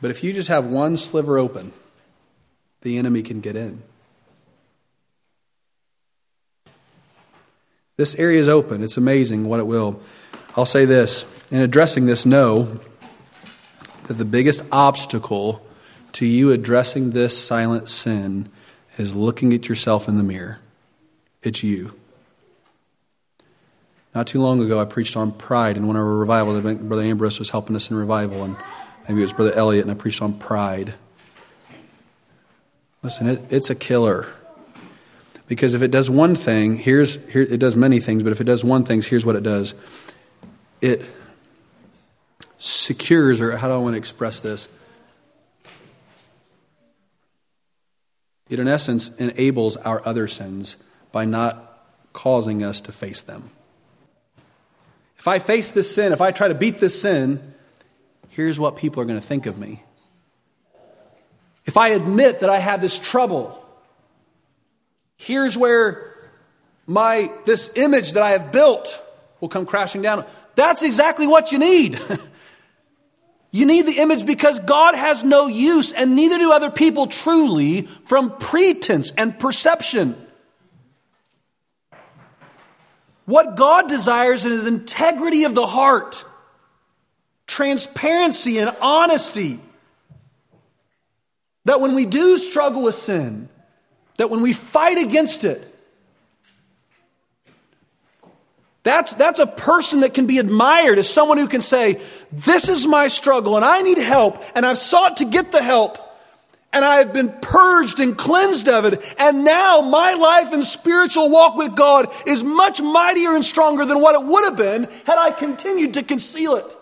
But 0.00 0.10
if 0.10 0.24
you 0.24 0.32
just 0.32 0.48
have 0.48 0.66
one 0.66 0.96
sliver 0.96 1.38
open, 1.38 1.72
the 2.82 2.98
enemy 2.98 3.22
can 3.22 3.40
get 3.40 3.56
in. 3.56 3.82
This 7.96 8.14
area 8.16 8.40
is 8.40 8.48
open. 8.48 8.82
It's 8.82 8.96
amazing 8.96 9.44
what 9.44 9.60
it 9.60 9.66
will. 9.66 10.00
I'll 10.56 10.66
say 10.66 10.84
this 10.84 11.24
in 11.50 11.60
addressing 11.60 12.06
this, 12.06 12.24
know 12.24 12.80
that 14.08 14.14
the 14.14 14.24
biggest 14.24 14.64
obstacle 14.72 15.64
to 16.12 16.26
you 16.26 16.50
addressing 16.50 17.10
this 17.10 17.38
silent 17.38 17.90
sin 17.90 18.48
is 18.96 19.14
looking 19.14 19.52
at 19.52 19.68
yourself 19.68 20.08
in 20.08 20.16
the 20.16 20.22
mirror. 20.22 20.58
It's 21.42 21.62
you. 21.62 21.94
Not 24.14 24.26
too 24.26 24.40
long 24.40 24.62
ago, 24.62 24.80
I 24.80 24.86
preached 24.86 25.14
on 25.14 25.30
pride 25.30 25.76
in 25.76 25.86
one 25.86 25.94
of 25.94 26.02
our 26.02 26.16
revivals. 26.16 26.60
Brother 26.60 27.02
Ambrose 27.02 27.38
was 27.38 27.50
helping 27.50 27.76
us 27.76 27.90
in 27.90 27.96
revival, 27.96 28.42
and 28.42 28.56
maybe 29.06 29.20
it 29.20 29.24
was 29.24 29.34
Brother 29.34 29.52
Elliot, 29.52 29.84
and 29.84 29.90
I 29.90 29.94
preached 29.94 30.22
on 30.22 30.32
pride. 30.38 30.94
Listen, 33.02 33.28
it, 33.28 33.52
it's 33.52 33.68
a 33.68 33.74
killer. 33.74 34.26
Because 35.46 35.74
if 35.74 35.82
it 35.82 35.90
does 35.90 36.08
one 36.08 36.34
thing, 36.34 36.76
here's 36.76 37.16
here, 37.30 37.42
it 37.42 37.58
does 37.58 37.76
many 37.76 38.00
things, 38.00 38.22
but 38.22 38.32
if 38.32 38.40
it 38.40 38.44
does 38.44 38.64
one 38.64 38.84
thing, 38.84 39.02
here's 39.02 39.24
what 39.24 39.36
it 39.36 39.42
does. 39.42 39.74
It 40.80 41.06
secures, 42.58 43.40
or 43.40 43.56
how 43.56 43.68
do 43.68 43.74
I 43.74 43.78
want 43.78 43.94
to 43.94 43.98
express 43.98 44.40
this? 44.40 44.68
It, 48.50 48.58
in 48.58 48.68
essence, 48.68 49.14
enables 49.16 49.76
our 49.76 50.06
other 50.06 50.26
sins 50.26 50.76
by 51.12 51.24
not 51.24 51.86
causing 52.12 52.64
us 52.64 52.80
to 52.82 52.92
face 52.92 53.20
them. 53.20 53.50
If 55.18 55.28
I 55.28 55.38
face 55.38 55.70
this 55.70 55.94
sin, 55.94 56.12
if 56.12 56.20
I 56.20 56.32
try 56.32 56.48
to 56.48 56.54
beat 56.54 56.78
this 56.78 57.00
sin, 57.00 57.54
here's 58.30 58.58
what 58.58 58.76
people 58.76 59.02
are 59.02 59.06
going 59.06 59.20
to 59.20 59.26
think 59.26 59.46
of 59.46 59.58
me. 59.58 59.82
If 61.66 61.76
I 61.76 61.88
admit 61.88 62.40
that 62.40 62.48
I 62.48 62.58
have 62.58 62.80
this 62.80 62.98
trouble, 62.98 63.62
here's 65.16 65.56
where 65.56 66.14
my 66.86 67.30
this 67.44 67.70
image 67.76 68.14
that 68.14 68.22
I 68.22 68.30
have 68.30 68.50
built 68.50 68.98
will 69.40 69.50
come 69.50 69.66
crashing 69.66 70.00
down. 70.00 70.24
That's 70.54 70.82
exactly 70.82 71.26
what 71.26 71.52
you 71.52 71.58
need. 71.58 72.00
You 73.58 73.66
need 73.66 73.86
the 73.86 73.98
image 73.98 74.24
because 74.24 74.60
God 74.60 74.94
has 74.94 75.24
no 75.24 75.48
use, 75.48 75.92
and 75.92 76.14
neither 76.14 76.38
do 76.38 76.52
other 76.52 76.70
people 76.70 77.08
truly, 77.08 77.88
from 78.04 78.38
pretense 78.38 79.10
and 79.18 79.36
perception. 79.36 80.14
What 83.24 83.56
God 83.56 83.88
desires 83.88 84.44
is 84.44 84.68
integrity 84.68 85.42
of 85.42 85.56
the 85.56 85.66
heart, 85.66 86.24
transparency, 87.48 88.58
and 88.58 88.76
honesty. 88.80 89.58
That 91.64 91.80
when 91.80 91.96
we 91.96 92.06
do 92.06 92.38
struggle 92.38 92.84
with 92.84 92.94
sin, 92.94 93.48
that 94.18 94.30
when 94.30 94.40
we 94.40 94.52
fight 94.52 94.98
against 94.98 95.42
it, 95.42 95.74
That's, 98.88 99.14
that's 99.16 99.38
a 99.38 99.46
person 99.46 100.00
that 100.00 100.14
can 100.14 100.26
be 100.26 100.38
admired 100.38 100.98
as 100.98 101.12
someone 101.12 101.36
who 101.36 101.46
can 101.46 101.60
say, 101.60 102.00
This 102.32 102.70
is 102.70 102.86
my 102.86 103.08
struggle 103.08 103.56
and 103.56 103.62
I 103.62 103.82
need 103.82 103.98
help 103.98 104.42
and 104.54 104.64
I've 104.64 104.78
sought 104.78 105.18
to 105.18 105.26
get 105.26 105.52
the 105.52 105.62
help 105.62 105.98
and 106.72 106.82
I 106.82 106.96
have 106.96 107.12
been 107.12 107.28
purged 107.42 108.00
and 108.00 108.16
cleansed 108.16 108.66
of 108.66 108.86
it. 108.86 109.14
And 109.18 109.44
now 109.44 109.82
my 109.82 110.14
life 110.14 110.54
and 110.54 110.64
spiritual 110.64 111.28
walk 111.28 111.56
with 111.56 111.76
God 111.76 112.10
is 112.26 112.42
much 112.42 112.80
mightier 112.80 113.34
and 113.34 113.44
stronger 113.44 113.84
than 113.84 114.00
what 114.00 114.14
it 114.18 114.26
would 114.26 114.44
have 114.44 114.56
been 114.56 114.84
had 115.04 115.18
I 115.18 115.32
continued 115.32 115.92
to 115.92 116.02
conceal 116.02 116.56
it. 116.56 116.74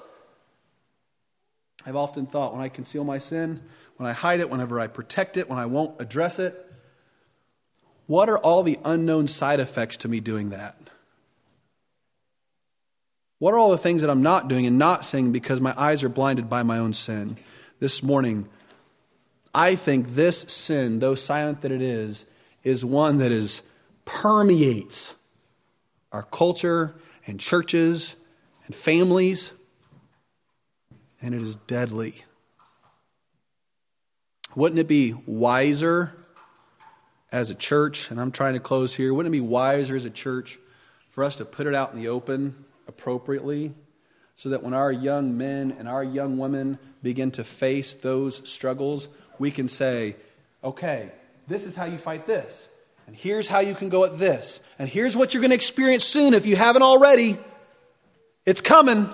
I've 1.84 1.96
often 1.96 2.26
thought 2.26 2.52
when 2.52 2.62
I 2.62 2.68
conceal 2.68 3.02
my 3.02 3.18
sin, 3.18 3.62
when 3.96 4.08
I 4.08 4.12
hide 4.12 4.38
it, 4.38 4.48
whenever 4.48 4.78
I 4.78 4.86
protect 4.86 5.38
it, 5.38 5.50
when 5.50 5.58
I 5.58 5.66
won't 5.66 6.00
address 6.00 6.38
it, 6.38 6.54
what 8.06 8.28
are 8.28 8.38
all 8.38 8.62
the 8.62 8.78
unknown 8.84 9.26
side 9.26 9.58
effects 9.58 9.96
to 9.96 10.08
me 10.08 10.20
doing 10.20 10.50
that? 10.50 10.78
What 13.38 13.52
are 13.52 13.58
all 13.58 13.70
the 13.70 13.78
things 13.78 14.02
that 14.02 14.10
I'm 14.10 14.22
not 14.22 14.48
doing 14.48 14.66
and 14.66 14.78
not 14.78 15.04
saying 15.04 15.32
because 15.32 15.60
my 15.60 15.74
eyes 15.76 16.02
are 16.02 16.08
blinded 16.08 16.48
by 16.48 16.62
my 16.62 16.78
own 16.78 16.94
sin? 16.94 17.36
This 17.78 18.02
morning, 18.02 18.48
I 19.54 19.76
think 19.76 20.14
this 20.14 20.40
sin, 20.42 21.00
though 21.00 21.14
silent 21.14 21.60
that 21.60 21.70
it 21.70 21.82
is, 21.82 22.24
is 22.62 22.84
one 22.84 23.18
that 23.18 23.32
is 23.32 23.62
permeates 24.06 25.14
our 26.12 26.22
culture 26.22 26.94
and 27.26 27.38
churches 27.38 28.16
and 28.64 28.74
families, 28.74 29.52
and 31.20 31.34
it 31.34 31.42
is 31.42 31.56
deadly. 31.56 32.24
Wouldn't 34.54 34.78
it 34.78 34.88
be 34.88 35.12
wiser 35.26 36.16
as 37.30 37.50
a 37.50 37.54
church, 37.54 38.10
and 38.10 38.18
I'm 38.18 38.32
trying 38.32 38.54
to 38.54 38.60
close 38.60 38.94
here, 38.94 39.12
wouldn't 39.12 39.34
it 39.34 39.38
be 39.38 39.46
wiser 39.46 39.96
as 39.96 40.06
a 40.06 40.10
church 40.10 40.58
for 41.10 41.22
us 41.22 41.36
to 41.36 41.44
put 41.44 41.66
it 41.66 41.74
out 41.74 41.92
in 41.92 42.00
the 42.00 42.08
open 42.08 42.65
appropriately 42.88 43.74
so 44.36 44.50
that 44.50 44.62
when 44.62 44.74
our 44.74 44.92
young 44.92 45.36
men 45.36 45.74
and 45.78 45.88
our 45.88 46.04
young 46.04 46.36
women 46.38 46.78
begin 47.02 47.30
to 47.32 47.44
face 47.44 47.94
those 47.94 48.46
struggles, 48.48 49.08
we 49.38 49.50
can 49.50 49.66
say, 49.66 50.16
okay, 50.62 51.10
this 51.48 51.64
is 51.64 51.74
how 51.74 51.86
you 51.86 51.96
fight 51.96 52.26
this. 52.26 52.68
And 53.06 53.16
here's 53.16 53.48
how 53.48 53.60
you 53.60 53.74
can 53.74 53.88
go 53.88 54.04
at 54.04 54.18
this. 54.18 54.60
And 54.78 54.88
here's 54.88 55.16
what 55.16 55.32
you're 55.32 55.40
going 55.40 55.50
to 55.50 55.56
experience 55.56 56.04
soon 56.04 56.34
if 56.34 56.44
you 56.44 56.56
haven't 56.56 56.82
already. 56.82 57.38
It's 58.44 58.60
coming. 58.60 59.08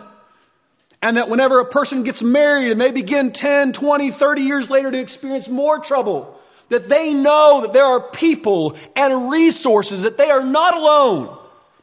And 1.00 1.16
that 1.16 1.28
whenever 1.28 1.60
a 1.60 1.66
person 1.66 2.02
gets 2.02 2.22
married 2.22 2.72
and 2.72 2.80
they 2.80 2.90
begin 2.90 3.32
10, 3.32 3.72
20, 3.72 4.10
30 4.10 4.42
years 4.42 4.70
later 4.70 4.90
to 4.90 4.98
experience 4.98 5.48
more 5.48 5.78
trouble, 5.78 6.38
that 6.68 6.88
they 6.88 7.12
know 7.12 7.60
that 7.62 7.72
there 7.72 7.84
are 7.84 8.00
people 8.00 8.76
and 8.96 9.30
resources, 9.30 10.02
that 10.02 10.16
they 10.16 10.30
are 10.30 10.44
not 10.44 10.74
alone 10.74 11.38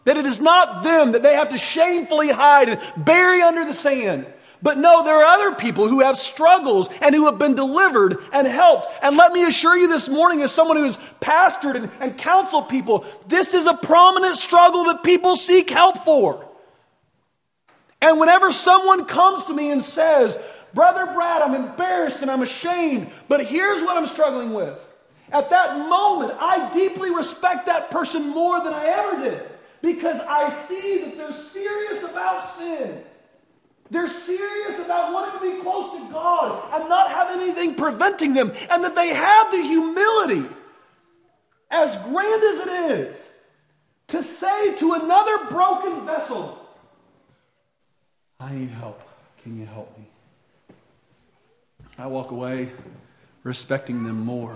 that 0.10 0.18
it 0.18 0.26
is 0.26 0.42
not 0.42 0.82
them 0.84 1.12
that 1.12 1.22
they 1.22 1.36
have 1.36 1.50
to 1.50 1.58
shamefully 1.60 2.30
hide 2.30 2.68
and 2.68 2.82
bury 2.98 3.44
under 3.44 3.64
the 3.64 3.76
sand. 3.76 4.26
But 4.60 4.80
no, 4.80 5.04
there 5.04 5.16
are 5.16 5.24
other 5.24 5.56
people 5.56 5.88
who 5.88 6.00
have 6.00 6.18
struggles 6.18 6.90
and 7.00 7.14
who 7.14 7.28
have 7.28 7.38
been 7.38 7.54
delivered 7.54 8.18
and 8.34 8.48
helped. 8.48 8.88
And 9.04 9.16
let 9.18 9.32
me 9.34 9.46
assure 9.46 9.78
you 9.78 9.88
this 9.88 10.10
morning, 10.10 10.42
as 10.42 10.52
someone 10.52 10.78
who 10.78 10.86
has 10.86 10.98
pastored 11.22 11.76
and, 11.76 11.92
and 12.02 12.18
counseled 12.18 12.70
people, 12.70 13.06
this 13.28 13.54
is 13.54 13.68
a 13.68 13.76
prominent 13.76 14.36
struggle 14.36 14.86
that 14.86 15.04
people 15.04 15.36
seek 15.36 15.70
help 15.70 16.04
for. 16.04 16.44
And 18.02 18.20
whenever 18.20 18.52
someone 18.52 19.06
comes 19.06 19.44
to 19.44 19.54
me 19.54 19.70
and 19.70 19.80
says, 19.80 20.40
Brother 20.74 21.06
Brad, 21.14 21.44
I'm 21.44 21.54
embarrassed 21.54 22.24
and 22.24 22.32
I'm 22.32 22.42
ashamed, 22.42 23.12
but 23.28 23.46
here's 23.46 23.84
what 23.84 23.96
I'm 23.96 24.08
struggling 24.08 24.54
with. 24.54 24.92
At 25.32 25.52
that 25.52 25.88
moment, 25.88 26.34
I 26.40 26.72
deeply 26.72 27.14
respect 27.14 27.68
that 27.68 27.92
person 27.92 28.30
more 28.30 28.60
than 28.64 28.74
I 28.74 28.86
ever 28.88 29.24
did 29.30 29.50
because 29.82 30.20
I 30.22 30.50
see 30.50 31.04
that 31.04 31.18
they're 31.18 31.34
serious 31.34 32.04
about 32.04 32.48
sin. 32.48 33.04
They're 33.92 34.08
serious 34.08 34.86
about 34.86 35.14
wanting 35.14 35.40
to 35.40 35.56
be 35.58 35.62
close 35.64 35.92
to 35.94 36.12
God 36.12 36.74
and 36.74 36.90
not 36.90 37.10
have 37.10 37.32
anything 37.32 37.76
preventing 37.76 38.34
them, 38.34 38.52
and 38.70 38.84
that 38.84 38.96
they 38.96 39.10
have 39.10 39.52
the 39.52 39.62
humility, 39.62 40.46
as 41.72 41.98
grand 41.98 42.44
as 42.44 42.60
it 42.60 42.92
is, 42.92 43.30
to 44.08 44.24
say 44.24 44.76
to 44.76 44.94
another 44.94 45.50
broken 45.50 46.06
vessel, 46.06 46.64
I 48.40 48.54
need 48.54 48.70
help. 48.70 49.02
Can 49.44 49.60
you 49.60 49.66
help 49.66 49.98
me? 49.98 50.06
I 51.98 52.08
walk 52.08 52.32
away 52.32 52.72
respecting 53.44 54.04
them 54.04 54.24
more 54.24 54.56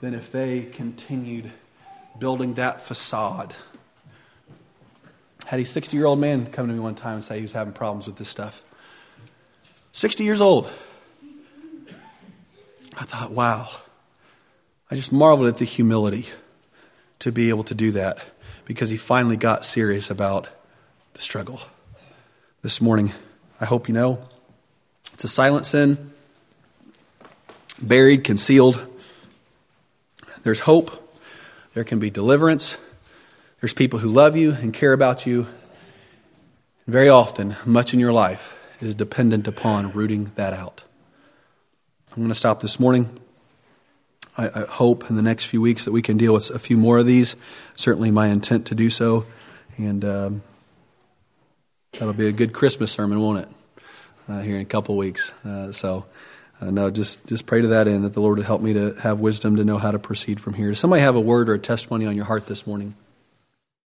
than 0.00 0.14
if 0.14 0.32
they 0.32 0.62
continued 0.62 1.52
building 2.18 2.54
that 2.54 2.80
facade 2.80 3.54
had 5.46 5.60
a 5.60 5.64
60 5.64 5.96
year 5.96 6.06
old 6.06 6.18
man 6.18 6.46
come 6.46 6.66
to 6.66 6.72
me 6.72 6.80
one 6.80 6.94
time 6.94 7.14
and 7.14 7.24
say 7.24 7.36
he 7.36 7.42
was 7.42 7.52
having 7.52 7.72
problems 7.72 8.06
with 8.06 8.16
this 8.16 8.28
stuff. 8.28 8.62
60 9.92 10.24
years 10.24 10.40
old. 10.40 10.70
I 12.96 13.04
thought, 13.04 13.32
wow. 13.32 13.68
I 14.90 14.96
just 14.96 15.12
marveled 15.12 15.48
at 15.48 15.58
the 15.58 15.64
humility 15.64 16.26
to 17.20 17.32
be 17.32 17.48
able 17.48 17.64
to 17.64 17.74
do 17.74 17.90
that 17.92 18.24
because 18.64 18.90
he 18.90 18.96
finally 18.96 19.36
got 19.36 19.64
serious 19.64 20.10
about 20.10 20.48
the 21.14 21.20
struggle. 21.20 21.60
This 22.62 22.80
morning, 22.80 23.12
I 23.60 23.66
hope 23.66 23.88
you 23.88 23.94
know, 23.94 24.26
it's 25.12 25.24
a 25.24 25.28
silent 25.28 25.66
sin, 25.66 26.12
buried, 27.80 28.24
concealed. 28.24 28.86
There's 30.42 30.60
hope, 30.60 31.12
there 31.74 31.84
can 31.84 31.98
be 31.98 32.10
deliverance, 32.10 32.76
there's 33.64 33.72
people 33.72 33.98
who 34.00 34.10
love 34.10 34.36
you 34.36 34.52
and 34.52 34.74
care 34.74 34.92
about 34.92 35.24
you. 35.24 35.46
Very 36.86 37.08
often, 37.08 37.56
much 37.64 37.94
in 37.94 37.98
your 37.98 38.12
life 38.12 38.58
is 38.82 38.94
dependent 38.94 39.48
upon 39.48 39.90
rooting 39.92 40.30
that 40.34 40.52
out. 40.52 40.82
I'm 42.10 42.18
going 42.18 42.28
to 42.28 42.34
stop 42.34 42.60
this 42.60 42.78
morning. 42.78 43.18
I, 44.36 44.50
I, 44.54 44.64
hope 44.68 45.08
in 45.08 45.16
the 45.16 45.22
next 45.22 45.46
few 45.46 45.62
weeks 45.62 45.86
that 45.86 45.92
we 45.92 46.02
can 46.02 46.18
deal 46.18 46.34
with 46.34 46.50
a 46.50 46.58
few 46.58 46.76
more 46.76 46.98
of 46.98 47.06
these. 47.06 47.36
Certainly, 47.74 48.10
my 48.10 48.26
intent 48.26 48.66
to 48.66 48.74
do 48.74 48.90
so. 48.90 49.24
And 49.78 50.04
um, 50.04 50.42
that'll 51.92 52.12
be 52.12 52.28
a 52.28 52.32
good 52.32 52.52
Christmas 52.52 52.92
sermon, 52.92 53.18
won't 53.18 53.48
it? 53.48 53.48
Uh, 54.28 54.40
here 54.42 54.56
in 54.56 54.60
a 54.60 54.66
couple 54.66 54.94
weeks. 54.98 55.32
Uh, 55.42 55.72
so, 55.72 56.04
uh, 56.60 56.70
no, 56.70 56.90
just 56.90 57.26
just 57.28 57.46
pray 57.46 57.62
to 57.62 57.68
that 57.68 57.88
end 57.88 58.04
that 58.04 58.12
the 58.12 58.20
Lord 58.20 58.36
would 58.36 58.46
help 58.46 58.60
me 58.60 58.74
to 58.74 58.92
have 59.00 59.20
wisdom 59.20 59.56
to 59.56 59.64
know 59.64 59.78
how 59.78 59.90
to 59.90 59.98
proceed 59.98 60.38
from 60.38 60.52
here. 60.52 60.68
Does 60.68 60.80
somebody 60.80 61.00
have 61.00 61.16
a 61.16 61.20
word 61.20 61.48
or 61.48 61.54
a 61.54 61.58
testimony 61.58 62.04
on 62.04 62.14
your 62.14 62.26
heart 62.26 62.46
this 62.46 62.66
morning? 62.66 62.94